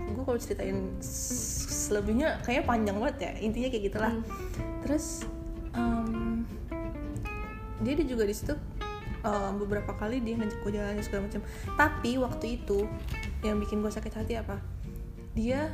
gue 0.05 0.23
kalau 0.23 0.39
ceritain 0.39 0.79
selebihnya 1.01 2.39
kayaknya 2.45 2.63
panjang 2.65 2.97
banget 3.01 3.17
ya 3.19 3.31
intinya 3.41 3.69
kayak 3.71 3.83
gitulah. 3.91 4.13
Terus 4.85 5.25
em, 5.73 6.45
dia 7.81 7.93
dia 7.97 8.07
juga 8.07 8.23
di 8.25 8.35
situ 8.35 8.53
em, 9.25 9.53
beberapa 9.59 9.91
kali 9.97 10.21
dia 10.21 10.37
ngajak 10.37 10.59
gue 10.61 10.71
jalan 10.71 11.01
segala 11.01 11.21
macam. 11.27 11.41
Tapi 11.75 12.11
waktu 12.21 12.45
itu 12.61 12.85
yang 13.41 13.57
bikin 13.59 13.81
gue 13.81 13.91
sakit 13.91 14.13
hati 14.13 14.33
apa? 14.39 14.61
Dia 15.35 15.73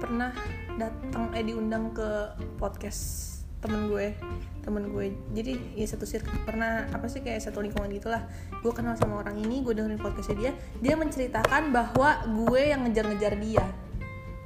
pernah 0.00 0.32
datang 0.76 1.30
eh 1.32 1.44
diundang 1.44 1.94
ke 1.94 2.34
podcast 2.58 3.33
temen 3.64 3.88
gue 3.88 4.12
temen 4.60 4.84
gue 4.92 5.06
jadi 5.32 5.56
ya 5.72 5.86
satu 5.88 6.04
sir 6.04 6.20
pernah 6.44 6.84
apa 6.92 7.08
sih 7.08 7.24
kayak 7.24 7.40
satu 7.40 7.64
lingkungan 7.64 7.88
gitulah 7.88 8.28
gue 8.60 8.72
kenal 8.76 8.92
sama 8.92 9.24
orang 9.24 9.40
ini 9.40 9.64
gue 9.64 9.72
dengerin 9.72 9.96
podcastnya 9.96 10.36
dia 10.36 10.52
dia 10.80 10.94
menceritakan 11.00 11.72
bahwa 11.72 12.20
gue 12.28 12.60
yang 12.60 12.84
ngejar-ngejar 12.84 13.40
dia 13.40 13.64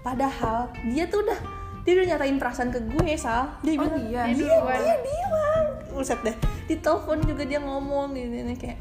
padahal 0.07 0.71
dia 0.87 1.11
tuh 1.11 1.27
udah 1.27 1.39
dia 1.83 1.93
udah 1.99 2.07
nyatain 2.15 2.39
perasaan 2.39 2.71
ke 2.71 2.79
gue 2.79 3.11
sal 3.19 3.59
dia 3.63 3.75
Oh, 3.75 3.83
bilang 3.83 3.99
dia? 4.07 4.23
dia, 4.31 4.35
Dia 4.39 4.47
duluan. 4.55 4.79
dia 4.79 4.97
bilang 5.03 5.65
Buset 5.91 6.21
deh 6.23 6.37
di 6.71 6.75
telepon 6.79 7.19
juga 7.27 7.43
dia 7.43 7.59
ngomong 7.59 8.15
gini, 8.15 8.39
gini 8.39 8.55
kayak 8.55 8.79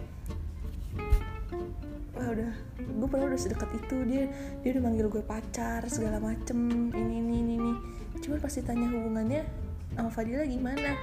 wah 2.13 2.30
udah 2.30 2.52
gue 2.78 3.08
pernah 3.10 3.26
udah 3.26 3.39
sedekat 3.39 3.69
itu 3.73 3.97
dia 4.06 4.23
dia 4.62 4.69
udah 4.78 4.84
manggil 4.86 5.10
gue 5.10 5.23
pacar 5.26 5.82
segala 5.89 6.21
macem 6.21 6.58
ini 6.93 7.21
ini 7.21 7.36
ini, 7.41 7.54
ini. 7.58 7.73
cuman 8.21 8.38
pasti 8.38 8.62
tanya 8.62 8.86
hubungannya 8.89 9.41
sama 9.97 10.10
Fadila 10.13 10.45
gimana? 10.45 10.93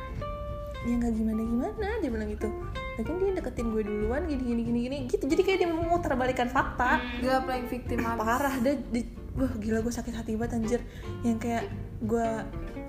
Ya 0.84 0.94
nggak 1.00 1.12
gimana 1.16 1.40
gimana 1.42 1.90
dia 1.98 2.10
bilang 2.12 2.28
gitu. 2.30 2.48
Lagian 2.94 3.16
dia 3.18 3.32
deketin 3.34 3.66
gue 3.74 3.82
duluan 3.82 4.22
gini 4.30 4.42
gini 4.46 4.62
gini 4.62 4.78
gini. 4.86 4.96
Gitu 5.10 5.24
jadi 5.26 5.42
kayak 5.42 5.58
dia 5.64 5.68
mau 5.68 5.82
memutarbalikkan 5.82 6.46
fakta. 6.46 7.02
Gila 7.18 7.42
playing 7.42 7.66
victim 7.66 7.98
abis. 8.06 8.20
parah 8.22 8.54
deh 8.62 8.76
di- 8.94 9.10
wah 9.34 9.50
gila 9.58 9.82
gue 9.82 9.92
sakit 9.92 10.14
hati 10.14 10.38
banget 10.38 10.62
anjir. 10.62 10.80
Yang 11.26 11.38
kayak 11.42 11.64
gue 12.06 12.28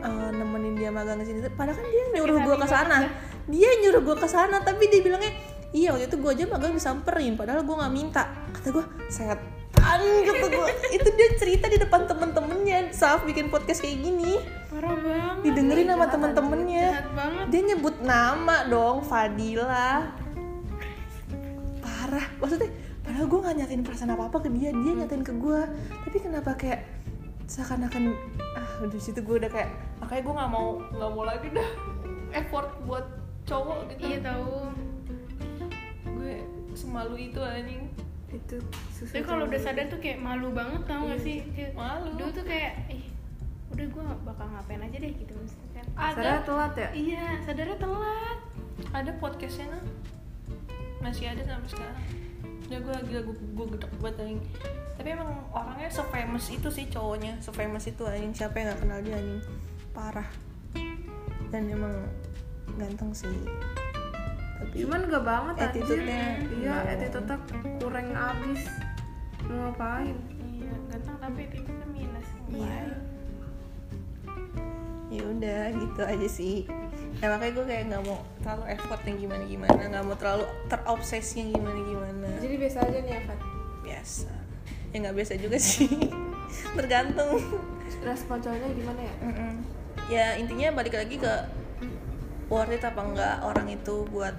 uh, 0.05 0.29
nemenin 0.29 0.77
dia 0.77 0.93
magang 0.93 1.17
ke 1.17 1.25
sini 1.25 1.41
padahal 1.49 1.81
kan 1.81 1.85
dia 1.89 2.05
nyuruh 2.13 2.37
gue 2.45 2.55
ke 2.61 2.67
sana. 2.69 2.97
dia 3.45 3.69
nyuruh 3.81 4.01
gue 4.01 4.17
ke 4.17 4.27
sana 4.29 4.57
tapi 4.65 4.89
dia 4.89 5.05
bilangnya 5.05 5.29
iya 5.69 5.93
waktu 5.93 6.09
itu 6.09 6.17
gue 6.17 6.31
aja 6.33 6.45
magang 6.49 6.73
disamperin 6.73 7.33
padahal 7.33 7.65
gue 7.65 7.75
nggak 7.75 7.93
minta. 7.93 8.23
Kata 8.53 8.67
gue 8.75 8.85
setan 9.85 10.25
kata 10.25 10.47
gue 10.49 10.67
itu 10.97 11.09
dia 11.13 11.27
cerita 11.37 11.65
di 11.69 11.77
depan 11.77 12.01
temen-temennya. 12.09 12.79
Saat 12.91 13.23
bikin 13.29 13.53
podcast 13.53 13.85
kayak 13.85 14.01
gini. 14.01 14.41
Parah 14.73 14.97
banget 14.97 15.43
didengerin 15.45 15.87
sama 15.93 16.05
temen-temennya. 16.09 16.87
dia 17.47 17.61
nyebut 17.61 17.95
nama 18.01 18.65
dong 18.67 19.05
Fadila. 19.05 20.09
Parah. 21.79 22.25
Maksudnya 22.41 22.69
padahal 23.05 23.25
gue 23.29 23.39
gak 23.45 23.55
nyatain 23.61 23.83
perasaan 23.85 24.11
apa 24.17 24.23
apa 24.27 24.37
ke 24.41 24.49
dia. 24.51 24.73
Dia 24.73 24.93
nyatain 25.05 25.23
ke 25.23 25.33
gue 25.37 25.61
tapi 26.03 26.17
kenapa 26.17 26.57
kayak 26.57 26.81
seakan-akan 27.45 28.17
ah 28.57 28.81
di 28.89 28.97
situ 28.97 29.21
gue 29.21 29.37
udah 29.37 29.51
kayak 29.53 29.69
makanya 30.01 30.21
gue 30.25 30.33
nggak 30.33 30.49
mau 30.49 30.81
nggak 30.81 31.11
mau 31.13 31.23
lagi 31.29 31.47
dah 31.53 31.69
effort 32.33 32.73
buat 32.89 33.05
cowok 33.45 33.93
gitu. 33.93 34.01
Iya 34.09 34.19
tahu. 34.25 34.73
Gue 36.17 36.41
semalu 36.73 37.29
itu 37.29 37.39
anjing 37.39 37.85
Itu 38.31 38.57
susah. 38.91 39.13
tapi 39.13 39.23
kalau 39.23 39.43
udah 39.45 39.61
sadar 39.61 39.85
tuh 39.87 39.99
kayak 40.01 40.19
malu 40.19 40.49
banget 40.51 40.81
tau 40.85 41.05
gak 41.07 41.21
sih? 41.21 41.45
Kayak 41.53 41.71
Malu. 41.73 42.09
dulu 42.17 42.29
tuh 42.33 42.45
kayak 42.45 42.73
ih 42.89 43.03
udah 43.73 43.85
gue 43.91 44.03
bakal 44.23 44.45
ngapain 44.47 44.81
aja 44.81 44.97
deh 44.97 45.11
gitu 45.11 45.33
misalkan 45.35 45.83
Sadar 45.97 46.39
ada. 46.39 46.45
telat 46.45 46.73
ya? 46.77 46.89
iya 46.93 47.25
sadarnya 47.43 47.77
telat. 47.77 48.39
Ada 48.91 49.11
podcastnya 49.19 49.67
nah 49.71 49.83
masih 51.01 51.29
ada 51.29 51.43
sampai 51.43 51.69
sekarang. 51.69 52.05
Ya 52.65 52.77
gue 52.81 52.95
gila 53.07 53.21
gue 53.29 53.35
gue 53.35 53.65
gedek 53.77 53.91
banget 54.01 54.15
anjing. 54.25 54.41
Tapi 54.95 55.07
emang 55.11 55.29
orangnya 55.51 55.89
se-famous 55.91 56.45
itu 56.49 56.69
sih 56.71 56.85
cowoknya. 56.87 57.37
Se-famous 57.39 57.85
itu 57.85 58.03
anjing. 58.03 58.33
Siapa 58.33 58.55
yang 58.57 58.73
gak 58.73 58.79
kenal 58.81 58.99
dia 59.03 59.15
anjing? 59.15 59.43
Parah. 59.93 60.29
Dan 61.53 61.69
emang 61.69 61.93
ganteng 62.75 63.11
sih 63.13 63.31
Cuman 64.75 64.99
gak 65.07 65.23
banget. 65.23 65.55
Attitude-nya 65.61 66.23
Iya, 66.51 66.75
attitude-nya 66.85 67.37
kurang 67.79 68.07
abis. 68.11 68.61
Mau 69.45 69.69
ngapain? 69.69 70.17
iya 70.55 70.71
ganteng 70.89 71.17
tapi 71.19 71.41
itu 71.47 71.69
kan 71.69 71.89
minus 71.91 72.27
Iya. 72.47 72.81
ya 75.05 75.21
udah 75.21 75.61
gitu 75.71 76.01
aja 76.01 76.27
sih 76.27 76.57
ya 77.15 77.29
makanya 77.29 77.51
gue 77.53 77.65
kayak 77.65 77.83
nggak 77.87 78.03
mau 78.03 78.19
terlalu 78.41 78.63
effort 78.69 79.01
yang 79.05 79.17
gimana 79.17 79.43
gimana 79.45 79.81
nggak 79.85 80.03
mau 80.03 80.17
terlalu 80.17 80.45
terobsesi 80.65 81.35
yang 81.39 81.49
gimana 81.53 81.79
gimana 81.79 82.27
Jadi 82.41 82.55
biasa 82.57 82.77
aja 82.81 82.97
nih 82.99 83.21
Fat. 83.21 83.39
biasa 83.79 84.31
ya 84.89 84.95
nggak 84.97 85.15
biasa 85.15 85.33
juga 85.37 85.57
sih 85.57 85.91
tergantung 86.77 87.37
Respon 88.01 88.37
cowoknya 88.39 88.69
gimana 88.71 89.01
ya? 89.01 89.15
Mm-mm. 89.21 89.53
ya 90.07 90.25
intinya 90.35 90.67
balik 90.73 90.95
lagi 90.95 91.15
ke 91.15 91.33
worth 92.47 92.71
it 92.71 92.81
apa 92.81 93.01
enggak 93.01 93.35
orang 93.41 93.67
itu 93.67 94.05
buat 94.09 94.35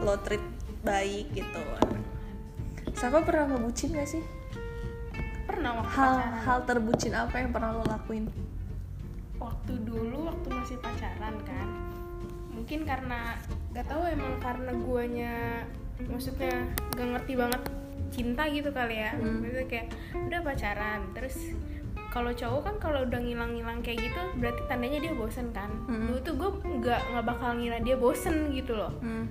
lo 0.00 0.14
treat 0.24 0.44
baik 0.80 1.32
gitu. 1.36 1.62
Safa 2.96 3.24
pernah 3.24 3.56
ngebucin 3.56 3.96
gak 3.96 4.08
sih? 4.08 4.24
pernah 5.50 5.82
waktu 5.82 5.92
Hal 5.92 6.12
pacaran. 6.16 6.40
hal 6.46 6.58
terbucin 6.64 7.12
apa 7.12 7.34
yang 7.42 7.50
pernah 7.50 7.70
lo 7.76 7.84
lakuin? 7.84 8.24
waktu 9.40 9.72
dulu 9.88 10.28
waktu 10.28 10.48
masih 10.52 10.76
pacaran 10.84 11.36
kan. 11.48 11.68
Mungkin 12.52 12.84
karena 12.84 13.40
gak 13.72 13.88
tahu 13.88 14.04
emang 14.04 14.36
karena 14.36 14.72
guanya 14.76 15.34
maksudnya 16.08 16.68
gak 16.92 17.08
ngerti 17.16 17.40
banget 17.40 17.62
cinta 18.12 18.44
gitu 18.52 18.68
kali 18.68 19.00
ya. 19.00 19.16
Maksudnya 19.16 19.64
kayak 19.68 19.88
udah 20.16 20.40
pacaran. 20.44 21.00
Terus 21.16 21.36
kalau 22.10 22.34
cowok 22.34 22.60
kan 22.66 22.74
kalau 22.82 23.06
udah 23.06 23.22
ngilang-ngilang 23.22 23.80
kayak 23.86 24.10
gitu 24.10 24.22
berarti 24.42 24.62
tandanya 24.66 24.98
dia 24.98 25.14
bosen 25.14 25.54
kan? 25.54 25.70
Dulu 25.86 26.18
tuh 26.20 26.34
gue 26.34 26.50
nggak 26.82 27.00
nggak 27.14 27.24
bakal 27.24 27.54
ngira 27.54 27.78
dia 27.80 27.96
bosen 27.96 28.50
gitu 28.50 28.74
loh. 28.76 28.92
Hmm. 29.00 29.26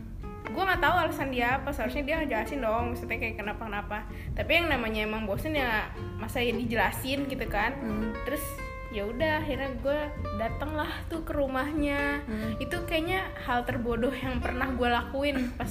gue 0.49 0.63
nggak 0.65 0.81
tahu 0.81 0.95
alasan 1.05 1.29
dia 1.29 1.61
apa 1.61 1.69
seharusnya 1.69 2.01
dia 2.09 2.17
jelasin 2.25 2.65
dong 2.65 2.89
maksudnya 2.89 3.21
kayak 3.21 3.37
kenapa 3.37 3.69
kenapa 3.69 3.97
tapi 4.33 4.57
yang 4.57 4.65
namanya 4.65 5.05
emang 5.05 5.29
bosen 5.29 5.53
ya 5.53 5.93
masa 6.17 6.41
ya 6.41 6.55
dijelasin 6.55 7.29
gitu 7.29 7.45
kan? 7.45 7.77
Hmm. 7.77 8.17
terus 8.25 8.41
ya 8.89 9.05
udah 9.05 9.45
akhirnya 9.45 9.69
gue 9.77 9.99
dateng 10.41 10.73
lah 10.73 10.89
tuh 11.05 11.21
ke 11.21 11.37
rumahnya. 11.37 12.25
Itu 12.57 12.81
kayaknya 12.89 13.29
hal 13.45 13.61
terbodoh 13.61 14.09
yang 14.09 14.41
pernah 14.41 14.73
gue 14.73 14.89
lakuin 14.89 15.53
pas 15.59 15.69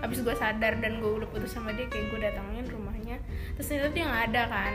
abis 0.00 0.22
gue 0.22 0.36
sadar 0.38 0.78
dan 0.78 1.02
gue 1.02 1.10
udah 1.10 1.26
putus 1.26 1.50
sama 1.50 1.74
dia 1.74 1.90
kayak 1.90 2.14
gue 2.14 2.20
datangin 2.22 2.70
rumahnya. 2.70 3.18
Terus 3.58 3.66
ternyata 3.66 3.90
dia 3.90 4.04
nggak 4.06 4.24
ada 4.30 4.42
kan 4.46 4.72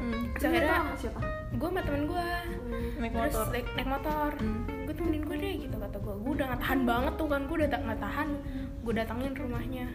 Hmm. 0.00 0.24
terus 0.32 0.44
akhirnya 0.48 0.76
Sama 0.80 0.96
siapa? 0.96 1.20
gue 1.50 1.68
sama 1.68 1.80
temen 1.84 2.02
gue 2.08 2.26
Naik 3.00 3.12
terus 3.12 3.32
motor. 3.32 3.46
naik, 3.52 3.66
naik 3.76 3.88
motor. 3.88 4.30
Gue 4.84 4.94
temenin 4.96 5.22
gue 5.24 5.36
deh 5.36 5.54
gitu 5.60 5.76
kata 5.76 5.96
gue 5.98 6.14
gue 6.16 6.32
udah 6.34 6.46
nggak 6.48 6.62
tahan 6.64 6.80
banget 6.84 7.12
tuh 7.16 7.28
kan 7.28 7.40
gue 7.44 7.56
udah 7.60 7.68
tak 7.68 7.80
nggak 7.84 8.00
tahan. 8.00 8.28
Gue 8.80 8.92
datangin 8.92 9.32
rumahnya. 9.36 9.86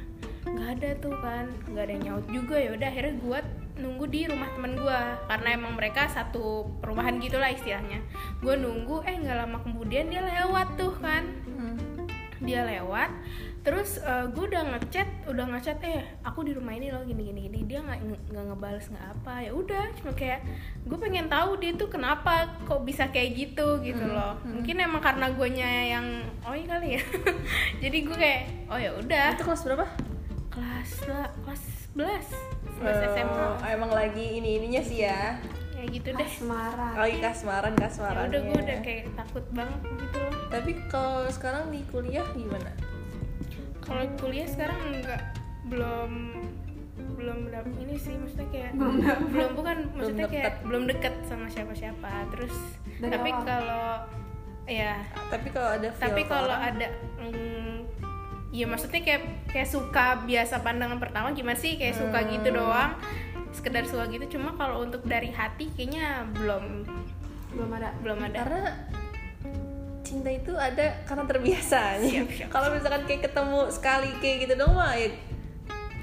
Nggak 0.46 0.70
ada 0.78 0.89
tuh 1.02 1.15
kan 1.20 1.46
nggak 1.70 1.84
ada 1.86 1.91
yang 1.91 2.04
nyaut 2.06 2.26
juga. 2.30 2.56
Ya 2.58 2.70
udah 2.74 2.88
akhirnya 2.88 3.13
gue 3.18 3.39
nunggu 3.76 4.06
di 4.08 4.22
rumah 4.26 4.50
temen 4.56 4.74
gue 4.74 5.00
karena 5.28 5.50
emang 5.52 5.74
mereka 5.76 6.02
satu 6.08 6.44
perumahan 6.80 7.18
gitulah 7.18 7.50
istilahnya. 7.50 8.00
Gue 8.39 8.56
nunggu 8.56 9.02
eh 9.04 9.15
nggak 9.18 9.38
lama 9.41 9.58
kemudian 9.62 10.10
dia 10.10 10.22
lewat 10.22 10.78
tuh 10.78 10.94
kan. 10.98 11.24
Hmm. 11.50 11.78
dia 12.44 12.62
lewat 12.62 13.10
terus 13.65 13.97
gue 14.30 14.45
udah 14.45 14.62
ngechat 14.71 15.10
udah 15.25 15.45
ngechat 15.49 15.82
eh 15.82 16.06
aku 16.21 16.45
di 16.45 16.54
rumah 16.54 16.69
ini 16.71 16.93
loh 16.93 17.01
gini 17.01 17.25
gini 17.25 17.49
gini 17.49 17.60
dia 17.65 17.82
nggak 17.82 17.97
nggak 18.30 18.45
ngebales 18.45 18.86
nggak 18.88 19.06
apa 19.12 19.34
ya 19.41 19.51
udah 19.51 19.84
cuma 19.97 20.13
kayak 20.13 20.45
gue 20.86 20.93
pengen 20.95 21.25
tahu 21.25 21.58
dia 21.58 21.73
tuh 21.73 21.89
kenapa 21.89 22.45
kok 22.62 22.86
bisa 22.86 23.10
kayak 23.10 23.34
gitu 23.34 23.82
gitu 23.82 24.06
loh 24.06 24.38
mungkin 24.45 24.78
emang 24.78 25.01
karena 25.01 25.34
guanya 25.34 25.65
yang 25.65 26.06
oh 26.45 26.54
iya 26.54 26.67
kali 26.69 26.88
ya 26.93 27.01
jadi 27.82 27.97
gue 28.06 28.13
kayak 28.15 28.41
oh 28.69 28.78
ya 28.78 28.91
udah 28.93 29.28
Itu 29.34 29.43
kelas 29.43 29.62
berapa? 29.65 29.86
kelas 30.54 30.91
lah 31.10 31.28
kelas 31.41 31.63
11 31.97 32.86
11 32.86 33.17
SMA 33.17 33.34
Oh, 33.36 33.58
emang 33.65 33.89
lagi 33.89 34.38
ini 34.38 34.62
ininya 34.62 34.80
sih 34.80 35.01
ya. 35.01 35.41
ya 35.73 35.84
gitu 35.86 36.12
deh 36.12 36.21
Asmara. 36.23 36.95
Lagi 36.95 37.17
kasmaran 37.17 37.73
ya 37.73 37.82
kasmaran. 37.82 38.23
udah 38.30 38.41
gue 38.41 38.58
udah 38.62 38.78
kayak 38.80 39.04
takut 39.15 39.45
banget 39.51 39.80
gitu 39.97 40.17
loh 40.17 40.34
Tapi 40.47 40.71
kalau 40.86 41.25
sekarang 41.28 41.71
di 41.71 41.82
kuliah 41.89 42.23
gimana? 42.32 42.71
Kalau 43.86 44.04
kuliah 44.17 44.45
sekarang 44.45 44.78
enggak 44.91 45.21
belum 45.65 46.12
belum 47.15 47.38
dap 47.50 47.65
ini 47.76 47.95
sih 47.95 48.13
maksudnya 48.15 48.48
kayak 48.50 48.71
belum 49.32 49.52
bukan 49.56 49.78
maksudnya 49.93 50.26
deket. 50.28 50.41
kayak 50.41 50.54
belum 50.63 50.84
deket 50.86 51.13
sama 51.26 51.48
siapa-siapa. 51.48 52.12
Terus 52.30 52.56
Dari 52.98 53.12
tapi 53.12 53.30
kalau 53.32 53.88
ya. 54.65 54.93
Tapi 55.32 55.48
kalau 55.50 55.69
ada 55.71 55.89
feel 55.89 56.02
tapi 56.02 56.21
kalau 56.26 56.54
ada 56.54 56.88
mm, 57.17 57.76
ya 58.52 58.65
maksudnya 58.65 59.02
kayak 59.02 59.21
kayak 59.48 59.67
suka 59.67 60.24
biasa 60.24 60.62
pandangan 60.62 60.98
pertama 60.98 61.32
gimana 61.32 61.56
sih? 61.56 61.76
Kayak 61.76 61.98
suka 61.98 62.19
gitu 62.28 62.50
Hmm. 62.50 62.58
doang. 62.58 62.91
Sekedar 63.52 63.84
suka 63.86 64.06
gitu. 64.08 64.38
Cuma 64.38 64.54
kalau 64.54 64.84
untuk 64.84 65.02
dari 65.04 65.32
hati 65.32 65.71
kayaknya 65.71 66.28
belum. 66.32 66.84
Belum 67.56 67.69
ada. 67.71 67.89
belum 68.04 68.19
ada. 68.21 68.38
Karena 68.43 68.63
cinta 70.06 70.30
itu 70.30 70.54
ada 70.54 71.02
karena 71.04 71.26
terbiasa. 71.26 71.98
Kalau 72.48 72.70
misalkan 72.70 73.04
kayak 73.04 73.22
ketemu 73.24 73.60
sekali 73.68 74.10
kayak 74.15 74.38
gitu 74.39 74.54
dong 74.56 74.72
mah 74.72 74.94
ya 74.94 75.10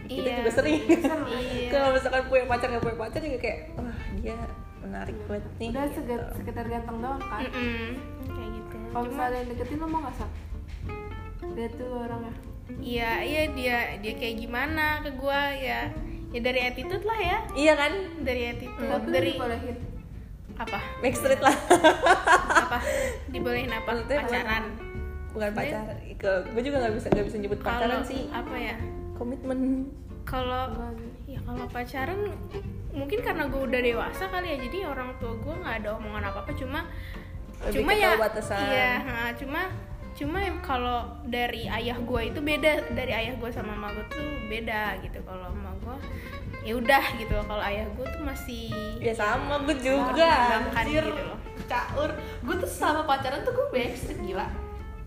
kita 0.04 0.28
Iya. 0.28 0.36
juga 0.42 0.50
sering. 0.52 0.80
Iya. 1.32 1.68
kalau 1.70 1.88
misalkan 1.90 2.22
punya 2.26 2.44
pacar 2.44 2.66
nggak 2.68 2.82
punya 2.82 2.98
pacar 2.98 3.20
juga 3.22 3.38
kayak 3.38 3.58
wah 3.72 3.96
dia 4.18 4.36
menarik 4.78 5.16
banget 5.24 5.44
nih. 5.56 5.68
Udah 5.70 5.84
gitu. 5.84 5.94
seget- 5.96 6.30
sekedar 6.34 6.66
ganteng 6.66 6.98
doang 6.98 7.22
kan. 7.22 7.40
Mm-mm, 7.42 7.86
kayak 8.28 8.50
gitu 8.52 8.76
Kalau 8.90 9.04
misalnya 9.06 9.24
ada 9.24 9.36
yang 9.38 9.48
deketin 9.48 9.78
lo 9.78 9.86
mau 9.86 10.00
nggak 10.02 10.16
sak? 10.16 10.30
Dia 11.52 11.68
tuh 11.70 11.90
orangnya. 11.96 12.34
Iya, 12.74 13.10
iya 13.20 13.42
dia 13.50 13.76
dia 13.98 14.12
kayak 14.14 14.36
gimana 14.38 15.00
ke 15.00 15.10
gua 15.14 15.50
ya. 15.50 15.88
Ya 16.28 16.40
dari 16.40 16.60
attitude 16.62 17.04
lah 17.04 17.18
ya. 17.18 17.38
Iya 17.52 17.72
kan? 17.74 17.92
Dari 18.20 18.42
attitude, 18.48 18.88
Tapi 18.88 19.04
lo 19.04 19.12
dari 19.12 19.30
dibolehin. 19.30 19.76
Apa? 20.58 20.78
Backstreet 21.00 21.40
lah. 21.40 21.56
Apa? 22.66 22.78
Dibolehin 23.28 23.70
apa? 23.70 23.88
Maksudnya 23.92 24.18
Pacaran. 24.24 24.64
Bukan 25.32 25.50
pacar. 25.56 25.84
Gue 26.52 26.62
juga 26.62 26.76
nggak 26.84 26.94
bisa 26.96 27.06
nggak 27.08 27.26
bisa 27.26 27.36
nyebut 27.40 27.58
pacaran 27.60 28.04
sih. 28.04 28.28
apa 28.28 28.54
ya? 28.54 28.76
Komitmen. 29.16 29.88
Kalau 30.22 30.70
ya 31.24 31.40
kalau 31.42 31.64
pacaran 31.66 32.20
mungkin 32.92 33.24
karena 33.24 33.48
gue 33.48 33.56
udah 33.58 33.80
dewasa 33.80 34.28
kali 34.28 34.52
ya 34.52 34.56
jadi 34.68 34.78
orang 34.84 35.16
tua 35.16 35.32
gue 35.34 35.54
nggak 35.56 35.76
ada 35.80 35.96
omongan 35.96 36.28
apa 36.28 36.44
apa 36.44 36.52
cuma 36.52 36.84
Lebih 37.64 37.74
cuma 37.80 37.92
ya 37.96 38.10
batasan. 38.20 38.60
iya 38.68 38.92
ha, 39.00 39.14
cuma 39.32 39.60
cuma 40.12 40.38
kalau 40.60 41.08
dari 41.24 41.64
ayah 41.72 41.96
gue 41.96 42.20
itu 42.28 42.44
beda 42.44 42.92
dari 42.92 43.12
ayah 43.16 43.32
gue 43.32 43.48
sama 43.48 43.72
mama 43.72 43.96
gue 43.96 44.04
tuh 44.12 44.28
beda 44.44 45.00
gitu 45.00 45.24
kalau 45.24 45.48
mama 45.56 45.72
gue 45.80 45.96
ya 46.62 46.72
udah 46.78 47.04
gitu 47.18 47.32
loh 47.34 47.46
kalau 47.50 47.62
ayah 47.66 47.86
gue 47.90 48.06
tuh 48.06 48.22
masih 48.22 48.70
ya 49.02 49.12
sama 49.18 49.58
gue 49.66 49.76
juga 49.82 50.62
anjir. 50.78 51.02
gitu 51.02 51.22
loh. 51.26 51.38
caur. 51.66 52.10
Gue 52.42 52.54
tuh 52.58 52.70
sama 52.70 53.02
pacaran 53.06 53.42
tuh 53.42 53.54
gue 53.54 53.66
backstreet 53.74 54.18
gila. 54.22 54.46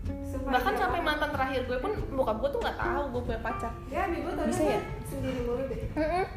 Sumpah, 0.06 0.58
bahkan 0.58 0.74
iya. 0.76 0.80
sampai 0.84 1.00
mantan 1.02 1.30
terakhir 1.32 1.60
gue 1.66 1.78
pun 1.80 1.92
bokap 2.14 2.36
gue 2.44 2.50
tuh 2.52 2.60
nggak 2.60 2.76
tahu 2.76 3.02
gue 3.12 3.22
punya 3.24 3.40
pacar. 3.40 3.72
Ya 3.88 4.04
gue 4.08 4.32
tadi 4.36 4.50
Bisa 4.52 4.64
ya? 4.64 4.80
sendiri 5.08 5.40
mulu 5.48 5.64
deh. 5.68 5.80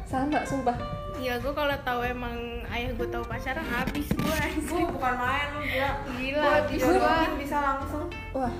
Sama 0.08 0.40
sumpah. 0.48 0.76
Ya 1.20 1.36
gue 1.36 1.52
kalau 1.52 1.76
tahu 1.84 2.00
emang 2.00 2.36
ayah 2.72 2.90
gue 2.96 3.08
tahu 3.12 3.24
pacaran 3.28 3.66
habis 3.68 4.08
gue 4.08 4.40
gue 4.56 4.82
bukan 4.88 5.14
main 5.20 5.48
lu 5.52 5.60
gila. 5.68 5.90
Gila 6.16 6.48
gue 6.48 6.74
bisa 6.74 6.90
gue 6.96 7.36
bisa 7.44 7.56
langsung. 7.60 8.06
Wah 8.32 8.54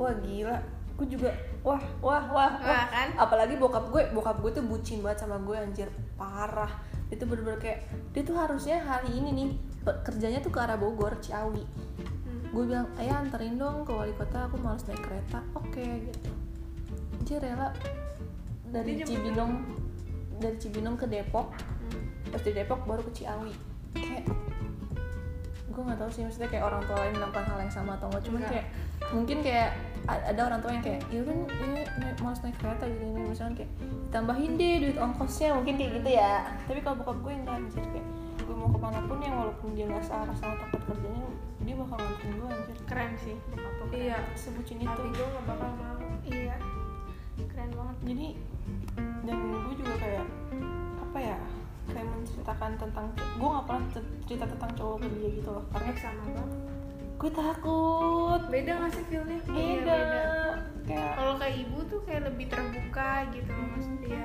wah 0.00 0.14
gila 0.24 0.79
gue 1.00 1.16
juga 1.16 1.32
wah 1.64 1.80
wah 2.04 2.28
wah 2.28 2.52
wah. 2.60 2.60
Wah, 2.60 2.84
kan? 2.92 3.16
apalagi 3.16 3.56
bokap 3.56 3.88
gue 3.88 4.12
bokap 4.12 4.36
gue 4.44 4.52
tuh 4.60 4.64
bucin 4.68 5.00
banget 5.00 5.24
sama 5.24 5.40
gue 5.40 5.56
anjir. 5.56 5.88
Parah. 6.20 6.68
Itu 7.08 7.24
bener-bener 7.24 7.56
kayak 7.56 7.88
dia 8.12 8.22
tuh 8.22 8.36
harusnya 8.36 8.84
hari 8.84 9.16
ini 9.16 9.28
nih 9.32 9.48
kerjanya 10.04 10.44
tuh 10.44 10.52
ke 10.52 10.60
arah 10.60 10.76
Bogor 10.76 11.16
Ciawi. 11.24 11.64
Gue 12.52 12.62
bilang 12.68 12.92
ayah 13.00 13.24
anterin 13.24 13.56
dong 13.56 13.88
ke 13.88 13.96
wali 13.96 14.12
kota 14.12 14.44
aku 14.44 14.60
males 14.60 14.84
naik 14.84 15.00
kereta. 15.00 15.40
Oke 15.56 15.80
gitu. 16.04 16.30
Dia 17.24 17.40
rela 17.40 17.72
dari 18.68 19.00
Cibinong 19.00 19.52
dari 20.36 20.56
Cibinong 20.60 21.00
ke 21.00 21.08
Depok. 21.08 21.56
Terus 22.28 22.44
di 22.44 22.52
Depok 22.52 22.84
baru 22.84 23.00
ke 23.08 23.24
Ciawi. 23.24 23.56
Kayak 23.96 24.28
gue 25.70 25.82
nggak 25.88 25.96
tahu 26.02 26.10
sih 26.12 26.22
maksudnya 26.28 26.50
kayak 26.52 26.64
orang 26.68 26.82
tua 26.84 26.98
lain 27.00 27.14
melakukan 27.16 27.46
hal 27.46 27.58
yang 27.64 27.72
sama 27.72 27.96
atau 27.96 28.12
enggak 28.12 28.22
cuman 28.28 28.40
Enggak. 28.44 28.52
kayak 28.52 28.66
mungkin 29.08 29.40
kayak 29.40 29.72
ada 30.10 30.40
orang 30.48 30.60
tua 30.64 30.72
yang 30.74 30.84
kayak 30.84 31.00
ya 31.12 31.22
udah 31.22 31.34
ini 31.60 31.82
naik 32.02 32.18
malas 32.24 32.40
naik 32.42 32.56
kereta 32.58 32.88
gini 32.88 33.14
gini 33.14 33.26
misalnya 33.30 33.54
kayak 33.62 33.70
tambahin 34.10 34.58
deh 34.58 34.74
duit 34.82 34.98
ongkosnya 34.98 35.54
mungkin 35.54 35.74
kayak 35.78 35.90
gitu 36.02 36.10
ya. 36.18 36.32
Tapi 36.66 36.80
kalau 36.82 36.96
bokap 37.04 37.18
gue 37.22 37.32
enggak 37.36 37.56
anjir 37.62 37.84
kayak 37.94 38.06
gue 38.42 38.54
mau 38.56 38.68
ke 38.72 38.78
mana 38.80 38.98
pun 39.06 39.18
yang 39.22 39.36
walaupun 39.38 39.70
dia 39.78 39.86
nggak 39.86 40.02
searah 40.02 40.34
sama 40.34 40.58
tempat 40.66 40.80
kerjanya 40.90 41.22
dia 41.62 41.74
bakal 41.76 41.96
nganterin 42.00 42.32
gue 42.34 42.48
anjir. 42.48 42.76
Keren 42.88 43.12
sih 43.22 43.36
bokap 43.54 43.90
iya 43.94 44.18
sebucin 44.34 44.78
itu. 44.82 44.88
Tapi 44.90 45.10
gue 45.14 45.26
gak 45.30 45.44
bakal 45.46 45.70
mau. 45.78 46.00
Iya. 46.26 46.56
Keren 47.46 47.70
banget. 47.76 47.96
Jadi 48.02 48.26
dan 48.98 49.36
gue 49.46 49.74
juga 49.78 49.94
kayak 50.00 50.26
apa 50.98 51.18
ya 51.20 51.38
kayak 51.90 52.06
menceritakan 52.06 52.70
tentang 52.78 53.06
gue 53.14 53.48
nggak 53.50 53.66
pernah 53.66 53.84
cer- 53.94 54.14
cerita 54.26 54.46
tentang 54.48 54.70
cowok 54.74 54.96
ke 55.04 55.06
dia 55.14 55.28
gitu 55.38 55.50
loh. 55.54 55.64
Karena 55.70 55.90
sama 56.00 56.24
banget 56.34 56.50
gue 57.20 57.30
takut 57.30 58.40
beda 58.48 58.72
gak 58.78 58.90
sih 58.90 59.04
feelnya 59.06 59.36
Iya, 59.44 59.76
beda 59.78 59.94
beda. 59.94 60.22
kayak 60.82 61.08
kalau 61.14 61.34
kayak 61.36 61.56
ibu 61.60 61.78
tuh 61.84 62.00
kayak 62.02 62.22
lebih 62.24 62.46
terbuka 62.46 63.10
gitu 63.30 63.50
loh 63.50 63.66
maksudnya 63.70 64.22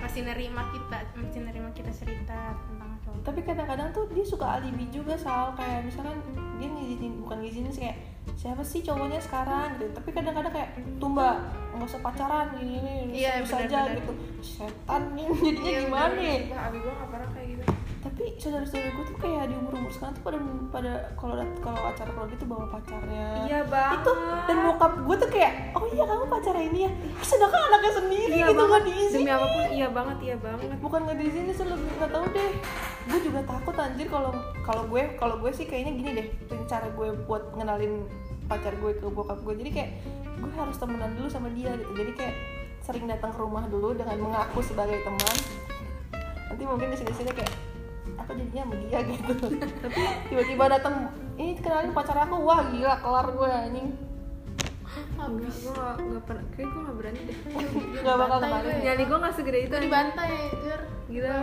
masih 0.00 0.20
nerima 0.22 0.62
kita 0.68 0.96
masih 1.14 1.40
nerima 1.40 1.70
kita 1.70 1.90
cerita 1.90 2.40
tentang 2.58 2.90
cowok 3.00 3.20
tapi 3.22 3.40
kadang-kadang 3.40 3.88
tuh 3.90 4.04
dia 4.10 4.24
suka 4.24 4.58
alibi 4.58 4.90
juga 4.90 5.14
soal 5.14 5.54
kayak 5.54 5.86
misalkan 5.86 6.18
dia 6.58 6.68
ngizinin 6.68 7.14
bukan 7.18 7.38
ngizinin 7.40 7.70
sih 7.70 7.82
kayak 7.84 7.98
siapa 8.34 8.62
sih 8.62 8.80
cowoknya 8.80 9.18
sekarang 9.18 9.78
gitu 9.78 9.90
tapi 9.92 10.10
kadang-kadang 10.10 10.52
kayak 10.52 10.70
tumba 10.98 11.38
nggak 11.72 11.88
usah 11.88 12.00
pacaran 12.00 12.46
gini 12.54 12.76
gini 12.76 12.94
Iya, 13.16 13.32
bisa 13.40 13.56
aja 13.60 13.80
gitu 13.92 14.12
setan 14.40 15.02
nih 15.12 15.26
jadinya 15.32 15.62
Iya, 15.64 15.80
gimana 15.80 16.06
benar. 16.08 16.18
nih 16.18 16.38
Bah, 16.48 16.60
abi 16.64 16.76
gue 16.76 16.92
gak 16.92 17.08
pernah 17.08 17.28
kayak 17.32 17.46
gitu 17.48 17.62
tapi 18.12 18.36
saudara-saudara 18.36 18.92
gue 18.92 19.04
tuh 19.08 19.16
kayak 19.24 19.48
di 19.48 19.56
umur 19.56 19.72
umur 19.72 19.88
sekarang 19.88 20.12
tuh 20.20 20.24
pada 20.28 20.38
pada 20.68 20.92
kalau 21.16 21.34
kalau 21.64 21.80
acara 21.80 22.10
keluar 22.12 22.28
gitu 22.28 22.44
bawa 22.44 22.68
pacarnya. 22.68 23.24
Iya 23.48 23.60
banget 23.72 24.04
itu 24.04 24.12
dan 24.44 24.56
bokap 24.68 24.92
gue 25.00 25.16
tuh 25.16 25.30
kayak 25.32 25.52
oh 25.72 25.84
iya 25.88 26.04
kamu 26.04 26.24
pacar 26.28 26.54
ini 26.60 26.78
ya? 26.84 26.90
Sedangkan 27.24 27.60
anaknya 27.72 27.92
sendiri 27.96 28.34
iya 28.36 28.46
gitu 28.52 28.62
nggak 28.68 28.84
diizinin. 28.84 29.24
Demi 29.24 29.32
apa 29.32 29.46
pun 29.48 29.62
iya 29.72 29.88
banget 29.88 30.18
iya 30.20 30.36
banget. 30.36 30.66
Bukan 30.84 31.00
nggak 31.08 31.18
diizinin 31.24 31.54
sih 31.56 31.64
lebih 31.64 31.88
nggak 31.96 32.10
tahu 32.12 32.24
deh. 32.36 32.52
Gue 33.08 33.18
juga 33.24 33.40
takut 33.48 33.74
anjir 33.80 34.06
kalau 34.12 34.32
kalau 34.60 34.84
gue 34.92 35.02
kalau 35.16 35.34
gue 35.40 35.50
sih 35.56 35.64
kayaknya 35.64 35.92
gini 35.96 36.10
deh 36.12 36.28
cara 36.68 36.92
gue 36.92 37.08
buat 37.24 37.56
ngenalin 37.56 38.04
pacar 38.44 38.76
gue 38.76 38.92
ke 38.92 39.08
bokap 39.08 39.40
gue. 39.40 39.54
Jadi 39.56 39.70
kayak 39.72 39.90
gue 40.36 40.52
harus 40.52 40.76
temenan 40.76 41.16
dulu 41.16 41.32
sama 41.32 41.48
dia 41.56 41.72
gitu. 41.80 41.96
Jadi 41.96 42.12
kayak 42.12 42.36
sering 42.84 43.08
datang 43.08 43.32
ke 43.32 43.40
rumah 43.40 43.64
dulu 43.72 43.96
dengan 43.96 44.20
mengaku 44.20 44.60
sebagai 44.60 45.00
teman. 45.00 45.36
Nanti 46.52 46.62
mungkin 46.68 46.92
di 46.92 47.00
sini 47.00 47.16
sini 47.16 47.32
kayak 47.32 47.71
aku 48.22 48.30
jadinya 48.38 48.62
sama 48.64 48.74
dia 48.78 49.00
gitu. 49.04 49.32
Tapi 49.58 50.00
tiba-tiba 50.30 50.64
datang 50.70 50.94
ini 51.36 51.52
kenalin 51.58 51.92
pacar 51.92 52.16
aku. 52.24 52.36
Wah 52.42 52.60
gila 52.70 52.94
kelar 53.02 53.26
gue 53.34 53.48
anjing. 53.50 53.88
Enggak, 54.92 55.28
gue 55.32 55.72
gak, 55.72 55.94
gak 56.04 56.24
pernah, 56.28 56.44
kayak 56.52 56.68
gue 56.68 56.82
gak 56.84 56.96
berani 57.00 57.20
deh. 57.24 57.38
Nggak 58.04 58.16
bakal 58.20 58.38
gue. 58.44 58.74
Nyali 58.84 59.02
gue 59.08 59.18
gak 59.24 59.34
segede 59.34 59.58
itu 59.64 59.76
dibantai 59.76 60.34
Jur 60.60 60.80
Gila. 61.08 61.36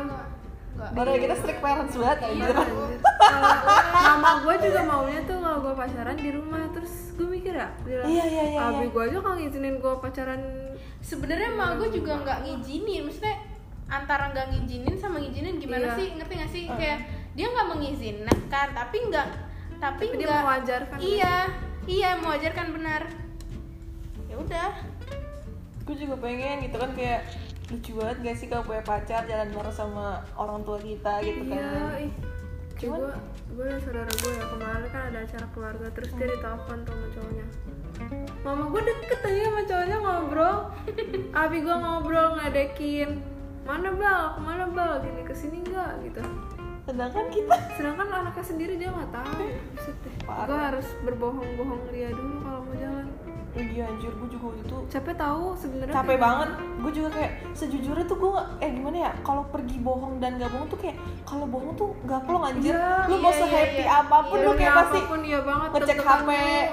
Baru 0.80 1.12
kita 1.20 1.36
strict 1.36 1.60
parents 1.60 1.96
banget 2.00 2.20
anjir. 2.24 2.56
Kalau 3.30 3.52
mama 3.94 4.32
gue 4.48 4.56
juga 4.64 4.82
maunya 4.88 5.22
tuh 5.28 5.38
kalau 5.44 5.60
gue 5.62 5.74
pacaran 5.76 6.18
di 6.18 6.32
rumah 6.34 6.66
Terus 6.72 7.14
gue 7.14 7.28
mikir 7.28 7.54
ya 7.54 7.68
bilang, 7.84 8.08
Iya, 8.10 8.26
iya, 8.26 8.44
iya, 8.56 8.60
Abi 8.64 8.88
iya. 8.88 8.94
gue 8.96 9.04
aja 9.12 9.18
kalau 9.20 9.36
ngizinin 9.38 9.76
gue 9.78 9.94
pacaran 10.00 10.42
sebenarnya 11.04 11.52
emak 11.52 11.72
gue 11.84 11.90
juga 12.00 12.12
nggak 12.24 12.40
ngizinin 12.48 13.02
maksudnya 13.08 13.36
antara 13.90 14.30
nggak 14.30 14.48
ngizinin 14.50 14.96
sama 14.96 15.18
ngizinin 15.18 15.58
gimana 15.58 15.86
Iya. 15.88 15.98
sih? 15.98 16.08
Ngerti 16.14 16.34
nggak 16.36 16.52
sih? 16.52 16.64
Kayak 16.68 17.00
dia 17.32 17.48
nggak 17.48 17.68
mengizinkan 17.70 18.38
tapi 18.72 18.98
nggak 19.04 19.28
tapi, 19.76 20.04
Tapi 20.06 20.16
dia 20.16 20.28
nggak 20.28 20.44
mewajarkan. 20.44 20.98
iya 21.00 21.36
iya 21.86 22.10
mewajarkan 22.16 22.68
benar. 22.72 23.02
Ya 24.26 24.36
udah. 24.36 24.72
Gue 25.82 25.96
juga 25.96 26.16
pengen 26.18 26.62
gitu 26.62 26.76
kan 26.76 26.92
kayak 26.94 27.22
lucu 27.68 27.92
banget 27.96 28.18
gak 28.24 28.36
sih 28.36 28.46
kalau 28.46 28.62
punya 28.64 28.82
pacar 28.82 29.22
jalan 29.24 29.46
bareng 29.48 29.72
sama 29.72 30.06
orang 30.34 30.62
tua 30.64 30.78
kita 30.78 31.22
gitu 31.22 31.42
Iya, 31.44 31.54
kan 31.54 31.98
ih 32.00 32.12
Cuman- 32.76 32.98
gue 33.00 33.14
gue 33.52 33.66
dan 33.68 33.80
saudara 33.80 34.10
gue 34.12 34.32
ya 34.32 34.46
kemarin 34.48 34.88
kan 34.88 35.02
ada 35.06 35.20
acara 35.22 35.48
keluarga 35.50 35.88
terus 35.92 36.10
dia 36.12 36.28
ditelepon 36.30 36.78
tuh 36.82 36.94
sama 36.94 37.08
cowoknya. 37.12 37.46
Mama 38.42 38.64
gue 38.68 38.82
deket 38.84 39.20
aja 39.22 39.42
sama 39.44 39.62
cowoknya 39.64 39.98
ngobrol. 40.00 40.58
Abi 41.42 41.58
gue 41.60 41.76
ngobrol 41.76 42.28
ngadekin 42.36 43.10
mana 43.68 43.90
bal 43.94 44.24
ke 44.36 44.40
mana 44.42 44.66
bal 44.72 44.92
gini 45.04 45.22
ke 45.24 45.34
sini 45.36 45.64
nggak? 45.66 45.92
Gitu. 46.06 46.22
Sedangkan 46.90 47.26
kita 47.30 47.56
sedangkan 47.78 48.08
anaknya 48.10 48.46
sendiri 48.46 48.74
dia 48.80 48.90
nggak 48.90 49.12
tahu. 49.14 49.46
Gue 50.26 50.58
harus 50.58 50.88
berbohong-bohong 51.06 51.82
dia 51.94 52.10
dulu 52.10 52.42
kalau 52.42 52.62
mau 52.66 52.76
jalan. 52.78 53.08
Iya 53.54 53.90
anjir. 53.90 54.14
Gue 54.14 54.30
juga 54.30 54.54
waktu 54.54 54.62
itu 54.66 54.78
capek 54.90 55.16
tahu 55.18 55.46
sebenarnya 55.58 55.94
capek 55.94 56.16
kayak 56.16 56.22
banget. 56.22 56.50
gue 56.80 56.92
juga 56.96 57.10
kayak 57.12 57.32
sejujurnya 57.54 58.06
tuh 58.08 58.18
gue 58.18 58.32
eh 58.62 58.70
gimana 58.72 58.98
ya 59.10 59.12
kalau 59.26 59.44
pergi 59.52 59.78
bohong 59.84 60.22
dan 60.22 60.40
gak 60.40 60.50
bohong 60.54 60.70
tuh 60.70 60.80
kayak 60.80 60.98
kalau 61.28 61.46
bohong 61.50 61.74
tuh 61.76 61.90
gak 62.06 62.22
plong 62.26 62.46
anjir. 62.46 62.74
Iya, 62.74 63.10
lu 63.10 63.16
mau 63.20 63.34
iya, 63.34 63.40
sehappy 63.42 63.84
iya. 63.84 64.00
apa 64.06 64.18
pun 64.26 64.38
Iya, 64.38 64.46
lu 64.46 64.52
kayak 64.56 64.74
pasti 64.80 65.00
apa 65.02 65.10
pun 65.10 65.22
iya 65.26 65.40
banget 65.44 65.70
ngecek 65.76 66.00
HP, 66.00 66.30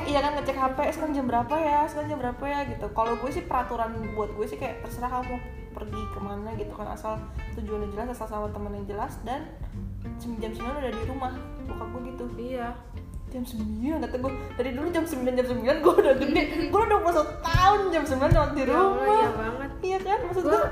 iya 0.07 0.19
kan 0.21 0.33
ngecek 0.37 0.57
HP, 0.57 0.79
sekarang 0.95 1.13
jam 1.17 1.27
berapa 1.27 1.55
ya, 1.59 1.81
sekarang 1.89 2.09
jam 2.13 2.19
berapa 2.23 2.45
ya? 2.45 2.61
Gitu. 2.71 2.87
Kalau 2.93 3.13
gue 3.19 3.31
sih 3.33 3.43
peraturan 3.45 3.91
buat 4.15 4.31
gue 4.37 4.47
sih 4.47 4.59
kayak 4.61 4.85
terserah 4.87 5.11
kamu 5.11 5.37
pergi 5.77 6.03
ke 6.09 6.19
mana 6.19 6.49
gitu 6.57 6.73
kan 6.73 6.89
asal 6.89 7.21
tujuannya 7.53 7.93
jelas, 7.93 8.09
asal 8.11 8.27
sama 8.27 8.49
temen 8.49 8.73
yang 8.75 8.87
jelas 8.89 9.21
dan 9.23 9.45
jam 10.41 10.49
9 10.51 10.81
udah 10.81 10.91
di 10.91 11.03
rumah 11.05 11.33
bokap 11.63 11.89
gue 11.93 12.01
gitu. 12.09 12.25
Iya. 12.41 12.69
Jam 13.27 13.43
9 13.43 14.01
kata 14.01 14.17
gue 14.17 14.33
dari 14.57 14.71
dulu 14.73 14.89
jam 14.89 15.05
9 15.05 15.29
jam 15.29 15.47
9 15.47 15.61
gue 15.61 15.95
udah 15.95 16.15
gede 16.17 16.43
gue 16.73 16.81
udah 16.81 16.99
21 17.05 17.45
tahun 17.45 17.79
jam 17.93 18.05
9 18.07 18.17
lewat 18.33 18.51
di 18.55 18.63
Ya 18.63 18.67
Allah, 18.67 18.81
rumah. 18.81 19.05
iya 19.05 19.29
banget. 19.31 19.71
Iya 19.83 19.99
kan 20.01 20.19
maksud 20.25 20.43
gue 20.43 20.63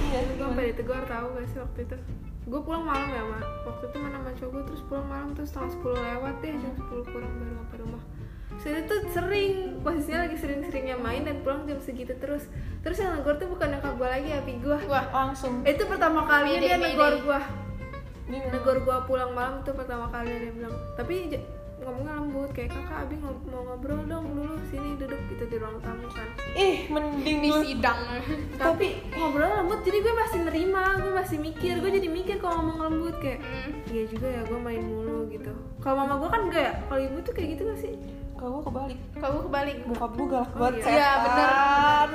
iya. 0.00 0.18
gue 0.24 0.46
sampai 0.46 0.64
ditegur 0.72 1.04
tahu 1.04 1.26
gak 1.34 1.46
sih 1.46 1.58
waktu 1.60 1.80
itu? 1.84 1.96
Gue 2.44 2.60
pulang 2.60 2.84
malam 2.84 3.08
ya 3.08 3.22
mak 3.24 3.40
waktu 3.64 3.84
itu 3.88 3.96
mana 3.98 4.16
sama 4.16 4.30
cowok 4.36 4.50
gue 4.52 4.62
terus 4.68 4.82
pulang 4.84 5.06
malam 5.08 5.28
terus 5.32 5.48
setengah 5.48 5.70
sepuluh 5.72 5.96
lewat 5.98 6.34
deh 6.40 6.52
jam 6.54 6.72
sepuluh 6.76 7.04
kurang 7.08 7.32
baru 7.34 7.52
sampai 7.58 7.78
rumah 7.82 8.02
saya 8.56 8.80
tuh 8.84 9.04
sering 9.08 9.52
posisinya 9.80 10.24
lagi 10.24 10.36
sering-seringnya 10.36 10.96
main 10.96 11.22
dan 11.22 11.40
pulang 11.40 11.64
jam 11.64 11.76
segitu 11.78 12.16
terus. 12.16 12.48
Terus 12.80 12.96
yang 12.96 13.14
negor 13.14 13.34
tuh 13.34 13.46
bukan 13.46 13.70
nyokap 13.70 13.94
gue 13.94 14.08
lagi 14.10 14.30
api 14.32 14.52
gue 14.58 14.78
wah 14.84 15.04
langsung. 15.10 15.60
Itu 15.62 15.84
pertama 15.84 16.24
kalinya 16.24 16.58
Mayday, 16.58 16.68
dia 16.70 16.78
negor 16.78 17.14
gue 17.20 17.40
negor 18.24 18.76
gue 18.80 18.96
pulang 19.04 19.32
malam 19.32 19.60
tuh 19.60 19.72
pertama 19.72 20.08
kali 20.08 20.28
dia 20.30 20.50
bilang. 20.50 20.72
Tapi 20.94 21.36
ngomongnya 21.76 22.16
lembut 22.16 22.48
kayak 22.50 22.72
kakak 22.72 23.04
abi 23.04 23.20
ngob- 23.20 23.44
mau 23.44 23.60
ngobrol 23.62 24.00
dong 24.08 24.24
dulu 24.32 24.56
sini 24.64 24.96
duduk 24.96 25.20
gitu 25.28 25.44
di 25.44 25.56
ruang 25.60 25.76
tamu 25.78 26.08
kan. 26.08 26.28
Ih 26.54 26.88
mending 26.88 27.38
di 27.40 27.50
sidang. 27.52 28.00
Tapi 28.56 28.86
ngobrol 29.12 29.52
lembut 29.54 29.84
jadi 29.84 30.00
gue 30.00 30.14
masih 30.14 30.40
nerima 30.42 30.96
gue 30.96 31.12
masih 31.12 31.36
mikir. 31.36 31.76
Gue 31.78 31.92
jadi 31.92 32.08
mikir 32.08 32.40
kalau 32.40 32.64
ngomong 32.64 32.78
lembut 32.82 33.16
kayak 33.20 33.44
Hmm. 33.44 33.72
iya 33.92 34.08
juga 34.08 34.24
ya 34.26 34.40
gue 34.42 34.56
main 34.56 34.80
mulu 34.80 35.28
gitu. 35.28 35.52
Kalau 35.84 36.00
mama 36.00 36.16
gue 36.16 36.30
kan 36.30 36.40
enggak 36.42 36.62
ya? 36.62 36.74
Kalau 36.88 37.00
ibu 37.02 37.18
tuh 37.20 37.32
kayak 37.32 37.48
gitu 37.52 37.62
gak 37.66 37.76
sih 37.78 37.92
kalau 38.34 38.50
gue 38.52 38.62
kebalik. 38.64 38.98
Kalau 39.14 39.38
kebalik. 39.42 39.76
Bokap 39.84 40.10
gue 40.12 40.26
galak 40.26 40.50
Oh, 40.50 40.58
banget 40.60 40.74
iya. 40.76 40.90
Iya, 40.90 41.10
bener. 41.20 41.48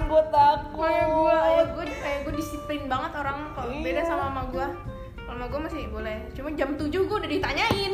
gue 0.05 0.24
takut. 0.30 0.84
Kayak 0.84 1.07
gue 1.09 1.36
kayak 1.36 1.65
gue 1.70 1.86
kayak 1.95 2.20
gue 2.22 2.34
disiplin 2.36 2.82
banget 2.86 3.11
orang. 3.15 3.38
Kalau 3.51 3.70
Iya. 3.70 3.84
beda 3.84 4.01
sama 4.03 4.24
mama 4.28 4.41
gue 4.49 4.67
kalau 5.20 5.38
mama 5.38 5.45
gue 5.47 5.59
masih 5.61 5.82
boleh. 5.88 6.17
Cuma 6.34 6.49
jam 6.53 6.70
7 6.74 6.89
gue 6.89 7.17
udah 7.17 7.32
ditanyain. 7.32 7.93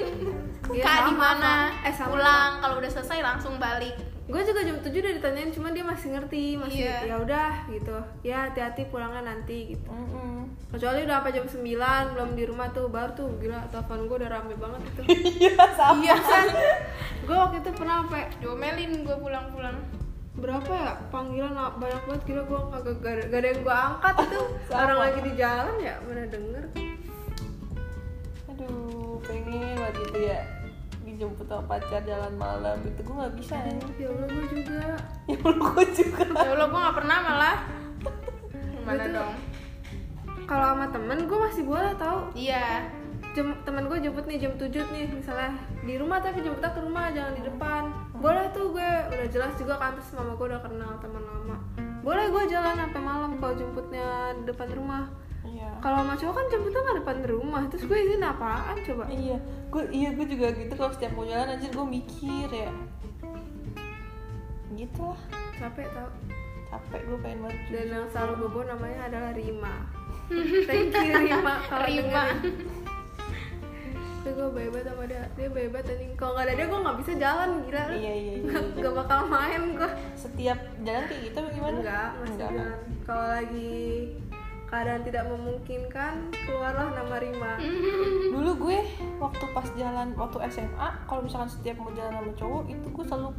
Iya, 0.65 0.81
kak 0.81 0.99
di 1.05 1.15
mana. 1.15 1.53
Eh, 1.83 1.93
pulang. 1.93 2.51
Kalau 2.57 2.75
udah 2.77 2.89
selesai 2.89 3.19
langsung 3.21 3.55
balik 3.55 3.93
gue 4.25 4.41
juga 4.41 4.57
jam 4.59 4.73
7 4.75 4.89
udah 4.89 5.13
ditanyain 5.13 5.49
cuma 5.49 5.69
dia 5.69 5.81
masih 5.81 6.09
ngerti 6.09 6.57
masih 6.57 6.81
Iya. 6.81 6.97
ya 7.05 7.15
udah 7.19 7.51
gitu. 7.67 7.93
Ya 8.21 8.37
hati-hati 8.43 8.89
pulangnya 8.89 9.21
nanti 9.23 9.71
gitu. 9.71 9.85
Mm-mm. 9.87 10.49
kecuali 10.67 11.05
udah 11.05 11.21
apa 11.21 11.29
jam 11.29 11.45
9 11.45 11.61
belum 12.11 12.29
di 12.33 12.43
rumah 12.43 12.67
tuh 12.69 12.89
baru 12.89 13.13
tuh 13.13 13.29
gila 13.37 13.63
telepon 13.69 14.05
gue 14.05 14.17
udah 14.17 14.29
rame 14.29 14.55
banget 14.55 14.81
itu. 14.83 15.01
Iya 15.45 15.55
sama. 15.71 16.01
Iya 16.01 16.15
kan? 16.17 16.47
Gue 17.21 17.37
waktu 17.37 17.57
itu 17.59 17.69
pernah 17.71 18.01
sampai 18.01 18.27
diomelin 18.35 18.91
gue 19.01 19.15
pulang-pulang. 19.15 19.77
Berapa 20.35 20.67
ya? 20.67 20.91
Panggilan 21.07 21.53
banyak 21.53 22.01
banget 22.03 22.21
kira 22.25 22.41
gue 22.43 22.59
kagak 22.73 22.95
gak, 22.99 23.13
ada- 23.13 23.27
gak 23.29 23.39
ada 23.39 23.47
yang 23.47 23.61
gue 23.61 23.75
angkat 23.77 24.15
itu. 24.21 24.39
Orang 24.69 24.97
lagi 24.99 25.19
di 25.21 25.31
jalan 25.33 25.75
ya 25.79 25.95
mana 26.01 26.23
denger. 26.25 26.63
Aduh 28.47 29.21
pengen 29.21 29.45
banget 29.75 29.95
gitu 30.01 30.19
ya 30.23 30.41
dijemput 31.15 31.47
sama 31.47 31.63
pacar 31.71 32.03
jalan 32.03 32.35
malam 32.35 32.77
itu 32.83 32.99
gue 32.99 33.15
nggak 33.15 33.33
bisa 33.39 33.55
nih 33.63 33.79
ya 34.03 34.07
allah 34.11 34.27
gue 34.27 34.45
juga. 34.51 34.79
Ya 35.25 35.37
Allah 35.39 35.55
gue 35.55 35.85
juga. 35.95 36.23
Ya 36.27 36.49
Allah 36.51 36.67
gue 36.67 36.79
nggak 36.83 36.97
pernah 36.99 37.17
malah. 37.23 37.57
Gimana 38.51 39.03
Betul. 39.07 39.15
dong? 39.15 39.33
Kalau 40.45 40.65
sama 40.75 40.85
temen 40.91 41.19
gue 41.25 41.39
masih 41.39 41.63
boleh 41.63 41.91
tau. 41.95 42.19
Iya. 42.35 42.91
Jam 43.31 43.47
temen 43.63 43.83
gue 43.87 43.97
jemput 43.99 44.27
nih 44.27 44.37
jam 44.39 44.53
7 44.55 44.71
nih 44.71 45.05
misalnya 45.11 45.59
di 45.83 45.99
rumah 45.99 46.23
tapi 46.23 46.39
jemputnya 46.39 46.71
ke 46.71 46.79
rumah 46.83 47.09
jangan 47.15 47.33
di 47.33 47.43
depan. 47.47 47.83
Boleh 48.19 48.45
tuh 48.51 48.75
gue 48.75 48.89
udah 49.11 49.27
jelas 49.31 49.53
juga 49.55 49.79
kan 49.79 49.95
terus 49.95 50.11
mama 50.13 50.35
gue 50.35 50.47
udah 50.51 50.61
kenal 50.61 50.91
teman 50.99 51.23
lama. 51.23 51.57
Boleh 52.03 52.27
gue 52.29 52.43
jalan 52.51 52.75
sampai 52.75 53.01
malam 53.01 53.31
kalau 53.39 53.55
jemputnya 53.55 54.35
di 54.37 54.43
depan 54.45 54.69
rumah 54.75 55.09
kalau 55.85 56.01
sama 56.01 56.17
cowok 56.17 56.33
kan 56.33 56.45
jemputnya 56.49 56.81
nggak 56.81 56.97
depan 57.05 57.17
rumah 57.29 57.63
terus 57.69 57.83
gue 57.85 57.97
izin 58.09 58.25
apaan 58.25 58.77
coba? 58.81 59.05
Iya 59.05 59.37
gue 59.69 59.83
iya 59.93 60.09
gue 60.17 60.25
juga 60.25 60.47
gitu 60.57 60.73
kalau 60.73 60.91
setiap 60.97 61.13
mau 61.13 61.29
jalan 61.29 61.45
aja 61.45 61.67
gue 61.69 61.85
mikir 61.85 62.49
ya. 62.49 62.73
Gitu 64.73 65.01
lah 65.05 65.21
capek 65.61 65.85
tau. 65.93 66.09
Capek 66.73 67.01
gue 67.05 67.17
pengen 67.21 67.39
banget 67.45 67.61
dan 67.69 67.87
yang 67.93 68.07
selalu 68.09 68.33
gue 68.33 68.49
bawa 68.49 68.65
namanya 68.73 68.99
adalah 69.13 69.31
Rima. 69.37 69.75
Thank 70.65 70.89
you 71.05 71.13
Rima 71.21 71.53
kalau 71.69 71.85
Rima. 71.85 72.23
tapi 74.25 74.41
gue 74.41 74.49
banget 74.57 74.89
sama 74.89 75.03
dia. 75.05 75.23
Dia 75.37 75.47
banget 75.53 75.85
anjing. 75.85 76.11
Kalau 76.17 76.31
nggak 76.33 76.45
ada 76.49 76.53
dia 76.57 76.65
gue 76.65 76.79
nggak 76.81 76.97
bisa 76.97 77.11
jalan 77.13 77.49
gila. 77.61 77.77
Iya 77.77 77.93
iya 77.93 78.13
iya, 78.17 78.33
nggak 78.41 78.57
iya. 78.57 78.73
nggak 78.81 78.93
bakal 79.05 79.19
main 79.29 79.61
gue. 79.77 79.91
Setiap 80.17 80.59
jalan 80.81 81.03
kayak 81.05 81.21
gitu 81.29 81.37
apa 81.37 81.49
gimana? 81.53 81.77
Enggak 81.77 82.09
masih 82.17 82.33
Enggak, 82.33 82.49
jalan. 82.49 82.73
kalau 83.05 83.27
lagi 83.37 83.77
keadaan 84.75 85.07
tidak 85.07 85.23
memungkinkan 85.31 86.35
keluarlah 86.43 86.91
nama 86.91 87.15
Rima. 87.15 87.55
Dulu 88.35 88.51
gue 88.67 88.83
waktu 89.23 89.45
pas 89.55 89.67
jalan 89.79 90.11
waktu 90.19 90.37
SMA 90.51 90.87
kalau 91.07 91.23
misalkan 91.23 91.47
setiap 91.47 91.79
mau 91.79 91.95
jalan 91.95 92.11
sama 92.11 92.31
cowok 92.35 92.63
itu 92.67 92.87
gue 92.91 93.05
selalu 93.07 93.29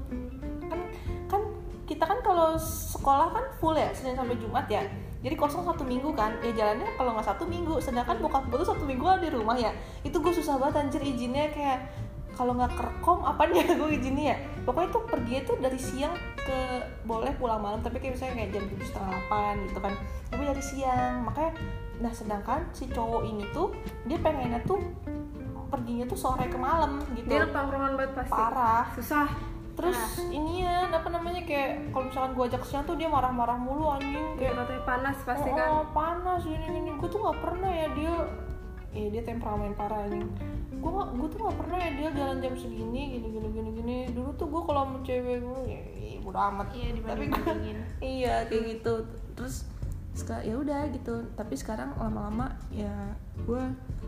kan 0.73 0.81
kan 1.29 1.43
kita 1.85 2.05
kan 2.09 2.19
kalau 2.25 2.57
sekolah 2.57 3.37
kan 3.37 3.45
full 3.61 3.77
ya 3.77 3.93
Senin 3.93 4.17
sampai 4.17 4.41
Jumat 4.41 4.65
ya. 4.65 4.81
Jadi 5.21 5.37
kosong 5.37 5.69
satu 5.69 5.85
minggu 5.85 6.17
kan. 6.17 6.41
Ya 6.41 6.57
jalannya 6.57 6.89
kalau 6.97 7.13
nggak 7.13 7.29
satu 7.29 7.45
minggu. 7.45 7.77
Sedangkan 7.85 8.17
bokap 8.17 8.49
gue 8.49 8.57
tuh 8.65 8.73
satu 8.73 8.89
minggu 8.89 9.05
ada 9.05 9.29
di 9.29 9.37
rumah 9.37 9.61
ya. 9.61 9.77
Itu 10.01 10.25
gue 10.25 10.33
susah 10.33 10.57
banget 10.57 10.89
anjir 10.89 11.05
izinnya 11.05 11.53
kayak 11.53 11.85
kalau 12.37 12.53
nggak 12.53 12.73
kerkom 12.77 13.25
apa 13.25 13.49
ya 13.51 13.65
gue 13.81 13.91
izinnya 13.97 14.25
ya. 14.37 14.39
Pokoknya 14.69 14.89
tuh 14.93 15.03
pergi 15.09 15.35
itu 15.41 15.53
dari 15.57 15.81
siang 15.81 16.15
ke 16.37 16.59
boleh 17.09 17.33
pulang 17.41 17.59
malam 17.59 17.81
tapi 17.81 17.99
kayak 17.99 18.21
misalnya 18.21 18.35
kayak 18.45 18.51
jam 18.55 18.65
tujuh 18.69 18.87
setengah 18.87 19.09
delapan 19.11 19.55
gitu 19.67 19.79
kan. 19.81 19.93
Tapi 20.31 20.43
dari 20.45 20.63
siang 20.63 21.15
makanya 21.25 21.53
nah 21.97 22.13
sedangkan 22.13 22.61
si 22.77 22.85
cowok 22.93 23.25
ini 23.25 23.49
tuh 23.57 23.73
dia 24.05 24.21
pengennya 24.21 24.61
tuh 24.69 24.77
perginya 25.73 26.05
tuh 26.07 26.19
sore 26.21 26.47
ke 26.47 26.59
malam 26.61 27.03
gitu. 27.17 27.27
Dia 27.27 27.49
tongkrongan 27.51 27.97
banget 27.99 28.13
pasti. 28.23 28.33
Parah. 28.37 28.85
Susah. 28.95 29.29
Terus 29.77 30.01
ini 30.33 30.65
ya 30.65 30.89
apa 30.89 31.09
namanya 31.13 31.45
kayak 31.45 31.93
kalau 31.93 32.09
misalkan 32.09 32.33
gue 32.33 32.45
ajak 32.49 32.63
siang 32.65 32.85
tuh 32.89 32.97
dia 32.97 33.09
marah-marah 33.13 33.61
mulu 33.61 33.93
anjing. 33.93 34.37
Kayak 34.41 34.65
katanya 34.65 34.83
panas 34.89 35.17
pasti 35.25 35.49
oh, 35.53 35.57
kan. 35.57 35.69
Oh, 35.69 35.85
panas 35.93 36.41
gini 36.45 36.65
gini. 36.65 36.91
Gue 36.97 37.09
tuh 37.13 37.21
nggak 37.21 37.39
pernah 37.45 37.71
ya 37.73 37.87
dia 37.93 38.15
eh 38.97 39.13
dia 39.13 39.21
temperamen 39.21 39.77
parah 39.77 40.09
anjing. 40.09 40.25
Gue 40.77 40.93
gue 41.13 41.29
tuh 41.29 41.39
nggak 41.39 41.57
pernah 41.61 41.79
ya 41.79 41.91
dia 41.93 42.09
jalan 42.11 42.37
jam 42.41 42.55
segini 42.57 43.03
gini 43.13 43.29
gini 43.29 43.49
gini 43.53 43.71
gini. 43.77 43.97
Dulu 44.11 44.31
tuh 44.35 44.49
gue 44.49 44.63
kalau 44.65 44.89
sama 44.89 44.99
cewek 45.05 45.45
gue 45.45 45.61
ya, 45.69 45.81
ya 45.93 46.19
bodo 46.25 46.41
amat. 46.41 46.69
Iya 46.73 46.89
tapi 47.05 47.25
gue 47.29 47.53
iya 48.17 48.35
kayak 48.49 48.63
gitu. 48.73 48.95
Terus 49.37 49.69
sekarang 50.17 50.45
ya 50.49 50.55
udah 50.57 50.81
gitu. 50.91 51.15
Tapi 51.37 51.55
sekarang 51.55 51.93
lama-lama 52.01 52.49
ya 52.73 53.13
gue 53.37 53.63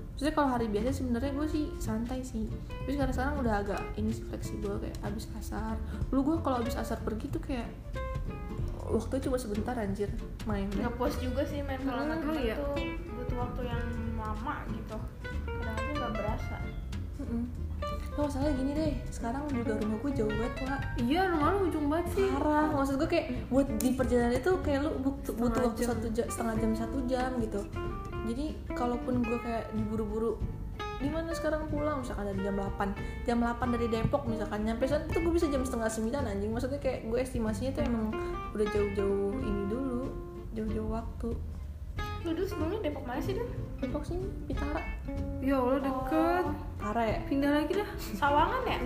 maksudnya 0.08 0.34
kalau 0.34 0.50
hari 0.50 0.66
biasa 0.66 0.90
sebenarnya 0.90 1.30
gue 1.30 1.46
sih 1.46 1.64
santai 1.76 2.24
sih. 2.24 2.48
Tapi 2.50 2.90
sekarang 2.90 3.14
sekarang 3.14 3.34
udah 3.38 3.54
agak 3.60 3.80
ini 3.94 4.10
sih 4.10 4.24
fleksibel 4.24 4.80
kayak 4.80 4.96
abis 5.04 5.28
asar 5.36 5.76
dulu 6.08 6.32
gue 6.32 6.36
kalau 6.42 6.58
abis 6.58 6.74
asar 6.74 6.98
pergi 7.04 7.28
tuh 7.28 7.38
kayak 7.38 7.68
waktu 8.88 9.20
cuma 9.20 9.36
sebentar 9.36 9.76
anjir 9.76 10.08
main 10.48 10.64
nggak 10.72 10.96
puas 10.96 11.12
juga 11.20 11.44
sih 11.44 11.60
main 11.60 11.76
kalau 11.84 12.08
Hmm, 12.08 12.40
iya. 12.40 12.56
tuh. 12.56 12.72
Butuh 13.14 13.36
waktu 13.36 13.62
yang 13.68 13.84
lama 14.28 14.54
gitu. 14.68 14.96
Kadang-kadang 15.48 15.94
nggak 15.96 16.12
berasa. 16.12 16.56
Mm-mm. 17.18 17.42
Nah, 18.18 18.26
masalah 18.26 18.50
gini 18.50 18.74
deh, 18.74 18.92
sekarang 19.14 19.46
juga 19.46 19.78
rumah 19.78 19.98
gue 20.02 20.12
jauh 20.18 20.26
banget 20.26 20.54
pak. 20.58 20.80
Iya 20.98 21.20
rumah 21.30 21.48
lu 21.54 21.58
ujung 21.70 21.86
banget 21.86 22.06
sih. 22.18 22.26
Parah, 22.34 22.66
maksud 22.74 22.98
gue 22.98 23.08
kayak 23.08 23.26
buat 23.46 23.66
di 23.78 23.88
perjalanan 23.94 24.34
itu 24.34 24.52
kayak 24.58 24.80
lu 24.82 24.90
butuh, 25.06 25.34
butuh 25.38 25.60
waktu 25.70 25.86
jam. 25.86 25.88
satu 25.94 26.06
jam, 26.10 26.26
setengah 26.26 26.54
jam 26.58 26.72
satu 26.74 26.98
jam 27.06 27.30
gitu. 27.38 27.60
Jadi 28.26 28.44
kalaupun 28.74 29.22
gue 29.22 29.38
kayak 29.38 29.70
diburu-buru 29.70 30.34
di 30.98 31.06
mana 31.14 31.30
sekarang 31.30 31.70
pulang? 31.70 32.02
Misalkan 32.02 32.34
dari 32.34 32.42
jam 32.42 32.58
8 32.58 33.22
jam 33.22 33.38
8 33.38 33.74
dari 33.78 33.86
Depok 33.86 34.26
misalkan. 34.26 34.66
Nyampe 34.66 34.84
sana 34.90 35.06
tuh 35.06 35.22
gue 35.22 35.32
bisa 35.38 35.46
jam 35.46 35.62
setengah 35.62 35.86
sembilan 35.86 36.22
anjing. 36.26 36.50
Maksudnya 36.50 36.82
kayak 36.82 37.06
gue 37.06 37.18
estimasinya 37.22 37.70
tuh 37.78 37.82
emang 37.86 38.10
udah 38.50 38.66
jauh-jauh 38.66 39.30
ini 39.46 39.62
dulu. 39.70 40.10
Jauh-jauh 40.58 40.90
waktu 40.90 41.28
lu 42.26 42.30
dulu 42.34 42.46
sebelumnya 42.46 42.78
Depok 42.82 43.04
mana 43.06 43.20
sih 43.22 43.34
Dan? 43.38 43.48
Depok 43.78 44.02
sini 44.02 44.26
Pitara. 44.50 44.82
Ya 45.38 45.56
Allah 45.58 45.80
deket. 45.80 46.44
Parah 46.78 47.06
ya 47.06 47.18
pindah 47.30 47.50
lagi 47.62 47.72
dah. 47.78 47.90
Sawangan 48.18 48.62
ya? 48.66 48.78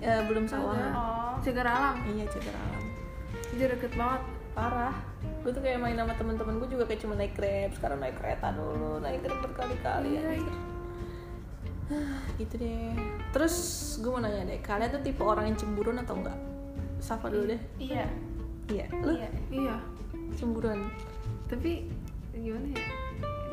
Ya 0.00 0.14
belum 0.28 0.44
sawangan 0.48 0.92
oh. 0.92 1.34
Cegar 1.40 1.68
alam 1.68 1.96
iya 2.08 2.24
cegar 2.28 2.56
alam 2.56 2.84
jadi 3.50 3.74
deket 3.76 3.92
banget. 3.98 4.22
Parah. 4.54 4.94
Gue 5.42 5.50
tuh 5.54 5.62
kayak 5.62 5.78
main 5.82 5.96
sama 5.98 6.14
teman-teman 6.14 6.58
gue 6.62 6.68
juga 6.70 6.84
kayak 6.86 7.00
cuma 7.02 7.14
naik 7.18 7.34
grab 7.34 7.70
sekarang 7.74 7.98
naik 8.02 8.16
kereta 8.18 8.54
dulu 8.54 8.98
naik 9.02 9.20
grab 9.24 9.38
berkali-kali 9.42 10.10
Iya. 10.16 10.54
Ah, 11.90 12.22
gitu 12.38 12.54
deh. 12.54 12.94
Terus 13.34 13.56
gue 13.98 14.10
mau 14.10 14.22
nanya 14.22 14.46
deh 14.46 14.60
kalian 14.62 14.90
tuh 14.94 15.02
tipe 15.02 15.22
orang 15.26 15.50
yang 15.50 15.58
cemburuan 15.58 15.98
atau 15.98 16.14
enggak? 16.18 16.38
Safa 17.02 17.26
dulu 17.26 17.50
deh. 17.50 17.60
Iya. 17.82 18.06
Iya. 18.70 18.86
Lu? 19.02 19.12
Iya. 19.18 19.30
Iya. 19.50 19.76
Cemburuan 20.38 20.86
tapi 21.50 21.90
gimana 22.34 22.66
ya? 22.70 22.84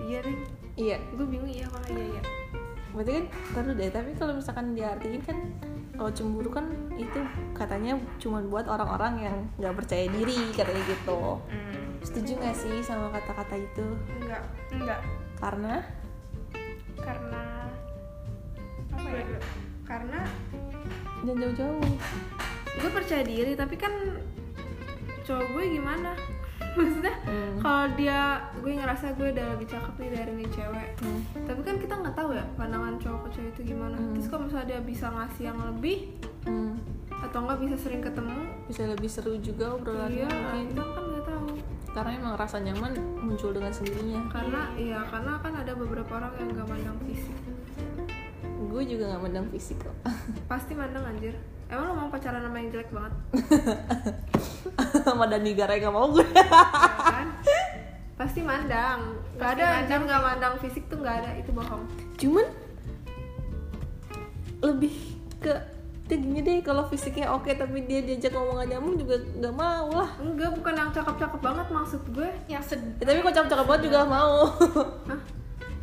Iya 0.07 0.17
deh. 0.23 0.37
Iya. 0.77 0.97
Gue 1.17 1.25
bingung 1.27 1.49
iya 1.49 1.65
apa 1.67 1.77
iya 1.89 2.05
iya. 2.17 2.21
Berarti 2.93 3.11
kan 3.13 3.25
taruh 3.53 3.73
deh 3.77 3.89
tapi 3.89 4.09
kalau 4.17 4.33
misalkan 4.37 4.73
diartiin 4.73 5.21
kan 5.21 5.37
kalau 5.97 6.13
cemburu 6.13 6.49
kan 6.53 6.69
itu 6.93 7.19
katanya 7.57 7.97
cuma 8.21 8.37
buat 8.45 8.69
orang-orang 8.69 9.13
yang 9.17 9.37
nggak 9.57 9.75
percaya 9.81 10.05
diri 10.13 10.53
katanya 10.53 10.83
gitu. 10.85 11.41
Hmm, 11.49 11.97
setuju 12.05 12.37
gak 12.37 12.53
sih 12.53 12.85
sama 12.85 13.09
kata-kata 13.09 13.57
itu? 13.57 13.87
Enggak 14.21 14.41
enggak. 14.69 15.01
Karena? 15.41 15.75
Karena 17.01 17.43
apa 18.93 19.09
ya? 19.09 19.25
Karena 19.85 20.19
jangan 21.25 21.41
jauh-jauh. 21.41 21.93
gue 22.77 22.91
percaya 22.93 23.25
diri 23.25 23.57
tapi 23.57 23.73
kan 23.73 23.89
cowok 25.25 25.45
gue 25.49 25.63
gimana 25.81 26.13
maksudnya 26.77 27.15
Hmm. 27.23 27.57
kalau 27.57 27.85
dia 27.93 28.19
gue 28.55 28.71
ngerasa 28.71 29.05
gue 29.13 29.27
udah 29.29 29.45
lebih 29.51 29.67
cakep 29.67 29.93
nih 29.97 30.09
dari 30.11 30.31
nih 30.33 30.49
cewek. 30.49 30.89
Hmm. 30.97 31.21
tapi 31.43 31.61
kan 31.61 31.75
kita 31.75 31.93
nggak 31.95 32.15
tahu 32.15 32.29
ya 32.31 32.45
pandangan 32.53 32.93
cowok 32.97 33.19
ke 33.19 33.29
cewek 33.31 33.49
itu 33.51 33.61
gimana. 33.67 33.97
Terus 34.13 34.27
kalau 34.27 34.41
misalnya 34.45 34.67
dia 34.67 34.81
bisa 34.81 35.05
ngasih 35.07 35.43
yang 35.45 35.59
lebih 35.65 35.97
Hmm. 36.43 36.79
atau 37.09 37.39
enggak 37.41 37.59
bisa 37.59 37.75
sering 37.77 37.99
ketemu 37.99 38.37
bisa 38.63 38.81
lebih 38.85 39.09
seru 39.09 39.33
juga 39.37 39.73
obrolannya 39.73 40.21
iya 40.21 40.29
mungkin. 40.29 40.65
kita 40.69 40.83
kan 40.85 41.03
nggak 41.03 41.25
tahu. 41.25 41.47
Karena 41.89 42.11
emang 42.13 42.33
rasa 42.35 42.57
nyaman 42.57 42.93
muncul 43.17 43.49
dengan 43.51 43.73
sendirinya. 43.73 44.21
Karena 44.29 44.61
iya 44.75 44.99
karena 45.03 45.31
kan 45.37 45.53
ada 45.55 45.73
beberapa 45.73 46.11
orang 46.13 46.31
yang 46.37 46.49
nggak 46.53 46.67
mandang 46.69 46.97
fisik. 47.03 47.35
Gue 48.63 48.83
juga 48.83 49.03
nggak 49.09 49.21
mandang 49.23 49.47
fisik 49.49 49.77
kok. 49.79 49.95
Pasti 50.45 50.71
mandang 50.71 51.03
anjir. 51.03 51.33
Emang 51.67 51.83
lo 51.85 51.93
mau 51.97 52.07
pacaran 52.07 52.39
sama 52.39 52.57
yang 52.57 52.69
jelek 52.71 52.87
banget 52.89 53.11
sama 55.07 55.23
Dani 55.31 55.55
Garai 55.55 55.79
nggak 55.79 55.95
mau 55.95 56.11
gue. 56.11 56.27
Ya 56.27 56.43
kan? 56.43 57.27
Pasti 58.19 58.43
mandang. 58.43 59.15
Nggak 59.39 59.49
ada 59.55 59.65
anjir 59.79 59.99
nggak 60.03 60.21
mandang 60.21 60.53
fisik 60.59 60.83
tuh 60.91 60.99
nggak 60.99 61.23
ada 61.23 61.29
itu 61.39 61.55
bohong. 61.55 61.87
Cuman 62.19 62.45
lebih 64.59 64.93
ke 65.39 65.53
ya 66.07 66.15
gini 66.15 66.39
deh 66.39 66.63
kalau 66.63 66.87
fisiknya 66.87 67.35
oke 67.35 67.51
tapi 67.51 67.83
dia 67.83 67.99
diajak 67.99 68.31
ngomong 68.31 68.63
gak 68.63 68.71
nyambung 68.71 68.95
juga 68.95 69.15
nggak 69.19 69.55
mau 69.55 69.91
lah. 69.91 70.09
Enggak 70.23 70.55
bukan 70.55 70.73
yang 70.75 70.89
cakep-cakep 70.95 71.39
banget 71.43 71.67
maksud 71.67 72.01
gue. 72.15 72.29
Yang 72.47 72.63
sed 72.63 72.81
ya, 72.99 73.03
tapi 73.11 73.19
kok 73.19 73.33
cakep-cakep 73.35 73.65
banget 73.67 73.81
juga 73.91 73.99
mau. 74.07 74.35
Hah? 75.11 75.19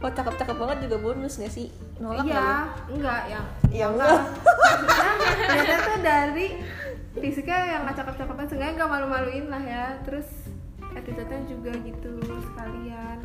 kok 0.04 0.12
cakep-cakep 0.20 0.56
banget 0.60 0.78
juga 0.84 0.96
bonus 1.00 1.40
gak 1.40 1.52
sih? 1.52 1.72
Nolak 1.96 2.28
iya 2.28 2.68
enggak 2.92 3.22
yang 3.28 3.46
ya 3.72 3.86
enggak. 3.88 4.20
Ternyata 5.48 5.76
tuh 5.80 5.98
dari 6.00 6.48
fisiknya 7.14 7.78
yang 7.78 7.80
nggak 7.86 7.96
cakep-cakepan 8.02 8.46
seenggaknya 8.50 8.74
nggak 8.82 8.90
malu-maluin 8.90 9.46
lah 9.46 9.62
ya. 9.62 9.86
Terus 10.02 10.28
attitude-nya 10.94 11.40
juga 11.46 11.72
gitu 11.82 12.12
sekalian. 12.50 13.18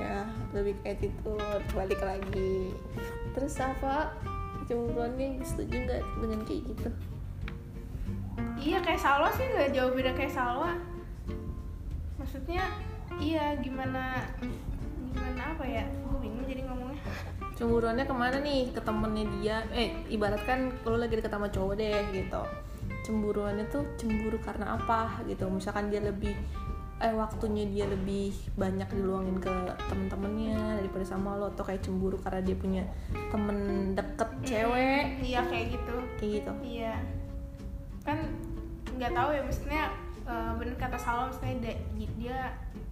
Ya 0.00 0.24
lebih 0.56 0.76
ke 0.80 0.96
attitude 0.96 1.64
balik 1.76 2.00
lagi. 2.00 2.72
Terus 3.36 3.54
apa 3.60 4.16
cemburuannya 4.64 5.40
setuju 5.44 5.74
nggak 5.84 6.02
dengan 6.20 6.40
kayak 6.48 6.62
gitu? 6.72 6.90
Iya 8.60 8.78
kayak 8.84 9.00
Salwa 9.00 9.28
sih 9.36 9.44
nggak 9.44 9.72
jauh 9.76 9.92
beda 9.92 10.12
kayak 10.16 10.32
Salwa. 10.32 10.72
Maksudnya 12.16 12.64
iya 13.20 13.56
gimana 13.60 14.24
gimana 15.12 15.42
apa 15.56 15.64
ya? 15.68 15.84
Gue 16.08 16.18
bingung 16.24 16.44
jadi 16.48 16.64
ngomongnya. 16.64 17.00
Cemburuannya 17.56 18.04
ke 18.08 18.14
mana 18.16 18.36
nih? 18.40 18.72
Ke 18.72 18.80
temennya 18.80 19.24
dia. 19.40 19.56
Eh 19.76 19.92
ibarat 20.08 20.40
kan 20.48 20.72
kalau 20.80 20.96
lagi 20.96 21.20
deket 21.20 21.32
sama 21.32 21.52
cowok 21.52 21.76
deh 21.76 22.00
gitu 22.16 22.44
cemburuannya 23.06 23.66
tuh 23.72 23.84
cemburu 23.96 24.38
karena 24.40 24.76
apa 24.76 25.24
gitu. 25.26 25.48
Misalkan 25.48 25.88
dia 25.88 26.00
lebih 26.04 26.34
eh 27.00 27.16
waktunya 27.16 27.64
dia 27.64 27.88
lebih 27.88 28.28
banyak 28.60 28.84
diluangin 28.92 29.40
ke 29.40 29.48
temen-temennya 29.88 30.84
daripada 30.84 31.04
sama 31.08 31.32
lo 31.32 31.48
atau 31.48 31.64
kayak 31.64 31.80
cemburu 31.80 32.20
karena 32.20 32.44
dia 32.44 32.56
punya 32.60 32.84
temen 33.32 33.58
deket 33.96 34.30
cewek. 34.44 35.24
Iya 35.24 35.40
kayak 35.48 35.66
gitu. 35.80 35.96
Kayak 36.20 36.32
gitu. 36.36 36.52
Iya. 36.60 36.94
Kan 38.04 38.18
nggak 39.00 39.12
tahu 39.16 39.28
ya 39.32 39.40
maksudnya 39.40 39.82
eh, 40.28 40.52
bener 40.60 40.76
kata 40.76 40.98
Salwa 41.00 41.32
maksudnya 41.32 41.72
dia 41.96 42.38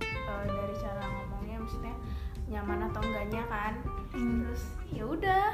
eh, 0.00 0.44
dari 0.48 0.74
cara 0.80 1.04
ngomongnya 1.04 1.56
maksudnya 1.61 1.94
nyaman 2.48 2.88
atau 2.88 3.00
enggaknya 3.04 3.44
kan. 3.44 3.72
Terus 4.16 4.62
ya 4.88 5.04
udah 5.04 5.52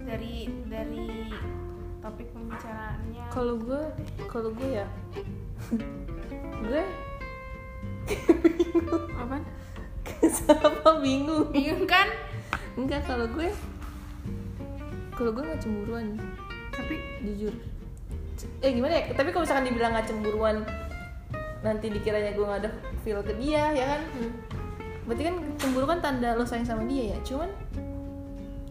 dari 0.00 0.48
dari 0.72 1.36
topik 2.06 2.30
pembicaraannya. 2.30 3.26
Kalau 3.34 3.54
gue 3.58 3.82
kalau 4.30 4.50
gue 4.54 4.68
ya. 4.78 4.86
Gue 6.66 6.82
apa? 9.22 9.36
Apa 10.48 10.90
bingung? 11.02 11.50
Bingung 11.50 11.84
kan? 11.84 12.08
Enggak 12.78 13.02
kalau 13.04 13.26
gue 13.28 13.50
kalau 15.18 15.30
gue 15.34 15.42
nggak 15.42 15.60
cemburuan. 15.60 16.16
Tapi 16.70 16.94
jujur. 17.26 17.54
Eh 18.62 18.70
gimana 18.70 19.02
ya? 19.02 19.04
Tapi 19.12 19.34
kalau 19.34 19.42
misalkan 19.44 19.66
dibilang 19.66 19.92
nggak 19.92 20.08
cemburuan 20.08 20.56
nanti 21.66 21.90
dikiranya 21.90 22.38
gue 22.38 22.46
nggak 22.46 22.60
ada 22.62 22.70
feel 23.02 23.20
ke 23.26 23.34
dia 23.36 23.74
ya 23.74 23.84
kan? 23.98 24.00
Berarti 25.10 25.22
kan 25.26 25.36
cemburu 25.58 25.86
kan 25.90 25.98
tanda 25.98 26.38
lo 26.38 26.46
sayang 26.46 26.66
sama 26.66 26.86
dia 26.86 27.14
ya. 27.14 27.18
Cuman 27.26 27.50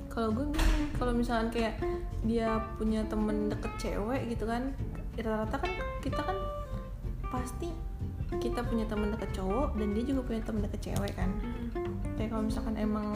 kalau 0.07 0.31
gue 0.31 0.47
bingung 0.47 0.74
kalau 0.95 1.13
misalkan 1.13 1.51
kayak 1.51 1.79
dia 2.23 2.57
punya 2.79 3.05
temen 3.05 3.51
deket 3.51 3.71
cewek 3.77 4.31
gitu 4.31 4.49
kan 4.49 4.73
rata-rata 5.15 5.55
kan 5.63 5.71
kita 6.03 6.21
kan 6.21 6.37
pasti 7.31 7.71
kita 8.41 8.65
punya 8.65 8.85
temen 8.89 9.13
deket 9.13 9.31
cowok 9.37 9.77
dan 9.77 9.87
dia 9.93 10.03
juga 10.03 10.21
punya 10.25 10.41
temen 10.41 10.61
deket 10.65 10.91
cewek 10.91 11.13
kan. 11.13 11.29
Kayak 12.17 12.29
kalau 12.33 12.43
misalkan 12.43 12.75
emang 12.75 13.07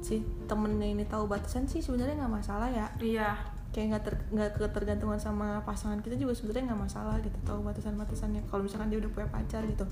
si 0.00 0.24
temennya 0.48 0.88
ini 0.88 1.04
tahu 1.04 1.28
batasan 1.28 1.68
sih 1.68 1.84
sebenarnya 1.84 2.24
nggak 2.24 2.32
masalah 2.32 2.68
ya. 2.70 2.86
Iya. 3.02 3.30
Kayak 3.70 3.86
nggak 3.94 4.02
ter, 4.02 4.14
nggak 4.34 4.50
ketergantungan 4.58 5.18
sama 5.22 5.62
pasangan 5.62 6.02
kita 6.02 6.18
juga 6.18 6.34
sebenarnya 6.34 6.74
nggak 6.74 6.82
masalah 6.90 7.16
gitu 7.22 7.38
tahu 7.46 7.62
batasan 7.62 7.94
batasannya 7.94 8.42
kalau 8.50 8.66
misalkan 8.66 8.90
dia 8.90 8.98
udah 8.98 9.10
punya 9.14 9.28
pacar 9.30 9.62
gitu 9.66 9.86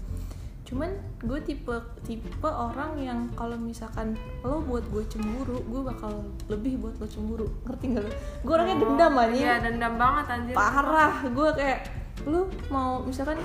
cuman 0.68 0.92
gue 1.24 1.40
tipe 1.48 1.72
tipe 2.04 2.28
orang 2.44 2.92
yang 3.00 3.24
kalau 3.32 3.56
misalkan 3.56 4.12
lo 4.44 4.60
buat 4.60 4.84
gue 4.92 5.00
cemburu 5.08 5.64
gue 5.64 5.80
bakal 5.80 6.20
lebih 6.52 6.76
buat 6.76 6.92
lo 7.00 7.08
cemburu. 7.08 7.48
Ngerti 7.64 7.96
gak 7.96 8.04
lo? 8.04 8.12
Gue 8.44 8.52
orangnya 8.52 8.76
dendam 8.84 9.12
aja 9.16 9.32
iya 9.32 9.54
dendam 9.64 9.96
banget 9.96 10.26
anjir 10.28 10.52
parah. 10.52 11.24
Gue 11.32 11.48
kayak 11.56 11.88
lu 12.28 12.44
mau 12.68 13.00
misalkan 13.00 13.40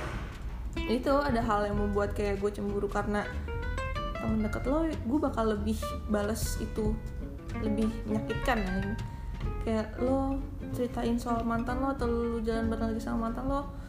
itu 0.75 1.13
ada 1.15 1.39
hal 1.39 1.63
yang 1.63 1.79
membuat 1.79 2.11
kayak 2.11 2.43
gue 2.43 2.51
cemburu 2.51 2.91
karena 2.91 3.23
temen 4.19 4.43
deket 4.43 4.67
lo 4.67 4.83
gue 4.83 5.19
bakal 5.23 5.55
lebih 5.55 5.79
balas 6.11 6.59
itu. 6.59 6.91
Lebih 7.63 7.87
menyakitkan 8.03 8.59
anjing. 8.67 8.99
kayak 9.63 9.95
lo 10.03 10.35
ceritain 10.75 11.15
soal 11.15 11.39
mantan 11.47 11.79
lo 11.79 11.95
atau 11.95 12.03
lu 12.03 12.43
jalan 12.43 12.67
bareng 12.67 12.91
lagi 12.91 12.99
sama 12.99 13.31
mantan 13.31 13.47
lo 13.47 13.82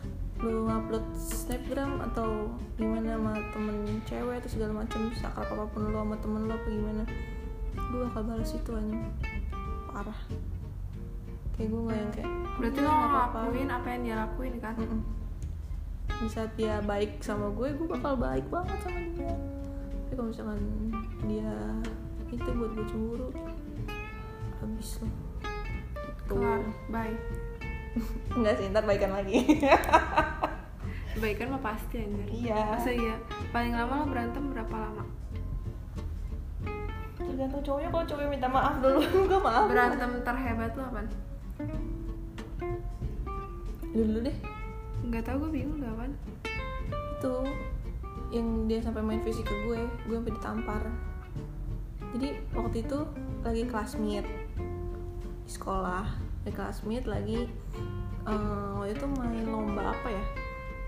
lu 0.45 0.69
ngupload 0.69 1.07
snapgram 1.17 2.05
atau 2.13 2.53
gimana 2.77 3.17
sama 3.17 3.33
temen 3.57 3.77
cewek 4.05 4.35
atau 4.45 4.51
segala 4.53 4.73
macam 4.85 5.01
sakrap 5.17 5.49
apa 5.49 5.65
pun 5.73 5.89
lo 5.89 6.05
sama 6.05 6.17
temen 6.21 6.43
lo 6.45 6.55
apa 6.55 6.69
gimana 6.69 7.03
gue 7.75 7.99
bakal 8.11 8.23
balas 8.27 8.51
itu 8.55 8.71
anjing. 8.75 9.05
Parah. 9.91 10.21
Kayak 11.55 11.69
gue 11.71 11.81
nggak 11.87 11.99
yang 11.99 12.13
kayak 12.15 12.31
berarti 12.59 12.79
"Udah, 12.79 12.87
lo 12.87 12.91
nggak 12.91 13.11
apa-apa." 13.11 13.39
ngelakuin 13.39 13.71
apa 13.71 13.87
yang 13.91 14.03
dia 14.03 14.17
lakuin 14.19 14.55
kan? 14.59 14.75
Mm-mm. 14.79 15.03
di 16.15 16.29
saat 16.31 16.51
dia 16.55 16.79
baik 16.85 17.19
sama 17.25 17.51
gue 17.51 17.75
gue 17.75 17.89
bakal 17.91 18.15
baik 18.15 18.47
banget 18.51 18.79
sama 18.83 19.01
dia. 19.15 19.35
Tapi 20.07 20.13
kalau 20.15 20.29
misalkan 20.31 20.61
dia 21.27 21.55
itu 22.35 22.51
buat 22.51 22.71
gue 22.75 22.87
cemburu 22.91 23.29
habis 24.59 24.91
loh 24.99 25.13
gitu. 25.95 26.35
Kelar. 26.35 26.63
Bye 26.91 27.44
enggak 28.35 28.55
sih 28.59 28.67
ntar 28.71 28.85
baikan 28.85 29.15
lagi. 29.15 29.43
Kebaikan 31.15 31.55
mah 31.55 31.63
pasti 31.63 32.03
anjir. 32.03 32.27
Iya. 32.27 32.75
masa 32.75 32.91
iya? 32.91 33.17
Paling 33.55 33.71
lama 33.71 34.03
lo 34.03 34.07
berantem 34.11 34.51
berapa 34.51 34.75
lama? 34.75 35.05
Tergantung 37.15 37.63
cowoknya 37.63 37.89
kalau 37.95 38.05
cowoknya 38.05 38.31
minta 38.35 38.49
maaf 38.51 38.75
dulu 38.83 39.01
gue 39.31 39.41
maaf. 39.41 39.71
Berantem 39.71 40.11
terhebat 40.27 40.75
lo 40.75 40.83
apa 40.91 41.07
dulu 43.95 44.27
deh. 44.27 44.37
Nggak 45.07 45.23
tahu 45.23 45.47
gue 45.47 45.51
bingung 45.63 45.79
gak 45.79 45.95
kan 45.95 46.11
itu 47.15 47.35
yang 48.35 48.69
dia 48.69 48.83
sampai 48.83 49.01
main 49.01 49.23
fisik 49.23 49.47
ke 49.47 49.55
gue 49.65 49.81
gue 50.11 50.17
sampai 50.19 50.35
ditampar. 50.35 50.83
Jadi 52.19 52.29
waktu 52.59 52.83
itu 52.83 52.99
lagi 53.47 53.63
kelas 53.71 53.97
meet 54.03 54.27
di 55.47 55.51
sekolah 55.51 56.24
di 56.45 56.53
meet 56.85 57.05
lagi 57.09 57.49
eh, 58.29 58.69
waktu 58.77 58.93
itu 58.93 59.07
main 59.17 59.45
lomba 59.49 59.97
apa 59.97 60.09
ya? 60.13 60.25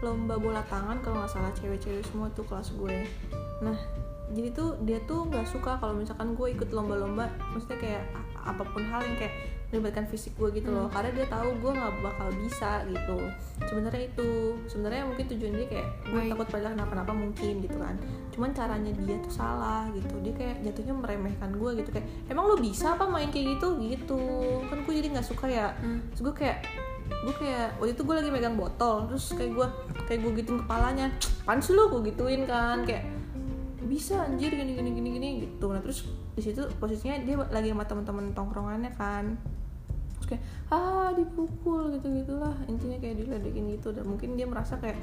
Lomba 0.05 0.37
bola 0.37 0.61
tangan 0.69 1.01
kalau 1.01 1.25
nggak 1.25 1.33
salah 1.33 1.53
cewek-cewek 1.57 2.05
semua 2.05 2.29
tuh 2.37 2.45
kelas 2.45 2.77
gue. 2.77 3.09
Nah 3.65 3.79
jadi 4.35 4.49
tuh 4.51 4.75
dia 4.83 4.99
tuh 5.07 5.25
nggak 5.31 5.47
suka 5.47 5.79
kalau 5.79 5.95
misalkan 5.95 6.35
gue 6.35 6.51
ikut 6.51 6.69
lomba-lomba 6.75 7.31
maksudnya 7.55 7.79
kayak 7.79 8.03
apa 8.43 8.63
pun 8.75 8.83
hal 8.83 9.03
yang 9.07 9.17
kayak 9.19 9.35
melibatkan 9.75 10.07
fisik 10.07 10.39
gue 10.39 10.63
gitu 10.63 10.71
loh. 10.71 10.87
Karena 10.87 11.11
dia 11.11 11.27
tahu 11.27 11.51
gue 11.59 11.73
nggak 11.75 11.95
bakal 11.99 12.29
bisa 12.39 12.87
gitu. 12.87 13.19
Sebenarnya 13.67 14.03
itu. 14.07 14.31
Sebenarnya 14.71 15.03
mungkin 15.11 15.27
tujuan 15.35 15.53
dia 15.59 15.67
kayak 15.67 15.89
gue 16.07 16.21
Baik. 16.23 16.31
takut 16.35 16.47
pada 16.55 16.67
kenapa-napa 16.71 17.13
mungkin 17.13 17.55
gitu 17.67 17.77
kan. 17.83 17.95
Cuman 18.31 18.51
caranya 18.55 18.93
dia 18.95 19.17
tuh 19.19 19.33
salah 19.35 19.91
gitu. 19.91 20.15
Dia 20.23 20.35
kayak 20.39 20.57
jatuhnya 20.63 20.95
meremehkan 20.95 21.51
gue 21.59 21.71
gitu. 21.83 21.91
Kayak 21.91 22.07
emang 22.31 22.45
lo 22.47 22.57
bisa 22.63 22.95
apa 22.95 23.05
main 23.11 23.29
kayak 23.35 23.59
gitu? 23.59 23.69
Gitu. 23.83 24.23
Kan 24.71 24.79
gue 24.87 24.95
jadi 24.95 25.09
nggak 25.19 25.27
suka 25.27 25.47
ya. 25.51 25.75
Terus 26.15 26.23
gue 26.31 26.35
kayak 26.35 26.59
gue 27.07 27.35
kayak 27.39 27.79
waktu 27.79 27.95
itu 27.95 28.03
gue 28.07 28.15
lagi 28.15 28.31
megang 28.31 28.55
botol. 28.55 29.11
Terus 29.11 29.35
kayak 29.35 29.51
gue 29.51 29.67
kayak 30.07 30.21
gue 30.23 30.33
gituin 30.47 30.59
kepalanya. 30.63 31.07
Pan 31.43 31.59
sih 31.59 31.75
lo 31.75 31.91
gue 31.91 32.15
gituin 32.15 32.47
kan. 32.47 32.87
Kayak 32.87 33.11
bisa 33.83 34.31
anjir. 34.31 34.55
Gini 34.55 34.79
gini 34.79 34.91
gini 34.95 35.09
gini. 35.19 35.29
Gitu. 35.43 35.67
Nah 35.67 35.83
terus 35.83 36.07
di 36.37 36.45
situ 36.45 36.63
posisinya 36.77 37.17
dia 37.25 37.35
lagi 37.49 37.73
sama 37.73 37.89
teman-teman 37.89 38.37
tongkrongannya 38.37 38.93
kan 38.93 39.41
terus 40.27 40.43
kayak 40.43 40.43
ah 40.75 41.15
dipukul 41.15 41.95
gitu 41.95 42.11
gitulah 42.11 42.55
intinya 42.67 42.99
kayak 42.99 43.23
diledekin 43.23 43.79
gitu. 43.79 43.95
Dan 43.95 44.11
mungkin 44.11 44.35
dia 44.35 44.47
merasa 44.51 44.75
kayak 44.83 44.99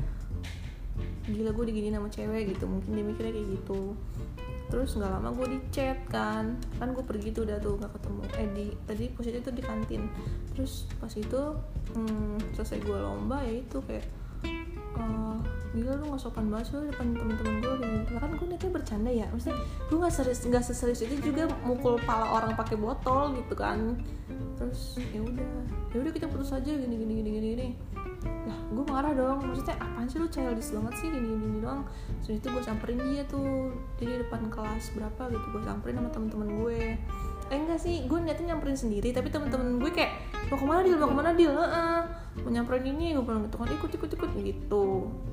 gila 1.23 1.55
gue 1.55 1.65
diginiin 1.71 1.95
sama 1.95 2.11
cewek 2.11 2.51
gitu. 2.55 2.67
Mungkin 2.67 2.91
dia 2.91 3.05
mikirnya 3.07 3.31
kayak 3.31 3.49
gitu. 3.55 3.95
Terus 4.67 4.89
nggak 4.99 5.11
lama 5.15 5.29
gue 5.31 5.47
di 5.55 5.59
chat 5.71 5.99
kan. 6.11 6.59
Kan 6.75 6.91
gue 6.91 7.03
pergi 7.07 7.31
tuh 7.31 7.47
udah 7.47 7.57
tuh 7.63 7.79
nggak 7.79 7.91
ketemu. 7.95 8.21
Eh 8.35 8.47
di 8.51 8.65
tadi 8.83 9.03
posisi 9.15 9.39
itu 9.39 9.51
di 9.55 9.63
kantin. 9.63 10.11
Terus 10.51 10.91
pas 10.99 11.13
itu 11.15 11.41
hmm, 11.95 12.51
selesai 12.59 12.83
gue 12.83 12.97
lomba 12.99 13.39
ya 13.47 13.63
itu 13.63 13.79
kayak 13.87 14.03
eh, 14.99 15.37
gila 15.73 15.97
lu 15.97 16.03
nggak 16.11 16.21
sopan 16.21 16.51
banget 16.51 16.75
lu 16.75 16.91
depan 16.91 17.15
temen-temen 17.15 17.55
gue 17.63 17.73
gitu. 17.79 18.11
Kan 18.19 18.29
gue 18.35 18.47
niatnya 18.51 18.71
bercanda 18.75 19.11
ya. 19.13 19.27
Maksudnya 19.31 19.57
gue 19.87 19.97
nggak 20.03 20.13
serius 20.13 20.43
nggak 20.43 20.63
seserius 20.67 21.01
itu 21.07 21.31
juga 21.31 21.47
mukul 21.63 21.95
pala 22.03 22.27
orang 22.35 22.51
pakai 22.59 22.75
botol 22.75 23.39
gitu 23.39 23.55
kan 23.55 23.95
terus 24.57 24.97
ya 25.11 25.21
udah. 25.21 25.51
Ya 25.93 25.97
udah 26.01 26.11
kita 26.13 26.25
putus 26.29 26.51
aja 26.53 26.71
gini 26.71 26.95
gini 26.95 27.13
gini 27.21 27.29
gini 27.29 27.47
gini. 27.55 27.67
Lah 28.47 28.57
gue 28.71 28.85
marah 28.87 29.13
dong. 29.13 29.43
Maksudnya 29.43 29.75
apaan 29.77 30.07
sih 30.07 30.17
lu 30.17 30.27
childish 30.31 30.71
banget 30.73 30.93
sih? 30.99 31.07
Gini 31.11 31.27
gini, 31.27 31.43
gini 31.43 31.57
doang. 31.61 31.83
Terus 32.23 32.41
itu 32.41 32.47
gue 32.49 32.63
samperin 32.63 32.99
dia 33.01 33.23
tuh. 33.29 33.71
Jadi 33.99 34.25
depan 34.25 34.49
kelas 34.49 34.93
berapa 34.97 35.21
gitu 35.31 35.45
gue 35.53 35.61
samperin 35.63 35.95
sama 35.99 36.09
temen-temen 36.09 36.49
gue. 36.63 36.79
Eh 37.51 37.57
enggak 37.57 37.79
sih. 37.79 37.95
Gue 38.09 38.19
niatnya 38.23 38.55
nyamperin 38.55 38.77
sendiri 38.77 39.09
tapi 39.11 39.29
temen-temen 39.29 39.77
gue 39.77 39.91
kayak 39.91 40.11
mau 40.51 40.57
ke 40.59 40.65
mana 40.65 40.81
deal 40.85 40.97
mau 40.99 41.09
ke 41.09 41.17
mana 41.17 41.31
deal 41.33 41.53
Heeh. 41.53 41.99
mau 42.33 42.49
nyamperin 42.49 42.85
ini 42.89 43.13
gue 43.13 43.23
bilang 43.23 43.45
gitu 43.45 43.57
kan. 43.61 43.69
Ikut 43.69 43.91
ikut 43.93 44.09
ikut 44.09 44.29
gitu. 44.41 44.85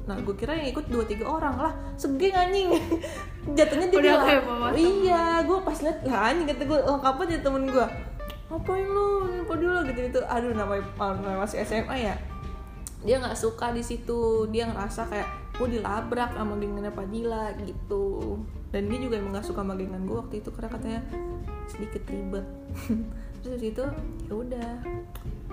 Nah 0.05 0.17
gue 0.21 0.35
kira 0.37 0.59
yang 0.59 0.69
ikut 0.75 0.87
dua 0.93 1.05
tiga 1.09 1.25
orang. 1.31 1.57
Lah 1.57 1.73
segeng 1.97 2.37
anjing. 2.37 2.69
Jatuhnya 3.57 3.89
dia 3.89 3.99
Udah 3.99 4.15
bilang 4.21 4.51
iya 4.77 5.41
gue 5.43 5.59
pas 5.65 5.79
liat 5.81 5.99
lah 6.07 6.21
anjing 6.31 6.47
kata 6.47 6.63
gue 6.69 6.79
lengkap 6.79 7.15
aja 7.27 7.37
temen 7.43 7.65
gue 7.67 7.87
ngapain 8.51 8.87
lu? 8.91 9.31
Ini 9.31 9.43
Padilla 9.47 9.81
gitu 9.87 10.01
gitu? 10.11 10.21
Aduh 10.27 10.53
namanya, 10.53 10.83
namanya 10.99 11.39
masih 11.47 11.63
SMA 11.63 11.97
ya? 12.03 12.15
Dia 13.07 13.17
nggak 13.23 13.39
suka 13.39 13.71
di 13.71 13.81
situ. 13.87 14.51
Dia 14.51 14.67
ngerasa 14.69 15.07
kayak 15.07 15.29
gue 15.57 15.79
dilabrak 15.79 16.35
sama 16.35 16.59
gengannya 16.59 16.91
Padilla 16.91 17.55
gitu. 17.63 18.37
Dan 18.75 18.91
dia 18.91 18.99
juga 18.99 19.23
emang 19.23 19.39
nggak 19.39 19.47
suka 19.47 19.63
sama 19.63 19.79
gengan 19.79 20.03
gue 20.03 20.17
waktu 20.19 20.35
itu 20.43 20.51
karena 20.51 20.69
katanya 20.69 21.01
sedikit 21.71 22.03
ribet. 22.11 22.47
Terus 23.47 23.59
situ 23.63 23.85
ya 24.27 24.35
udah. 24.35 24.71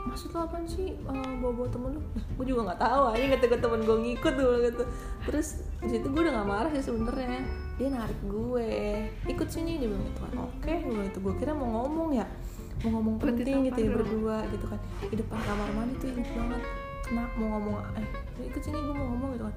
Maksud 0.07 0.31
lo 0.31 0.47
apaan 0.47 0.63
sih? 0.63 0.95
Uh, 1.03 1.35
bawa-bawa 1.43 1.67
temen 1.67 1.89
lu? 1.99 2.01
Gue 2.39 2.45
juga 2.47 2.71
nggak 2.71 2.79
tahu 2.79 3.03
aja 3.11 3.25
kata 3.35 3.45
gue 3.51 3.59
temen 3.59 3.81
gue 3.83 3.97
ngikut 4.07 4.33
tuh 4.39 4.51
gitu 4.63 4.83
terus 5.27 5.47
di 5.83 5.89
situ 5.91 6.07
gue 6.07 6.21
udah 6.23 6.33
nggak 6.41 6.49
marah 6.49 6.71
sih 6.73 6.83
sebenarnya. 6.83 7.43
Dia 7.77 7.87
narik 7.93 8.19
gue. 8.25 8.69
Ikut 9.29 9.47
sini 9.51 9.77
dia 9.77 9.87
bilang 9.91 10.03
gitu 10.07 10.19
kan. 10.23 10.33
Oke 10.49 10.71
gue 10.81 10.91
bilang 10.91 11.07
itu 11.11 11.19
gue 11.19 11.33
kira 11.37 11.51
mau 11.53 11.69
ngomong 11.83 12.15
ya 12.15 12.25
mau 12.85 12.89
ngomong 13.01 13.15
penting 13.17 13.65
gitu 13.71 13.79
ya 13.79 13.89
berdua 13.89 14.37
gitu 14.53 14.65
kan. 14.69 14.79
Di 15.09 15.15
depan 15.17 15.37
kamar 15.41 15.69
mandi 15.73 15.93
tuh 15.97 16.07
inget 16.13 16.29
banget. 16.37 16.61
Kena 17.07 17.23
mau 17.39 17.47
ngomong 17.57 17.75
eh 17.97 18.07
ikut 18.45 18.61
sini 18.61 18.77
gue 18.77 18.93
mau 18.93 19.07
ngomong 19.15 19.29
gitu 19.33 19.43
kan. 19.49 19.55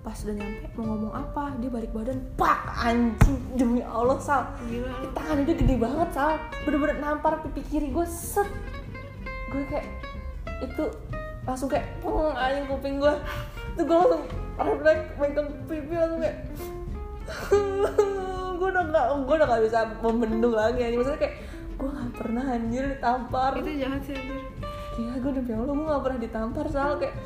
Pas 0.00 0.16
udah 0.24 0.34
nyampe 0.38 0.66
mau 0.78 0.84
ngomong 0.94 1.12
apa? 1.12 1.44
Dia 1.58 1.70
balik 1.70 1.90
badan 1.92 2.18
pak 2.38 2.60
anjing 2.78 3.38
demi 3.58 3.82
allah 3.82 4.18
sal. 4.22 4.46
Gila. 4.70 5.12
Tangan 5.12 5.42
dia 5.42 5.54
gede 5.58 5.74
banget 5.76 6.08
sal. 6.14 6.38
Bener-bener 6.62 6.96
nampar 7.02 7.42
pipi 7.42 7.62
kiri 7.66 7.88
gue 7.90 8.06
set. 8.06 8.46
Gue 9.50 9.66
kayak 9.66 9.86
itu 10.62 10.84
langsung 11.42 11.68
kayak 11.72 11.88
pung 12.04 12.30
anjing 12.36 12.68
kuping 12.68 13.00
gue 13.00 13.14
tuh 13.74 13.84
gue 13.88 13.96
langsung 13.96 14.22
refleks 14.60 15.04
megang 15.16 15.48
pipi 15.64 15.94
langsung 15.96 16.20
kayak 16.20 16.38
gue 18.60 18.68
udah 18.68 18.84
gak 18.92 19.06
gue 19.24 19.34
udah 19.40 19.48
gak 19.48 19.62
bisa 19.64 19.78
membendung 20.04 20.54
lagi 20.54 20.80
anjing. 20.84 21.00
Maksudnya 21.00 21.20
kayak 21.20 21.34
gue 21.80 21.88
gak 21.88 22.12
pernah 22.20 22.44
anjir 22.52 22.84
ditampar. 22.84 23.56
Itu 23.56 23.72
jahat 23.72 24.00
sih 24.04 24.12
anjir. 24.12 24.40
Gila 25.00 25.16
gue 25.16 25.32
demi 25.40 25.52
Allah 25.56 25.72
gue 25.72 25.86
gak 25.88 26.02
pernah 26.04 26.20
ditampar 26.20 26.64
soal 26.68 27.00
kayak 27.00 27.16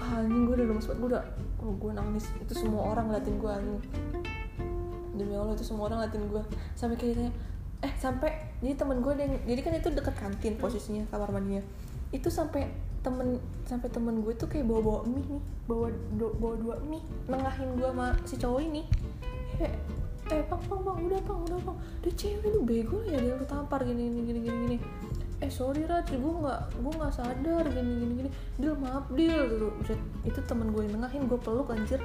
Wah 0.00 0.24
anjing 0.24 0.42
gue 0.48 0.54
udah 0.58 0.66
lemes 0.66 0.86
banget. 0.90 0.98
Gue 0.98 1.08
udah 1.14 1.24
Oh 1.60 1.72
gue 1.76 1.92
nangis. 1.94 2.24
Itu 2.42 2.52
semua 2.58 2.82
orang 2.90 3.12
ngeliatin 3.12 3.36
gue 3.38 3.50
anjing. 3.50 3.82
Demi 5.14 5.34
Allah 5.38 5.54
itu 5.54 5.64
semua 5.64 5.86
orang 5.86 6.02
ngeliatin 6.02 6.24
gue 6.26 6.42
Sampai 6.74 6.96
kayak 6.98 7.10
ditanya 7.14 7.32
Eh 7.80 7.92
sampai 7.96 8.30
jadi 8.60 8.76
temen 8.76 9.00
gue 9.00 9.12
yang 9.16 9.32
Jadi 9.46 9.60
kan 9.62 9.72
itu 9.78 9.88
deket 9.94 10.14
kantin 10.18 10.54
posisinya 10.58 11.06
kamar 11.08 11.30
mandinya. 11.30 11.62
Itu 12.10 12.28
sampai 12.28 12.66
temen 13.00 13.40
sampai 13.64 13.88
temen 13.88 14.20
gue 14.20 14.36
tuh 14.36 14.44
kayak 14.50 14.68
bawa 14.68 14.80
bawa 14.84 15.00
mie 15.08 15.24
nih 15.24 15.42
bawa 15.64 15.88
do- 16.20 16.36
bawa 16.36 16.54
dua 16.60 16.76
mie 16.84 17.00
nengahin 17.32 17.72
gue 17.80 17.88
sama 17.88 18.12
si 18.28 18.34
cowok 18.36 18.60
ini. 18.60 18.82
Eh 19.56 19.72
eh 20.30 20.42
bang 20.46 20.62
bang 20.70 20.80
bang 20.86 20.98
udah 21.10 21.20
bang 21.26 21.40
udah 21.50 21.58
bang 21.66 21.76
dia 22.06 22.12
cewek 22.14 22.48
lu 22.54 22.62
bego 22.62 22.98
ya 23.02 23.18
dia 23.18 23.34
lu 23.34 23.44
tampar 23.44 23.82
gini 23.82 24.06
gini 24.06 24.20
gini 24.22 24.40
gini 24.46 24.58
gini. 24.66 24.78
Eh 25.40 25.48
sorry 25.48 25.88
Raj 25.88 26.04
gue 26.12 26.20
nggak 26.20 26.60
gue 26.84 26.92
nggak 27.00 27.12
sadar 27.16 27.64
gini 27.72 27.92
gini 27.98 28.12
gini. 28.24 28.30
Dil 28.60 28.76
maaf 28.76 29.08
Dil 29.10 29.40
gitu. 29.56 29.68
Itu 30.22 30.40
temen 30.44 30.70
gue 30.70 30.84
yang 30.84 31.00
nengahin 31.00 31.26
gue 31.26 31.40
peluk 31.40 31.72
anjir. 31.72 31.98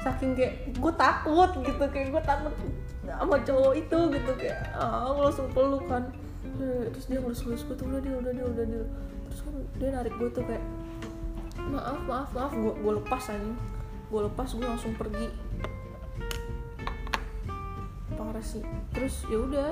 Saking 0.00 0.38
kayak 0.38 0.72
gue 0.78 0.92
takut 0.94 1.50
gitu 1.60 1.84
kayak 1.90 2.08
gue 2.14 2.22
takut 2.24 2.54
sama 3.04 3.36
cowok 3.42 3.74
itu 3.74 3.98
gitu 4.14 4.32
kayak 4.38 4.58
ah 4.78 5.10
gue 5.10 5.22
langsung 5.26 5.50
peluk 5.50 5.84
kan. 5.90 6.08
Eh, 6.62 6.88
terus 6.94 7.06
dia 7.10 7.18
ngelus-ngelus 7.20 7.66
gue 7.66 7.76
tuh 7.76 7.86
udah 7.90 8.00
dia 8.00 8.14
udah 8.16 8.32
dia 8.32 8.46
udah 8.46 8.64
dia 8.64 8.84
terus 9.28 9.40
kan 9.44 9.54
dia 9.76 9.88
narik 9.92 10.14
gue 10.16 10.30
tuh 10.32 10.44
kayak 10.46 10.64
maaf 11.70 12.00
maaf 12.06 12.28
maaf 12.32 12.52
gue 12.54 12.72
gue 12.72 12.92
lepas 13.02 13.22
anjing. 13.34 13.58
Gue 14.08 14.20
lepas 14.30 14.48
gue 14.48 14.62
langsung 14.62 14.94
pergi 14.94 15.26
terus 18.96 19.14
ya 19.28 19.38
udah 19.38 19.70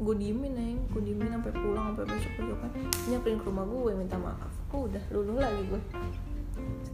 gue 0.00 0.14
diemin 0.16 0.52
neng. 0.56 0.78
Gue 0.88 1.02
diemin 1.04 1.28
sampai 1.28 1.52
pulang 1.52 1.92
sampai 1.92 2.04
besok 2.08 2.32
besokan 2.40 2.70
nyamperin 3.06 3.38
ke 3.38 3.46
rumah 3.46 3.64
gue 3.68 3.92
minta 3.94 4.16
maaf. 4.16 4.52
Oh 4.72 4.88
udah 4.88 5.02
luluh 5.12 5.36
lagi 5.36 5.62
gue 5.68 5.80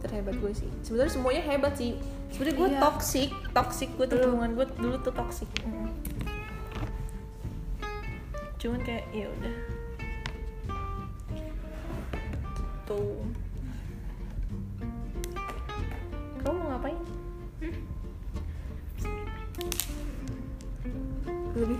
terhebat 0.03 0.35
gue 0.37 0.51
sih. 0.53 0.69
Sebenarnya 0.83 1.11
semuanya 1.11 1.43
hebat 1.47 1.73
sih. 1.75 1.97
Sebenarnya 2.31 2.55
gue 2.55 2.69
Iya. 2.69 2.79
toxic. 2.83 3.29
Toxic 3.51 3.89
gue 3.95 4.05
tuh 4.05 4.17
hubungan 4.27 4.51
gue 4.53 4.65
dulu 4.77 4.95
tuh 5.01 5.13
toxic. 5.15 5.49
Mm. 5.63 5.89
cuman 8.57 8.81
kayak 8.81 9.05
ya 9.13 9.29
udah. 9.29 9.55
Tuh 12.89 13.21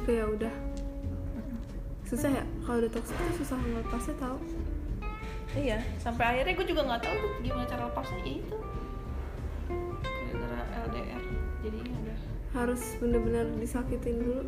Ke 0.08 0.24
ya 0.24 0.24
udah. 0.24 0.54
Susah 2.08 2.32
ya 2.32 2.44
kalau 2.64 2.80
udah 2.80 2.92
toxic 2.96 3.12
tuh 3.12 3.44
susah 3.44 3.60
ngelepasnya 3.60 4.16
tau. 4.16 4.40
Iya, 5.52 5.84
sampai 6.00 6.24
akhirnya 6.32 6.56
gue 6.56 6.68
juga 6.72 6.82
nggak 6.88 7.02
tahu 7.04 7.16
tuh 7.20 7.32
gimana 7.44 7.68
cara 7.68 7.92
lepasnya 7.92 8.20
ya 8.24 8.32
itu. 8.40 8.58
Gara-gara 10.32 10.64
LDR, 10.88 11.24
jadi 11.60 11.78
udah. 11.84 12.20
Harus 12.56 12.82
bener-bener 13.04 13.52
disakitin 13.60 14.16
dulu. 14.24 14.48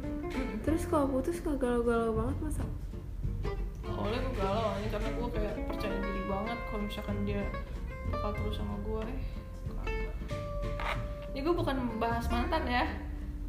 Terus 0.64 0.88
kalau 0.88 1.12
putus 1.12 1.44
nggak 1.44 1.60
galau-galau 1.60 2.16
banget 2.16 2.38
masa? 2.40 2.64
Awalnya 3.84 4.20
gue 4.24 4.36
galau, 4.40 4.80
ini 4.80 4.88
karena 4.88 5.10
gue 5.12 5.28
kayak 5.36 5.56
percaya 5.68 5.98
diri 6.00 6.24
banget 6.24 6.58
kalau 6.72 6.82
misalkan 6.88 7.18
dia 7.28 7.44
bakal 8.16 8.32
terus 8.32 8.56
sama 8.56 8.80
gue. 8.88 9.04
Eh, 9.04 9.24
kagak. 9.76 9.88
Ini 11.36 11.40
gue 11.44 11.52
bukan 11.52 11.76
bahas 12.00 12.32
mantan 12.32 12.64
ya. 12.64 12.88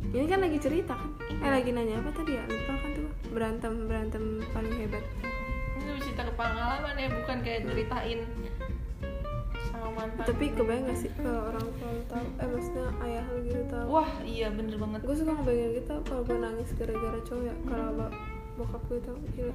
Ini 0.00 0.26
kan 0.26 0.40
lagi 0.40 0.58
cerita 0.58 0.96
kan? 0.96 1.10
Eh 1.28 1.50
lagi 1.52 1.70
nanya 1.70 2.00
apa 2.00 2.10
tadi 2.16 2.32
ya? 2.34 2.42
Lupa 2.48 2.72
kan 2.80 2.90
tuh 2.96 3.08
berantem 3.30 3.72
berantem 3.86 4.24
paling 4.50 4.74
hebat. 4.80 5.04
Ini 5.80 6.00
cerita 6.00 6.22
ke 6.26 6.32
pengalaman 6.34 6.94
ya, 6.96 7.08
bukan 7.12 7.36
kayak 7.44 7.60
ceritain 7.68 8.20
sama 9.70 9.88
mantan. 9.94 10.24
Tapi 10.26 10.44
kebayang 10.50 10.84
gak 10.88 10.98
sih 10.98 11.10
kalau 11.14 11.52
orang 11.52 11.66
tua 11.78 11.90
lu 11.94 12.02
tahu? 12.10 12.24
Eh 12.42 12.48
maksudnya 12.50 12.86
ayah 13.06 13.24
lu 13.30 13.38
gitu 13.46 13.62
tahu? 13.70 13.86
Wah, 13.86 14.10
iya 14.26 14.48
bener 14.50 14.76
banget. 14.76 15.00
Gue 15.06 15.16
suka 15.16 15.32
ngebayangin 15.36 15.72
gitu 15.78 15.94
kalau 16.08 16.22
gue 16.26 16.36
nangis 16.40 16.68
gara-gara 16.74 17.18
cowok 17.22 17.42
ya. 17.46 17.54
Kalau 17.68 17.86
ba- 17.94 18.14
bokap 18.58 18.82
gue 18.90 18.98
tau 19.04 19.16
gila. 19.36 19.54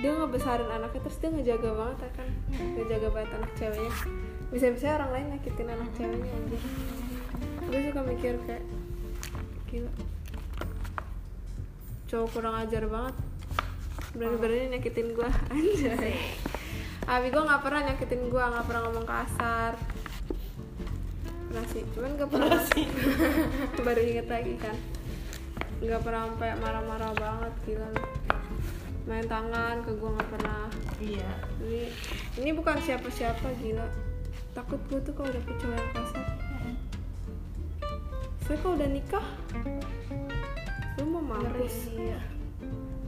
Dia 0.00 0.10
ngebesarin 0.16 0.70
anaknya 0.70 1.00
terus 1.02 1.18
dia 1.20 1.28
ngejaga 1.34 1.70
banget 1.76 1.98
ya 1.98 2.10
kan? 2.14 2.28
Ngejaga 2.78 3.08
banget 3.10 3.30
anak 3.36 3.52
ceweknya. 3.58 3.92
Bisa-bisa 4.54 4.86
orang 4.96 5.10
lain 5.12 5.26
nyakitin 5.34 5.68
anak 5.68 5.90
ceweknya 5.98 6.30
anjir. 6.30 6.62
Gue 7.68 7.80
suka 7.90 8.00
mikir 8.06 8.34
kayak 8.46 8.64
gila. 9.70 9.92
Cowok 12.10 12.28
kurang 12.34 12.58
ajar 12.58 12.90
banget. 12.90 13.14
Berani-berani 14.18 14.74
nyakitin 14.74 15.14
gue 15.14 15.28
anjay. 15.54 16.18
Abi 17.06 17.30
gue 17.30 17.42
nggak 17.42 17.62
pernah 17.62 17.80
nyakitin 17.86 18.22
gue, 18.26 18.42
nggak 18.42 18.66
pernah 18.66 18.82
ngomong 18.90 19.06
kasar. 19.06 19.72
Pernah 21.50 21.66
sih, 21.74 21.82
cuman 21.94 22.14
gak 22.14 22.30
pernah 22.30 22.62
sih. 22.74 22.86
Baru 23.86 24.02
inget 24.02 24.26
lagi 24.30 24.54
kan. 24.58 24.76
Nggak 25.82 26.02
pernah 26.06 26.30
sampai 26.30 26.50
marah-marah 26.58 27.12
banget 27.14 27.54
gila. 27.66 27.90
Main 29.06 29.26
tangan 29.26 29.82
ke 29.82 29.90
gue 29.94 30.10
nggak 30.14 30.30
pernah. 30.30 30.66
Iya. 31.02 31.30
Ini 31.62 31.82
ini 32.42 32.50
bukan 32.54 32.78
siapa-siapa 32.82 33.54
gila. 33.62 33.86
Takut 34.54 34.78
gue 34.90 34.98
tuh 35.02 35.14
kalau 35.14 35.30
dapet 35.30 35.54
cowok 35.58 35.74
yang 35.74 35.90
kasar. 35.94 36.39
Saya 38.50 38.66
kalau 38.66 38.74
udah 38.82 38.90
nikah, 38.90 39.26
lu 40.98 41.06
mau 41.06 41.22
mampus. 41.22 41.86
Iya. 41.94 42.18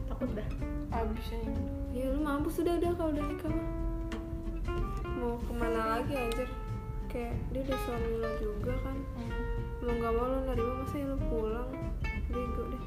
Takut 0.06 0.30
dah. 0.38 0.46
Abis 0.94 1.34
ini. 1.34 1.50
Ya 1.98 2.14
lu 2.14 2.22
mampus 2.22 2.62
udah 2.62 2.78
udah 2.78 2.94
kalau 2.94 3.10
udah 3.10 3.26
nikah 3.26 3.50
mah. 3.50 3.68
Mau 5.18 5.34
ke 5.42 5.50
mana 5.50 5.98
lagi 5.98 6.14
anjir? 6.14 6.46
Kayak 7.10 7.34
dia 7.50 7.60
udah 7.66 7.78
suami 7.82 8.10
lo 8.22 8.30
juga 8.38 8.72
kan. 8.86 8.96
Mau 9.82 9.90
nggak 9.98 10.12
mau 10.14 10.26
lo 10.30 10.38
nerima 10.46 10.74
masa 10.86 10.94
ya 10.94 11.06
lo 11.10 11.18
pulang? 11.26 11.70
Bego 12.30 12.62
deh. 12.70 12.84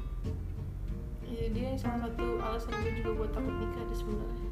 Iya 1.28 1.44
dia 1.52 1.64
yang 1.76 1.76
salah 1.76 2.08
satu 2.08 2.40
alasan 2.40 2.72
gue 2.80 2.92
juga 3.04 3.10
buat 3.20 3.30
takut 3.36 3.52
nikah 3.52 3.84
deh 3.84 3.98
sebenarnya. 4.00 4.50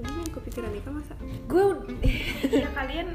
Lu 0.00 0.08
belum 0.08 0.28
kepikiran 0.32 0.72
nikah 0.72 0.92
masa? 1.04 1.12
Gue 1.20 1.84
ya 2.48 2.72
kalian, 2.72 3.12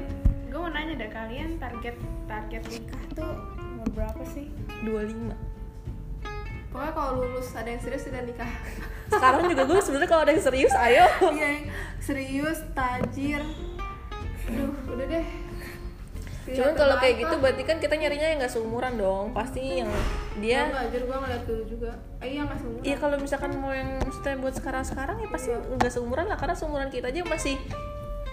gue 0.52 0.60
mau 0.60 0.68
nanya 0.68 0.94
deh 1.00 1.08
kalian 1.08 1.56
target 1.56 1.96
target 2.28 2.62
nikah 2.68 3.02
tuh 3.16 3.32
umur 3.56 3.88
berapa 3.96 4.22
sih? 4.28 4.52
25 4.84 5.32
Pokoknya 6.72 6.92
kalau 6.96 7.10
lulus 7.20 7.52
ada 7.52 7.68
yang 7.68 7.82
serius 7.84 8.08
udah 8.08 8.24
nikah. 8.24 8.48
Sekarang 9.12 9.44
juga 9.44 9.62
gue 9.68 9.76
sebenarnya 9.84 10.08
kalau 10.08 10.22
ada 10.24 10.32
yang 10.32 10.40
serius 10.40 10.72
ayo. 10.72 11.04
Iya 11.36 11.46
yang 11.52 11.64
serius, 12.00 12.64
tajir. 12.72 13.44
Aduh, 14.48 14.72
udah 14.88 15.04
deh. 15.04 15.26
Cuman 16.48 16.72
kalau 16.72 16.96
kayak 16.96 17.14
gitu 17.20 17.34
berarti 17.36 17.62
kan 17.68 17.76
kita 17.76 17.94
nyarinya 18.00 18.24
yang 18.24 18.40
gak 18.40 18.56
seumuran 18.56 18.96
dong. 18.96 19.36
Pasti 19.36 19.84
yang 19.84 19.92
dia 20.40 20.64
dia 20.64 20.72
nggak 20.72 20.84
anjir 20.88 21.02
gua 21.04 21.16
ngeliat 21.20 21.42
dulu 21.44 21.62
juga. 21.68 21.92
Eh 22.24 22.28
iya 22.32 22.40
nggak 22.48 22.58
seumuran. 22.64 22.84
Iya 22.88 22.96
kalau 22.96 23.16
misalkan 23.20 23.50
mau 23.60 23.72
yang 23.76 23.90
maksudnya 24.00 24.36
buat 24.40 24.54
sekarang-sekarang 24.56 25.16
ya 25.20 25.28
pasti 25.28 25.48
nggak 25.52 25.92
seumuran 25.92 26.24
lah 26.24 26.40
karena 26.40 26.56
seumuran 26.56 26.88
kita 26.88 27.12
aja 27.12 27.20
masih 27.28 27.60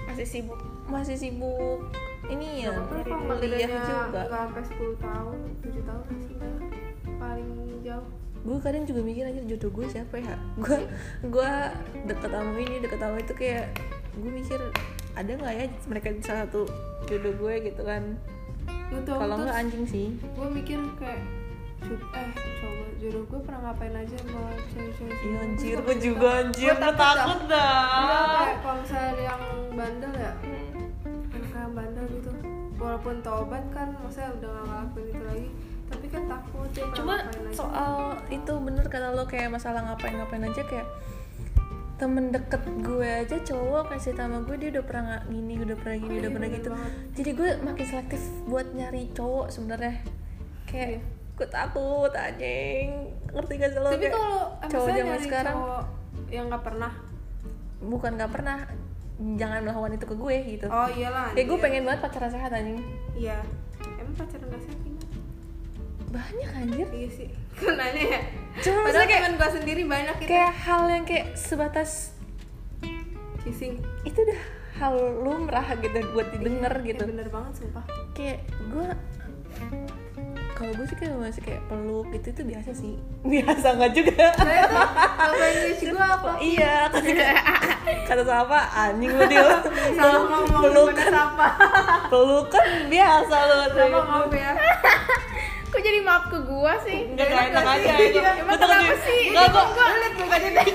Masih 0.08 0.26
sibuk. 0.26 0.69
Masih 0.90 1.16
sibuk. 1.16 1.80
Ini 2.26 2.48
ya 2.62 2.70
kalau 2.70 3.36
kuliah 3.36 3.70
juga. 3.80 4.22
nggak 4.22 4.28
sampai 4.30 4.62
10 4.64 4.94
tahun, 5.00 5.38
7 5.64 5.82
tahun 5.82 6.04
sih 6.20 6.36
paling 7.16 7.50
jauh. 7.82 8.08
gue 8.40 8.58
kadang 8.58 8.84
juga 8.84 9.02
mikir 9.02 9.26
aja 9.26 9.42
jodoh 9.46 9.72
gue 9.72 9.86
siapa 9.88 10.16
ya? 10.16 10.36
Gue 10.56 10.78
gue 11.24 11.52
deket 12.06 12.30
sama 12.30 12.56
ini 12.56 12.80
deket 12.80 12.98
sama 12.98 13.18
itu 13.18 13.34
kayak 13.34 13.66
gue 14.16 14.32
mikir 14.32 14.60
ada 15.14 15.28
nggak 15.30 15.54
ya 15.54 15.66
mereka 15.86 16.08
salah 16.22 16.46
satu 16.46 16.64
jodoh 17.06 17.34
gue 17.36 17.54
gitu 17.66 17.82
kan? 17.82 18.16
Kalau 19.04 19.36
nggak 19.38 19.56
anjing 19.56 19.86
sih. 19.86 20.08
Gue 20.34 20.48
mikir 20.50 20.80
kayak 20.96 21.20
"Coba- 21.80 22.12
eh 22.14 22.30
coba 22.58 22.84
jodoh 22.98 23.24
gue 23.26 23.40
pernah 23.42 23.60
ngapain 23.66 23.96
aja 23.96 24.16
sama 24.18 24.42
cewek-cewek 24.70 25.12
iya 25.12 25.20
semua?" 25.20 25.44
anjir 25.44 25.76
gue 25.78 25.96
juga 26.00 26.28
anjir. 26.40 26.72
Gue 26.72 26.92
takut 26.96 27.40
Iya, 27.42 27.52
dah. 27.52 28.40
kayak 28.40 28.58
kalau 28.60 28.76
misalnya 28.80 29.14
yang 29.20 29.42
bandel 29.74 30.14
ya 30.14 30.32
anak 30.32 30.69
yang 31.70 31.74
bandel 31.78 32.06
gitu. 32.10 32.30
Walaupun 32.82 33.22
tobat 33.22 33.64
kan 33.70 33.94
maksudnya 34.02 34.34
udah 34.42 34.50
gak 34.50 34.66
ngelakuin 34.66 35.08
itu 35.14 35.24
lagi 35.30 35.48
tapi 35.90 36.06
kan 36.06 36.24
takut 36.30 36.70
pernah 36.70 36.96
cuma 37.02 37.16
ngapain 37.18 37.50
aja 37.50 37.58
soal 37.58 37.94
itu 38.30 38.54
bener 38.62 38.86
kata 38.86 39.10
lo 39.18 39.26
kayak 39.26 39.50
masalah 39.50 39.82
ngapain 39.90 40.14
ngapain 40.22 40.46
aja 40.46 40.62
kayak 40.70 40.88
temen 42.00 42.32
deket 42.32 42.64
gue 42.80 43.10
aja 43.26 43.38
cowok 43.44 43.92
kasih 43.92 44.16
sama 44.16 44.40
gue 44.48 44.56
dia 44.56 44.70
udah 44.72 44.86
pernah 44.88 45.20
gini 45.28 45.60
udah 45.60 45.76
pernah 45.76 45.98
gini 46.00 46.14
Oh, 46.16 46.20
udah 46.24 46.30
iya, 46.32 46.38
pernah 46.38 46.50
gitu. 46.56 46.70
banget. 46.72 46.94
jadi 47.12 47.30
gue 47.36 47.50
makin 47.60 47.86
selektif 47.90 48.22
buat 48.48 48.68
nyari 48.72 49.04
cowok 49.12 49.48
sebenarnya. 49.52 49.96
Kayak 50.64 51.04
gue 51.36 51.48
takut 51.52 52.12
anjing. 52.16 52.88
Ngerti 53.36 53.54
gak 53.60 53.70
sih 53.76 53.80
lo? 53.84 53.90
Iya. 53.90 53.92
tapi 53.92 54.00
Kayak 54.00 54.14
kalau 54.16 54.40
cowok 54.48 54.72
misalnya 54.72 54.96
zaman 55.04 55.20
sekarang 55.28 55.56
cowok 55.60 55.84
yang 56.32 56.46
nggak 56.48 56.64
pernah? 56.64 56.92
Bukan 57.84 58.12
nggak 58.16 58.32
pernah 58.32 58.58
jangan 59.36 59.60
melakukan 59.62 59.92
itu 59.94 60.06
ke 60.06 60.16
gue 60.16 60.36
gitu. 60.50 60.66
Oh 60.68 60.88
iyalah 60.88 61.32
kayak 61.32 61.44
gue 61.44 61.54
anjir. 61.54 61.66
pengen 61.66 61.84
banget 61.84 62.00
pacaran 62.02 62.30
sehat 62.30 62.52
anjing. 62.52 62.80
Iya. 63.14 63.38
Emang 63.94 64.16
pacaran 64.16 64.46
gak 64.48 64.62
sehat 64.62 64.80
gimana? 64.80 65.08
banyak 66.10 66.50
anjir. 66.56 66.88
Iya 66.90 67.10
sih. 67.12 67.30
Kan 67.60 67.76
nanya. 67.76 68.02
Ya 68.02 68.22
Cuma 68.60 68.80
padahal 68.84 69.06
kayak- 69.06 69.22
temen 69.22 69.36
gue 69.36 69.50
sendiri 69.54 69.82
banyak 69.86 70.16
gitu. 70.18 70.30
kayak 70.30 70.54
hal 70.58 70.84
yang 70.88 71.04
kayak 71.04 71.26
sebatas 71.34 72.16
kissing 73.40 73.78
itu 74.04 74.20
udah 74.20 74.42
hal 74.78 74.94
lumrah 75.18 75.68
gitu 75.76 76.00
buat 76.12 76.28
didengar 76.30 76.74
Eh, 76.78 76.84
gitu. 76.88 77.04
bener 77.06 77.28
banget 77.28 77.54
sumpah. 77.58 77.84
Kayak 78.12 78.40
gue 78.70 78.88
kalau 80.60 80.76
gue 80.76 80.86
sih 80.86 80.98
kayak 80.98 81.16
masih 81.16 81.40
kayak 81.42 81.64
peluk 81.66 82.08
gitu 82.12 82.28
itu 82.30 82.42
biasa 82.44 82.72
sih 82.76 82.94
biasa 83.32 83.68
nggak 83.74 83.92
juga 83.96 84.28
saya 84.36 84.64
tuh 84.66 84.86
bahasa 84.92 85.46
Inggris 85.48 85.80
gue 85.82 85.96
apa 86.04 86.30
iya 86.38 86.76
kata 86.92 87.32
kata 88.12 88.22
siapa 88.22 88.60
anjing 88.70 89.12
lu 89.14 89.24
dia 89.26 89.48
salah 89.96 90.20
ngomong 90.22 90.62
peluk 90.62 90.88
bener 90.92 91.16
apa 91.16 91.48
peluk 92.12 92.46
kan 92.50 92.68
biasa 92.86 93.36
lo 93.42 93.58
sama 93.70 94.00
maaf 94.04 94.32
ya 94.32 94.52
Kok 95.70 95.78
jadi 95.78 96.02
maaf 96.02 96.34
ke 96.34 96.42
gua 96.50 96.74
sih? 96.82 97.06
Enggak 97.06 97.30
enak, 97.30 97.46
enak 97.54 97.66
aja 97.70 97.94
itu. 97.94 98.18
Iya, 98.18 98.22
Gue 98.26 98.42
emang 98.42 98.58
takut 98.58 98.74
kenapa 98.74 98.96
sih? 99.06 99.22
Enggak 99.30 99.48
kok. 99.54 99.66
gue 99.70 99.86
liat 99.94 100.14
mukanya 100.18 100.50
deh 100.50 100.66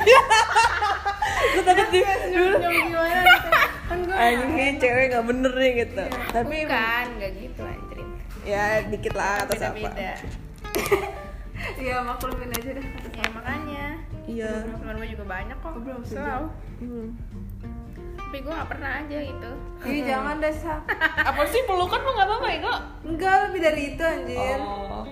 Gue 1.51 1.63
takut 1.67 1.89
di 1.91 2.01
dulu. 2.31 2.57
gimana 2.63 3.19
gitu 3.19 3.51
kan 3.85 3.99
gue 4.01 4.15
Anjing 4.15 4.53
ini 4.55 4.67
cewek 4.79 5.05
nggak 5.11 5.25
bener 5.27 5.53
nih 5.53 5.73
gitu. 5.83 6.05
Tapi 6.31 6.57
Bukan, 6.63 7.05
nggak 7.19 7.33
gitu 7.37 7.61
anjir. 7.61 7.84
Ya 8.45 8.65
dikit 8.85 9.13
lah 9.13 9.43
kata 9.43 9.53
siapa. 9.57 9.75
Beda-beda. 9.75 10.15
iya 11.83 11.97
maklumin 12.01 12.51
aja 12.51 12.71
dah 12.73 12.87
Ya 13.11 13.27
makanya. 13.31 13.87
Iya. 14.25 14.51
Teman 14.71 14.95
gua 14.95 15.09
juga 15.09 15.25
banyak 15.25 15.57
kok. 15.59 15.71
Oh, 15.71 15.81
belum 15.81 16.01
Selalu. 16.03 16.15
sejauh. 16.15 16.49
Hmm. 16.81 17.09
Tapi 18.17 18.39
gua 18.41 18.53
nggak 18.57 18.71
pernah 18.71 18.91
aja 18.99 19.17
gitu. 19.17 19.51
Ih 19.85 20.01
jangan 20.03 20.35
deh 20.39 20.51
sa 20.51 20.75
Apa 21.31 21.43
sih 21.47 21.63
pelukan 21.65 22.01
mah 22.01 22.13
nggak 22.13 22.29
apa-apa 22.29 22.47
ya 22.47 22.59
kok? 22.61 22.79
Enggak 23.05 23.35
lebih 23.47 23.61
dari 23.63 23.83
itu 23.91 24.03
anjir 24.03 24.59
Oh. 24.59 25.05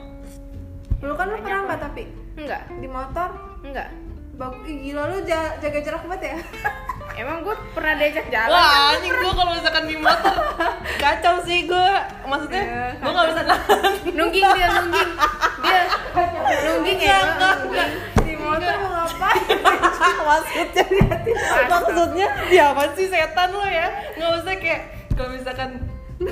Lu 1.01 1.13
kan 1.13 1.27
lu 1.27 1.37
pernah 1.37 1.61
nggak 1.67 1.81
tapi 1.83 2.05
Enggak, 2.33 2.63
di 2.73 2.87
motor 2.87 3.29
enggak. 3.61 3.89
Bagus, 4.33 4.65
Ih, 4.65 4.77
gila 4.83 5.03
lu 5.07 5.19
ja- 5.23 5.55
jaga 5.57 5.79
jarak 5.79 6.03
banget 6.03 6.33
ya 6.33 6.37
Emang 7.13 7.45
gua 7.45 7.55
pernah 7.77 7.95
diajak 8.01 8.27
jalan. 8.33 8.53
Wah, 8.53 8.97
anjing 8.97 9.13
gue 9.13 9.33
kalau 9.37 9.53
misalkan 9.53 9.85
di 9.85 9.97
motor 10.01 10.37
kacau 10.97 11.35
sih 11.45 11.69
gue. 11.69 11.91
Maksudnya 12.25 12.63
Iya, 12.63 12.85
gue 12.97 13.11
nggak 13.13 13.29
bisa 13.29 13.43
nahan. 13.45 13.93
Nungging 14.17 14.45
dia 14.57 14.67
nungging. 14.73 15.11
Dia 15.63 15.81
nungging 16.67 16.99
ya. 16.99 17.19
Enggak, 17.21 17.55
enggak, 17.69 17.89
Di 18.25 18.35
motor 18.41 18.73
mau 18.81 18.91
ngapain? 19.05 19.59
maksudnya 20.33 20.85
maksudnya 21.69 22.29
dia 22.49 22.65
apa 22.73 22.85
sih 22.95 23.07
setan 23.11 23.51
lo 23.53 23.67
ya 23.67 23.87
nggak 24.17 24.31
usah 24.43 24.55
kayak 24.59 24.81
kalau 25.13 25.31
misalkan 25.35 25.71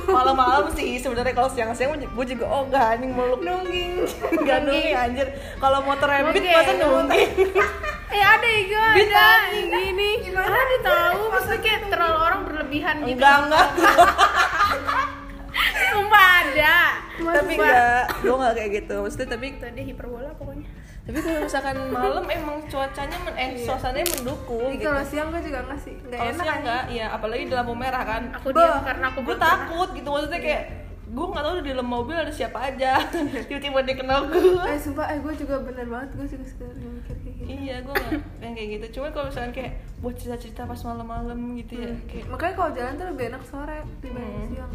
malam-malam 0.06 0.70
sih 0.72 1.02
sebenarnya 1.02 1.34
kalau 1.34 1.50
siang-siang 1.50 1.98
gue 1.98 2.26
juga 2.26 2.44
oh 2.46 2.62
enggak 2.66 2.98
anjing 2.98 3.12
meluk 3.12 3.40
Nungging 3.42 4.06
nggak 4.46 4.58
nungging 4.66 4.94
anjir 4.94 5.26
kalau 5.58 5.82
motor 5.82 6.08
rabbit 6.08 6.42
masa 6.42 6.72
nungging 6.78 7.30
Eh 8.10 8.22
ada 8.22 8.48
ya 8.48 8.84
Bisa, 8.98 9.14
ada. 9.14 9.54
Gini. 9.54 10.10
Ada 10.34 10.76
tahu 10.82 11.20
maksudnya 11.30 11.60
kayak 11.62 11.80
terlalu 11.86 12.18
orang 12.18 12.40
berlebihan 12.42 12.94
gitu. 13.06 13.14
enggak 13.16 13.36
enggak. 13.46 13.66
Sumpah 15.90 16.26
ada. 16.42 16.76
tapi 17.20 17.52
enggak 17.54 18.04
gue 18.18 18.34
nggak 18.34 18.54
kayak 18.56 18.70
gitu. 18.82 18.94
Maksudnya 19.04 19.28
tapi 19.28 19.46
Itu 19.54 19.64
ada 19.66 19.82
hiperbola 19.82 20.30
pokoknya. 20.34 20.68
tapi 21.00 21.18
kalau 21.26 21.40
misalkan 21.42 21.76
malam 21.90 22.26
emang 22.28 22.58
cuacanya 22.70 23.16
men 23.26 23.34
eh 23.34 23.50
suasananya 23.66 24.06
mendukung 24.14 24.70
gitu. 24.78 24.86
kalau 24.86 25.02
siang 25.02 25.28
gue 25.34 25.42
juga 25.42 25.58
nggak 25.66 25.80
sih. 25.82 25.94
Nggak 25.96 26.18
kalau 26.18 26.30
enak 26.30 26.38
siang 26.38 26.54
kan? 26.54 26.60
enggak 26.62 26.82
ya 26.92 27.06
apalagi 27.10 27.42
di 27.50 27.54
lampu 27.54 27.74
merah 27.74 28.02
kan. 28.06 28.22
Aku 28.38 28.46
diam 28.50 28.78
karena 28.84 29.04
aku 29.10 29.18
gue 29.26 29.36
takut 29.36 29.88
gitu 29.90 30.06
maksudnya 30.06 30.38
kayak 30.38 30.62
gue 31.10 31.26
nggak 31.26 31.42
tahu 31.42 31.54
di 31.58 31.68
dalam 31.74 31.88
mobil 31.90 32.14
ada 32.14 32.30
siapa 32.30 32.58
aja. 32.62 32.92
Tiba-tiba 33.50 33.80
dia 33.82 33.96
kenal 33.98 34.30
gue 34.30 34.38
Eh 34.70 34.78
sumpah, 34.78 35.10
eh 35.10 35.18
gue 35.18 35.34
juga 35.34 35.58
bener 35.66 35.86
banget 35.90 36.08
Gue 36.14 36.26
juga 36.30 36.46
sekarang 36.46 36.99
iya 37.52 37.76
gue 37.80 37.92
nggak 37.92 38.12
yang 38.40 38.52
kayak 38.54 38.68
gitu. 38.70 38.86
Cuma 38.94 39.10
kalau 39.10 39.26
misalkan 39.26 39.52
kayak 39.52 39.72
buat 39.98 40.14
cerita-cerita 40.14 40.64
pas 40.64 40.80
malam-malam 40.82 41.38
gitu 41.56 41.72
ya 41.76 41.92
kayak 42.06 42.24
Makanya 42.28 42.54
kalau 42.54 42.70
jalan 42.72 42.92
tuh 42.94 43.06
lebih 43.08 43.24
enak 43.28 43.42
sore 43.44 43.78
dibanding 43.98 44.36
Hmm. 44.36 44.48
siang. 44.48 44.72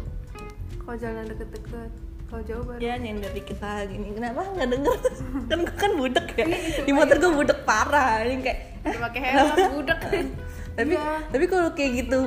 Kalau 0.78 0.96
jalan 0.96 1.24
deket-deket 1.26 1.90
Kalau 2.26 2.42
jauh 2.42 2.60
baru. 2.60 2.78
Ya 2.82 2.94
nyender 2.96 3.30
dikit 3.30 3.58
lagi 3.58 3.94
nih 3.94 4.10
kenapa 4.12 4.40
nggak 4.50 4.68
denger? 4.68 4.98
Kan 5.50 5.58
gue 5.62 5.74
kan 5.78 5.90
budek 5.94 6.26
ya. 6.34 6.46
Di 6.82 6.90
motor 6.90 7.16
gue 7.16 7.32
budek 7.32 7.58
parah. 7.62 8.18
Ini 8.20 8.42
kayak 8.42 8.58
pakai 8.82 9.20
helm 9.30 9.54
budek. 9.74 9.98
tapi 10.76 10.92
tapi 11.30 11.44
kalau 11.46 11.70
kayak 11.70 11.90
gitu 12.02 12.18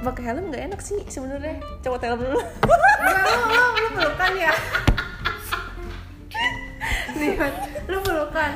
pakai 0.00 0.22
helm 0.26 0.48
nggak 0.48 0.64
enak 0.72 0.80
sih 0.80 0.96
sebenarnya. 1.06 1.60
Coba 1.80 1.96
helm 2.00 2.20
dulu. 2.20 2.40
Enggak, 2.40 3.22
lu, 3.22 3.40
lu, 3.52 3.64
lu 3.76 3.88
pelukan 3.92 4.32
ya? 4.32 4.52
Nih, 7.14 7.38
lu 7.88 7.98
pelukan. 8.04 8.52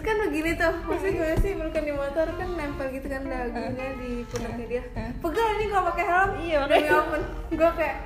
Kan 0.00 0.16
begini 0.28 0.50
tuh, 0.56 0.72
maksudnya 0.86 1.12
gimana 1.12 1.36
sih? 1.42 1.52
Pelukan 1.58 1.82
di 1.84 1.94
motor 1.94 2.26
kan 2.38 2.48
nempel 2.56 2.86
gitu 2.94 3.06
kan 3.10 3.22
dagunya 3.26 3.88
di 4.00 4.10
pundaknya 4.30 4.66
dia. 4.68 4.82
Pegel 5.20 5.48
nih 5.58 5.66
kalau 5.68 5.84
pakai 5.92 6.04
helm. 6.06 6.30
Iya, 6.40 6.58
Demi 6.64 6.88
makanya. 6.88 7.00
ampun, 7.02 7.22
gue 7.52 7.70
kayak 7.76 7.96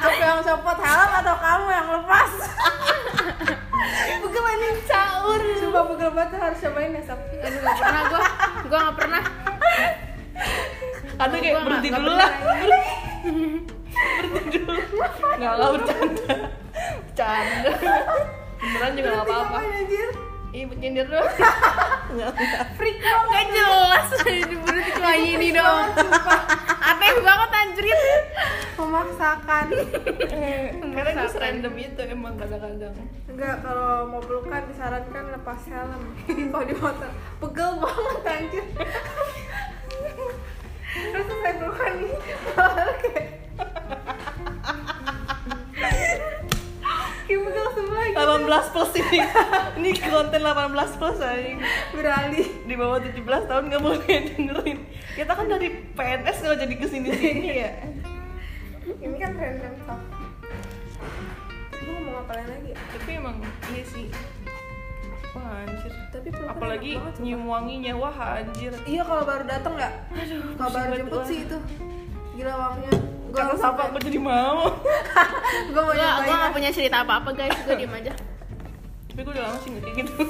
Siapa 0.00 0.22
yang 0.24 0.42
copot 0.44 0.78
helm 0.82 1.10
atau 1.24 1.34
kamu 1.38 1.66
yang 1.70 1.88
lepas? 2.00 2.32
Pegel 4.20 4.44
anjing 4.44 4.78
caur. 4.84 5.40
Coba 5.40 5.80
pegel 5.94 6.10
banget 6.12 6.32
harus 6.40 6.58
cobain 6.60 6.96
ya, 6.96 7.02
Sob 7.06 7.20
Aduh 7.20 7.58
nggak 7.60 7.76
pernah 7.78 8.02
gua. 8.10 8.20
Gua 8.68 8.78
nggak 8.84 8.96
pernah. 8.98 9.22
ada 11.20 11.36
kayak 11.36 11.60
berhenti 11.68 11.88
dulu. 11.92 12.00
pernah. 12.00 12.16
Lah 12.16 12.32
berhenti 14.32 14.58
dulu. 14.60 14.80
Nggak 15.38 15.52
nggak 15.56 15.70
bercanda. 15.76 16.34
Bercanda 16.80 17.72
beneran 18.60 18.92
juga 18.96 19.08
nggak 19.16 19.26
apa-apa. 19.26 19.58
Ih 20.50 20.66
nyindir 20.66 21.06
dulu. 21.06 21.22
Freak 22.78 22.98
banget 22.98 23.30
Gak 23.30 23.46
jelas. 23.54 24.06
Berarti 24.66 24.90
cuma 24.98 25.12
ini 25.14 25.48
doang. 25.54 25.90
Aneh 26.82 27.12
banget 27.22 27.50
anjrit. 27.54 28.00
Memaksakan. 28.74 29.66
Karena 30.94 31.10
gue 31.22 31.38
random 31.38 31.74
itu 31.78 32.00
emang 32.02 32.34
kadang-kadang. 32.34 32.94
Enggak, 33.30 33.62
kalau 33.62 34.10
mau 34.10 34.18
pelukan 34.18 34.66
disarankan 34.66 35.24
lepas 35.38 35.62
helm. 35.70 36.02
Kalau 36.50 36.66
di 36.66 36.74
motor, 36.74 37.10
pegel 37.38 37.70
banget 37.78 38.18
anjir. 38.26 38.64
Terus 40.90 41.26
saya 41.30 41.54
pelukan 41.62 41.92
nih, 42.02 42.14
malah 42.58 42.90
Kayak 42.98 43.39
18 48.48 48.72
plus 48.72 48.92
ini. 48.96 49.18
Ini 49.80 49.90
konten 50.08 50.40
18 50.40 50.98
plus 50.98 51.18
aja 51.20 51.52
Beralih. 51.92 52.46
Di 52.64 52.74
bawah 52.76 52.98
17 53.00 53.20
tahun 53.48 53.64
nggak 53.68 53.82
boleh 53.82 54.18
dengerin. 54.32 54.78
Kita 55.16 55.32
kan 55.36 55.46
dari 55.46 55.68
PNS 55.92 56.36
kalau 56.40 56.56
jadi 56.56 56.74
ke 56.74 56.86
sini 56.88 57.08
sini 57.12 57.50
ya. 57.64 57.72
Ini 59.00 59.16
kan 59.20 59.32
random 59.36 59.74
talk. 59.84 60.00
Gue 61.80 61.92
ngomong 61.96 62.16
apa 62.24 62.32
lagi? 62.40 62.70
Tapi 62.72 63.10
emang 63.16 63.36
iya 63.72 63.84
sih. 63.84 64.06
Wah 65.36 65.62
anjir. 65.62 65.92
Tapi 66.10 66.28
apalagi 66.48 66.92
nyium 67.22 67.44
wanginya 67.46 67.92
wah 67.94 68.40
anjir. 68.40 68.72
Iya 68.88 69.02
kalau 69.04 69.22
baru 69.28 69.44
datang 69.46 69.74
ya 69.78 69.90
Kalau 70.58 70.70
baru 70.72 70.90
jemput 70.96 71.22
sih 71.28 71.44
itu. 71.46 71.58
Gila 72.34 72.54
wanginya 72.56 73.19
kata 73.32 73.54
siapa 73.56 73.80
aku 73.90 73.98
jadi 74.02 74.18
mau. 74.20 74.68
Gue 75.72 75.82
mau 75.82 75.94
nyobain 75.94 76.36
nggak 76.36 76.54
punya 76.54 76.70
cerita 76.70 77.02
apa-apa 77.02 77.30
guys. 77.34 77.56
Gua 77.66 77.76
diem 77.78 77.94
aja. 77.94 78.14
tapi 79.10 79.26
gue 79.26 79.34
udah 79.34 79.42
lama 79.42 79.58
sih 79.58 79.68
nggak 79.74 79.82
kayak 79.82 79.96
gitu. 80.06 80.12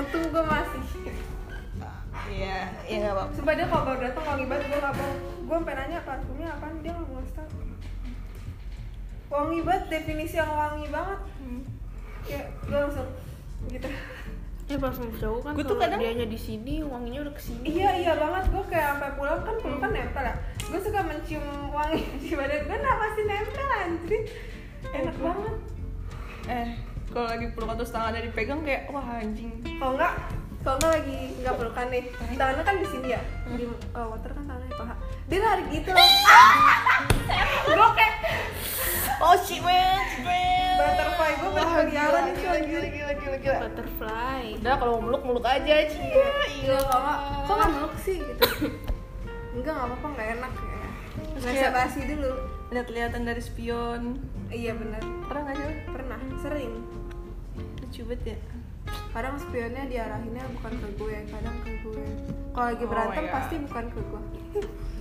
Untung 0.00 0.24
gue 0.32 0.44
masih 0.48 0.82
iya 2.32 2.72
iya 2.88 2.96
nggak 3.04 3.12
apa-apa. 3.12 3.32
Sumpah 3.36 3.54
dia 3.54 3.66
kalau 3.68 3.84
baru 3.84 4.00
datang 4.08 4.24
wangi 4.24 4.44
banget 4.48 4.64
gue 4.72 4.80
gak 4.80 4.94
mau. 4.96 5.12
Gue 5.46 5.56
sampe 5.60 5.72
nanya 5.76 5.98
parfumnya 6.02 6.48
apaan? 6.56 6.74
Dia 6.80 6.90
gak 6.96 7.04
mau 7.04 7.20
ngasih 7.20 7.34
tau. 7.36 7.48
Wangi 9.26 9.58
banget, 9.66 9.84
definisi 9.92 10.34
yang 10.40 10.48
wangi 10.48 10.88
banget. 10.88 11.20
Kayak 12.24 12.46
gue 12.64 12.78
langsung 12.80 13.08
gitu 13.68 13.88
ya 14.66 14.76
parfum 14.76 15.06
cowok 15.14 15.40
kan 15.40 15.52
Gua 15.54 15.62
tuh 15.62 15.78
kadang- 15.78 16.00
dianya 16.02 16.26
di 16.26 16.34
sini 16.36 16.82
wanginya 16.82 17.22
udah 17.22 17.34
ke 17.34 17.42
sini. 17.42 17.66
Iya 17.70 17.90
iya 17.96 18.12
banget, 18.18 18.50
gue 18.50 18.64
kayak 18.66 18.86
sampai 18.92 19.10
pulang 19.14 19.40
kan 19.40 19.54
pelukan 19.56 19.90
nempel 19.90 20.24
ya. 20.26 20.34
Gue 20.58 20.80
suka 20.82 21.00
mencium 21.00 21.46
wangi 21.70 22.02
di 22.22 22.34
badan. 22.34 22.60
Gue, 22.66 22.78
masih 22.78 23.24
nempel 23.24 23.66
anjir? 23.72 24.22
Enak 24.90 25.16
banget. 25.22 25.54
Eh 26.46 26.68
kalau 27.06 27.26
lagi 27.30 27.46
peluk 27.54 27.70
atau 27.72 27.86
tangannya 27.86 28.26
dipegang 28.26 28.60
kayak 28.60 28.90
wah 28.90 29.06
anjing. 29.06 29.54
Kalau 29.62 29.94
enggak, 29.94 30.12
kalau 30.60 30.76
enggak 30.82 30.92
lagi 30.98 31.18
enggak 31.38 31.54
pelukan 31.54 31.86
nih. 31.88 32.04
Tangannya 32.34 32.64
kan 32.64 32.76
di 32.76 32.86
sini 32.86 33.08
ya, 33.14 33.20
di 33.48 33.64
uh, 33.64 34.06
water 34.10 34.30
kan 34.34 34.44
tangannya 34.44 34.74
paha 34.74 34.94
Dia 35.26 35.38
lari 35.42 35.62
gitu 35.74 35.90
loh. 35.90 36.06
Gue 37.66 37.88
kayak 37.98 38.14
oh 39.18 39.34
shit 39.42 39.58
man 39.58 39.98
butterfly 40.76 41.32
gue 41.40 41.50
berkeliaran 41.50 42.22
itu 42.30 42.40
gila 42.44 42.58
gila 42.60 42.86
gila 42.86 43.12
gila 43.16 43.36
gila 43.40 43.56
butterfly. 43.64 44.42
Udah 44.60 44.74
kalau 44.76 44.92
mau 45.00 45.04
meluk 45.08 45.22
meluk 45.24 45.46
aja 45.48 45.74
cia 45.88 46.04
Iya, 46.04 46.28
iya 46.52 46.76
kok 46.78 47.00
nggak 47.00 47.18
kok 47.48 47.54
nggak 47.56 47.70
meluk 47.74 47.94
sih 48.04 48.16
gitu? 48.20 48.44
Enggak 49.56 49.72
nggak 49.72 49.86
apa-apa 49.88 50.06
nggak 50.14 50.28
enak 50.36 50.52
ya. 50.54 50.86
Nggak 51.42 51.72
basi 51.74 52.00
dulu. 52.04 52.32
lihat 52.66 52.88
lihatan 52.90 53.22
dari 53.24 53.42
spion. 53.42 54.02
Iya 54.52 54.72
benar 54.76 55.02
pernah 55.26 55.42
nggak 55.48 55.56
sih 55.58 55.78
pernah 55.88 56.20
sering. 56.38 56.72
Lucu 57.82 58.00
banget 58.04 58.22
ya. 58.36 58.38
Kadang 59.10 59.40
spionnya 59.40 59.82
diarahinnya 59.88 60.44
bukan 60.60 60.72
ke 60.76 60.88
gue 61.00 61.16
kadang 61.32 61.56
ke 61.64 61.70
gue. 61.82 62.04
Kalau 62.52 62.66
lagi 62.68 62.84
Oh 62.84 62.88
berantem 62.92 63.24
God. 63.26 63.32
pasti 63.32 63.54
bukan 63.64 63.84
ke 63.90 64.00
gue 64.04 64.22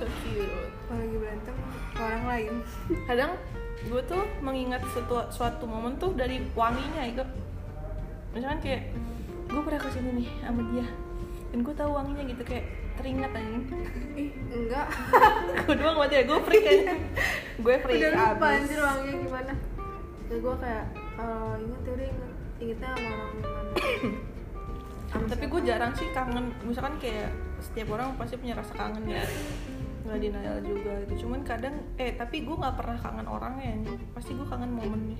so 0.00 0.08
cute. 0.24 0.48
Kalau 0.88 0.96
lagi 0.96 1.16
berantem 1.20 1.56
orang 2.00 2.24
lain. 2.24 2.54
Kadang 3.08 3.32
gue 3.80 4.02
tuh 4.08 4.22
mengingat 4.40 4.80
suatu 4.92 5.28
suatu 5.32 5.64
momen 5.68 5.96
tuh 6.00 6.12
dari 6.12 6.44
wanginya 6.52 7.00
itu 7.00 7.24
misalkan 8.36 8.60
kayak 8.60 8.92
gue 9.48 9.60
pernah 9.64 9.80
ke 9.80 9.88
sini 9.88 10.10
nih 10.20 10.28
sama 10.44 10.62
dia 10.68 10.86
dan 11.50 11.58
gue 11.64 11.74
tahu 11.74 11.90
wanginya 11.96 12.24
gitu 12.28 12.42
kayak 12.44 12.66
teringat 13.00 13.32
anjing. 13.32 13.64
Ih 14.12 14.30
enggak. 14.52 14.86
Gue 15.64 15.74
doang 15.80 15.96
berarti 15.96 16.20
ya 16.20 16.24
gue 16.28 16.38
freak 16.44 16.62
kayaknya 16.68 16.94
gue 17.56 17.74
freak 17.80 18.00
udah 18.04 18.12
lupa 18.12 18.46
abis. 18.46 18.60
anjir 18.60 18.78
wanginya 18.84 19.14
gimana. 19.24 19.52
Ya 20.28 20.36
gue 20.36 20.54
kayak 20.60 20.84
kalau 21.16 21.52
inget 21.56 21.80
ya 21.80 21.90
udah 21.96 22.06
inget 22.12 22.32
ingetnya 22.60 22.88
sama 22.92 23.08
orang 23.08 23.30
mana 25.10 25.26
tapi 25.32 25.44
gue 25.48 25.60
jarang 25.64 25.92
sih 25.96 26.08
kangen. 26.12 26.46
Misalkan 26.60 26.94
kayak 27.00 27.32
setiap 27.64 27.88
orang 27.96 28.14
pasti 28.20 28.36
punya 28.36 28.54
rasa 28.54 28.72
kangen 28.76 29.04
ya 29.08 29.24
nggak 30.00 30.18
denial 30.18 30.58
juga 30.60 30.92
gitu. 31.04 31.26
Cuman 31.26 31.40
kadang 31.42 31.74
eh 31.96 32.12
tapi 32.14 32.42
gue 32.42 32.56
nggak 32.56 32.76
pernah 32.76 32.96
kangen 32.96 33.26
orangnya 33.26 33.66
anjing. 33.70 34.00
pasti 34.12 34.30
gue 34.32 34.46
kangen 34.46 34.70
momennya. 34.70 35.18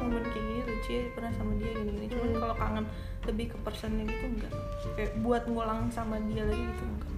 Momen 0.00 0.24
kayak 0.24 0.40
gini 0.40 0.60
lucu 0.64 0.90
ya 0.90 1.02
pernah 1.12 1.32
sama 1.36 1.52
dia 1.60 1.70
gini 1.76 1.90
gini 1.92 2.06
cuman 2.08 2.28
kalau 2.40 2.54
kangen 2.56 2.84
lebih 3.28 3.52
ke 3.52 3.56
personnya 3.60 4.08
gitu 4.08 4.24
enggak 4.32 4.52
kayak 4.96 5.12
buat 5.20 5.44
ngulang 5.44 5.92
sama 5.92 6.16
dia 6.24 6.40
lagi 6.40 6.64
gitu 6.64 6.84
enggak 6.88 7.10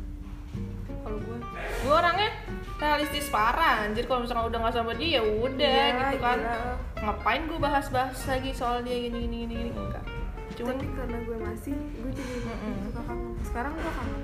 kalau 1.03 1.19
gue 1.19 1.37
gue 1.83 1.93
orangnya 1.95 2.31
realistis 2.79 3.27
parah 3.31 3.87
anjir. 3.87 4.03
Kalau 4.07 4.27
misalkan 4.27 4.51
udah 4.51 4.59
nggak 4.67 4.75
sama 4.75 4.93
dia 4.95 5.19
ya 5.19 5.23
udah 5.23 5.59
Iya, 5.63 5.95
gitu 6.11 6.17
kan. 6.19 6.39
gila. 6.43 6.59
ngapain 7.03 7.43
gue 7.47 7.59
bahas-bahas 7.59 8.19
lagi 8.27 8.51
soal 8.51 8.83
dia 8.83 8.97
gini 8.99 9.19
gini 9.27 9.37
gini, 9.47 9.55
gini. 9.59 9.71
enggak 9.73 10.05
cuman 10.53 10.75
tapi 10.77 10.87
karena 10.93 11.19
gue 11.23 11.37
masih 11.41 11.73
gue 11.75 12.11
jadi 12.13 12.35
Mm-mm. 12.45 12.75
suka 12.91 13.03
kangen. 13.09 13.31
Sekarang 13.41 13.73
gue 13.73 13.93
kangen 13.95 14.22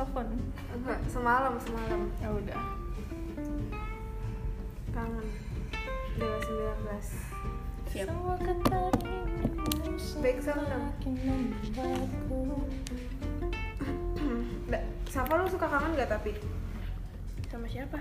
telepon. 0.00 0.26
Enggak 0.72 1.00
semalam 1.12 1.54
semalam. 1.60 2.00
Ya 2.24 2.28
udah. 2.32 2.60
Kangen. 4.96 5.26
Dewa 6.16 6.38
19 6.40 7.92
Siap. 7.92 8.08
Baik 10.24 10.38
sound 10.40 10.72
Safa 15.12 15.32
lu 15.38 15.44
suka 15.52 15.66
kangen 15.68 15.92
gak 16.00 16.08
tapi? 16.08 16.32
sama 17.50 17.66
siapa? 17.66 17.98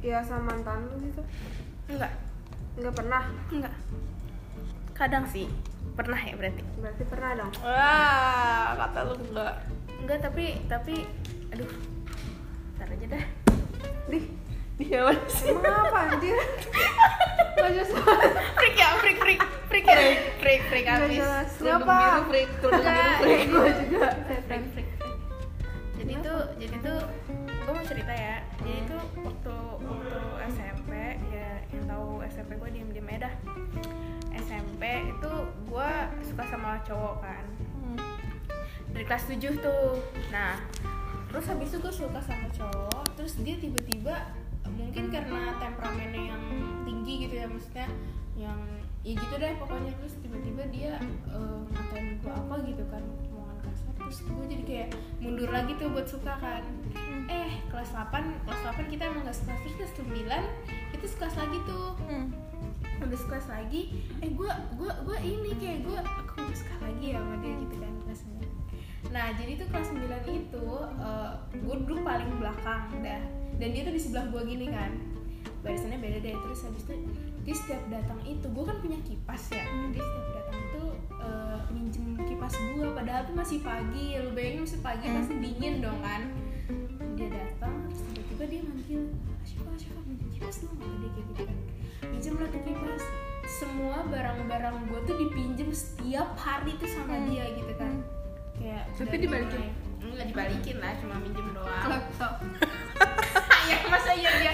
Ya 0.00 0.18
sama 0.24 0.56
mantan 0.58 0.90
lu 0.90 0.96
gitu. 1.06 1.22
Enggak 1.92 2.12
Nggak 2.78 2.94
pernah? 2.98 3.22
enggak 3.54 3.74
kadang 4.98 5.22
sih. 5.30 5.46
Pernah 5.94 6.18
ya 6.18 6.34
berarti? 6.34 6.62
Berarti 6.82 7.02
pernah 7.06 7.30
dong. 7.38 7.52
Wah, 7.62 8.74
kata 8.74 8.98
lu 9.06 9.14
enggak. 9.30 9.54
Enggak 10.02 10.18
tapi 10.22 10.62
tapi 10.70 10.94
aduh. 11.54 11.70
Ntar 12.78 12.88
aja 12.94 13.06
dah. 13.18 13.24
Dih, 14.08 14.24
Dia 14.78 15.04
mana 15.04 15.22
sih? 15.28 15.50
emang 15.50 15.90
apa 15.90 15.98
anjir? 16.14 16.38
Gak 17.58 17.70
jelas. 17.74 17.90
Freak 18.54 18.76
ya 18.78 18.88
freak 19.02 19.18
freak. 19.18 19.40
Freak 19.66 19.84
ya? 19.84 19.98
Freak. 20.38 20.60
Freak 20.70 20.86
abis. 20.86 21.18
biru 21.18 22.22
freak, 22.30 22.50
freak. 23.18 23.42
Gue 23.50 23.70
juga. 23.82 24.08
Freak 24.46 24.64
freak 24.72 24.88
jadi 26.08 26.24
tuh 26.24 26.40
jadi 26.56 26.76
tuh 26.80 27.00
gue 27.44 27.72
mau 27.76 27.84
cerita 27.84 28.14
ya. 28.16 28.40
Jadi 28.64 28.80
tuh 28.88 29.02
waktu 29.28 29.56
waktu 29.84 30.20
SMP 30.56 30.90
ya 31.28 31.50
yang 31.68 31.84
tahu 31.84 32.24
SMP 32.24 32.50
gue 32.56 32.70
diem 32.72 32.88
diem 32.96 33.08
aja 33.12 33.28
dah. 33.28 33.34
SMP 34.40 34.82
itu 35.10 35.32
gue 35.68 35.90
suka 36.24 36.42
sama 36.48 36.80
cowok 36.88 37.14
kan. 37.20 37.44
Dari 38.98 39.06
kelas 39.06 39.30
7 39.30 39.62
tuh. 39.62 40.02
Nah 40.34 40.58
terus 41.30 41.46
habis 41.46 41.70
itu 41.70 41.78
gue 41.78 41.94
suka 41.94 42.18
sama 42.18 42.50
cowok. 42.50 43.06
Terus 43.14 43.38
dia 43.46 43.54
tiba-tiba 43.54 44.34
mungkin 44.74 45.06
karena 45.14 45.54
temperamennya 45.62 46.34
yang 46.34 46.42
tinggi 46.82 47.30
gitu 47.30 47.34
ya 47.38 47.46
maksudnya 47.46 47.86
yang 48.34 48.58
ya 49.06 49.14
gitu 49.14 49.34
deh 49.38 49.54
pokoknya. 49.62 49.94
Terus 50.02 50.18
tiba-tiba 50.18 50.66
dia 50.74 50.98
eh, 51.30 51.58
ngatain 51.70 52.18
gue 52.18 52.32
apa 52.34 52.54
gitu 52.66 52.82
kan 52.90 53.06
omongan 53.30 53.58
kasar. 53.70 53.94
Terus 54.02 54.18
gue 54.26 54.44
jadi 54.50 54.64
kayak 54.66 54.88
mundur 55.22 55.50
lagi 55.54 55.78
tuh 55.78 55.94
buat 55.94 56.10
suka 56.10 56.34
kan. 56.42 56.66
Eh 57.30 57.62
kelas 57.70 57.94
8 57.94 58.10
kelas 58.50 58.60
8 58.66 58.82
kita 58.90 59.06
emang 59.06 59.22
gak 59.22 59.38
suka 59.38 59.54
terus 59.62 59.78
kelas 59.78 59.92
9 59.94 60.26
kita 60.90 61.06
suka 61.06 61.26
lagi 61.38 61.58
tuh. 61.70 61.94
Hmm. 62.10 62.34
udah 62.98 63.14
sekelas 63.14 63.46
lagi 63.46 63.94
eh 64.18 64.30
gue 64.34 64.52
gue 64.74 64.92
gue 65.06 65.18
ini 65.22 65.54
kayak 65.54 65.86
gue 65.86 65.98
aku 66.02 66.50
suka 66.50 66.74
lagi 66.82 67.14
ya 67.14 67.22
sama 67.22 67.38
dia 67.38 67.54
gitu 67.62 67.78
kan 67.78 67.94
kelas 68.02 68.26
9 68.26 68.37
nah 69.08 69.30
jadi 69.38 69.62
tuh 69.62 69.66
kelas 69.70 69.94
9 69.94 70.04
itu 70.26 70.66
gue 71.54 71.76
duduk 71.86 72.02
paling 72.02 72.28
belakang 72.42 72.90
dah. 73.00 73.22
Dan 73.58 73.74
dia 73.74 73.82
tuh 73.82 73.94
di 73.94 74.02
sebelah 74.02 74.26
gue 74.30 74.42
gini 74.46 74.66
kan. 74.70 74.94
Barisannya 75.62 75.98
beda 75.98 76.18
deh 76.22 76.34
terus 76.34 76.62
habis 76.66 76.82
itu 76.86 76.94
dia 77.42 77.54
setiap 77.56 77.82
datang 77.90 78.20
itu 78.26 78.46
gue 78.46 78.64
kan 78.66 78.76
punya 78.78 78.98
kipas 79.06 79.42
ya. 79.54 79.64
Dia 79.94 80.02
setiap 80.02 80.28
datang 80.34 80.58
itu 80.62 80.84
eh, 81.18 81.58
minjem 81.74 82.06
kipas 82.22 82.54
gue 82.54 82.88
padahal 82.94 83.22
tuh 83.26 83.34
masih 83.34 83.58
pagi 83.62 84.18
lu 84.18 84.30
bayangin 84.34 84.62
masih 84.66 84.80
pagi 84.82 85.06
pasti 85.10 85.34
dingin 85.38 85.74
dong 85.82 85.98
kan. 86.02 86.22
Dia 87.18 87.28
datang 87.30 87.74
terus 87.86 88.00
tiba-tiba 88.14 88.44
dia 88.46 88.60
manggil 88.66 89.02
Asyifa 89.42 89.70
Asyifa 89.74 90.00
minjem 90.06 90.28
kipas 90.38 90.56
dong. 90.62 90.74
Dia 90.78 91.10
kayak 91.14 91.26
gitu 91.26 91.42
kan. 91.46 91.58
Minjem 92.10 92.34
lah 92.38 92.48
tuh 92.50 92.62
kipas. 92.62 93.04
Semua 93.48 94.04
barang-barang 94.06 94.76
gue 94.92 95.00
tuh 95.08 95.16
dipinjem 95.16 95.70
setiap 95.72 96.36
hari 96.36 96.76
tuh 96.76 96.86
sama 96.86 97.16
dia 97.26 97.48
gitu 97.56 97.72
kan 97.80 97.96
kayak 98.58 98.84
Tapi 98.94 99.16
dibalikin? 99.18 99.62
enggak 99.98 100.26
dibalikin 100.30 100.76
lah 100.78 100.92
cuma 100.98 101.14
minjem 101.18 101.46
doang. 101.54 101.86
Laptop 101.90 102.32
ya 103.68 103.76
masa 103.86 104.10
iya 104.16 104.30
dia 104.40 104.52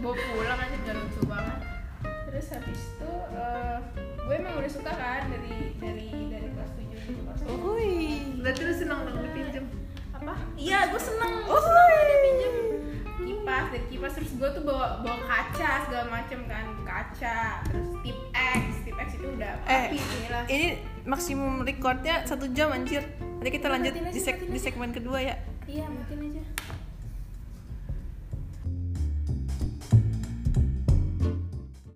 bawa 0.00 0.14
pulang 0.14 0.58
aja 0.58 0.76
udah 0.80 0.94
lucu 0.96 1.20
banget. 1.26 1.58
Terus 2.26 2.46
habis 2.52 2.80
itu 2.94 3.12
eh, 3.34 3.76
gue 3.96 4.34
emang 4.34 4.54
udah 4.56 4.70
suka 4.70 4.92
kan 4.92 5.22
dari 5.28 5.74
dari 5.76 6.08
dari 6.30 6.46
kelas 6.50 6.72
7 6.74 6.82
gitu 7.06 7.20
kelas 7.22 7.38
tujuh. 7.42 7.58
Wih. 7.74 8.18
Berarti 8.40 8.60
lu 8.62 8.74
seneng 8.74 8.98
dong 9.04 9.18
dipinjem? 9.20 9.64
Apa? 10.14 10.34
Iya 10.56 10.78
gue 10.90 11.00
seneng. 11.00 11.32
Gue 11.44 11.60
seneng 11.60 11.86
ada 11.86 12.16
pinjem 12.22 12.54
kipas 13.46 13.70
dari 13.70 13.86
kipas 13.86 14.12
terus 14.12 14.32
gue 14.34 14.48
tuh 14.50 14.62
bawa 14.66 14.86
bawa 15.00 15.18
kaca 15.22 15.86
segala 15.86 16.04
macem 16.10 16.38
kan 16.44 16.66
kaca 16.82 17.38
terus 17.62 17.88
tip 18.02 18.18
X 18.34 18.62
tip 18.82 18.96
X 18.96 19.08
itu 19.14 19.26
udah 19.30 19.52
Eh, 19.64 19.82
api 19.86 19.96
inilah 20.02 20.42
ini 20.48 20.66
maksimum 21.04 21.62
recordnya 21.62 22.26
satu 22.26 22.50
jam 22.50 22.74
anjir. 22.74 23.06
Nanti 23.38 23.50
kita 23.52 23.70
lanjut 23.70 23.94
Matiin 23.94 24.10
aja, 24.10 24.10
di, 24.10 24.20
seg- 24.20 24.42
di 24.42 24.50
aja. 24.50 24.64
segmen 24.64 24.90
kedua 24.90 25.22
ya. 25.22 25.38
iya 25.64 25.86
mungkin 25.86 26.18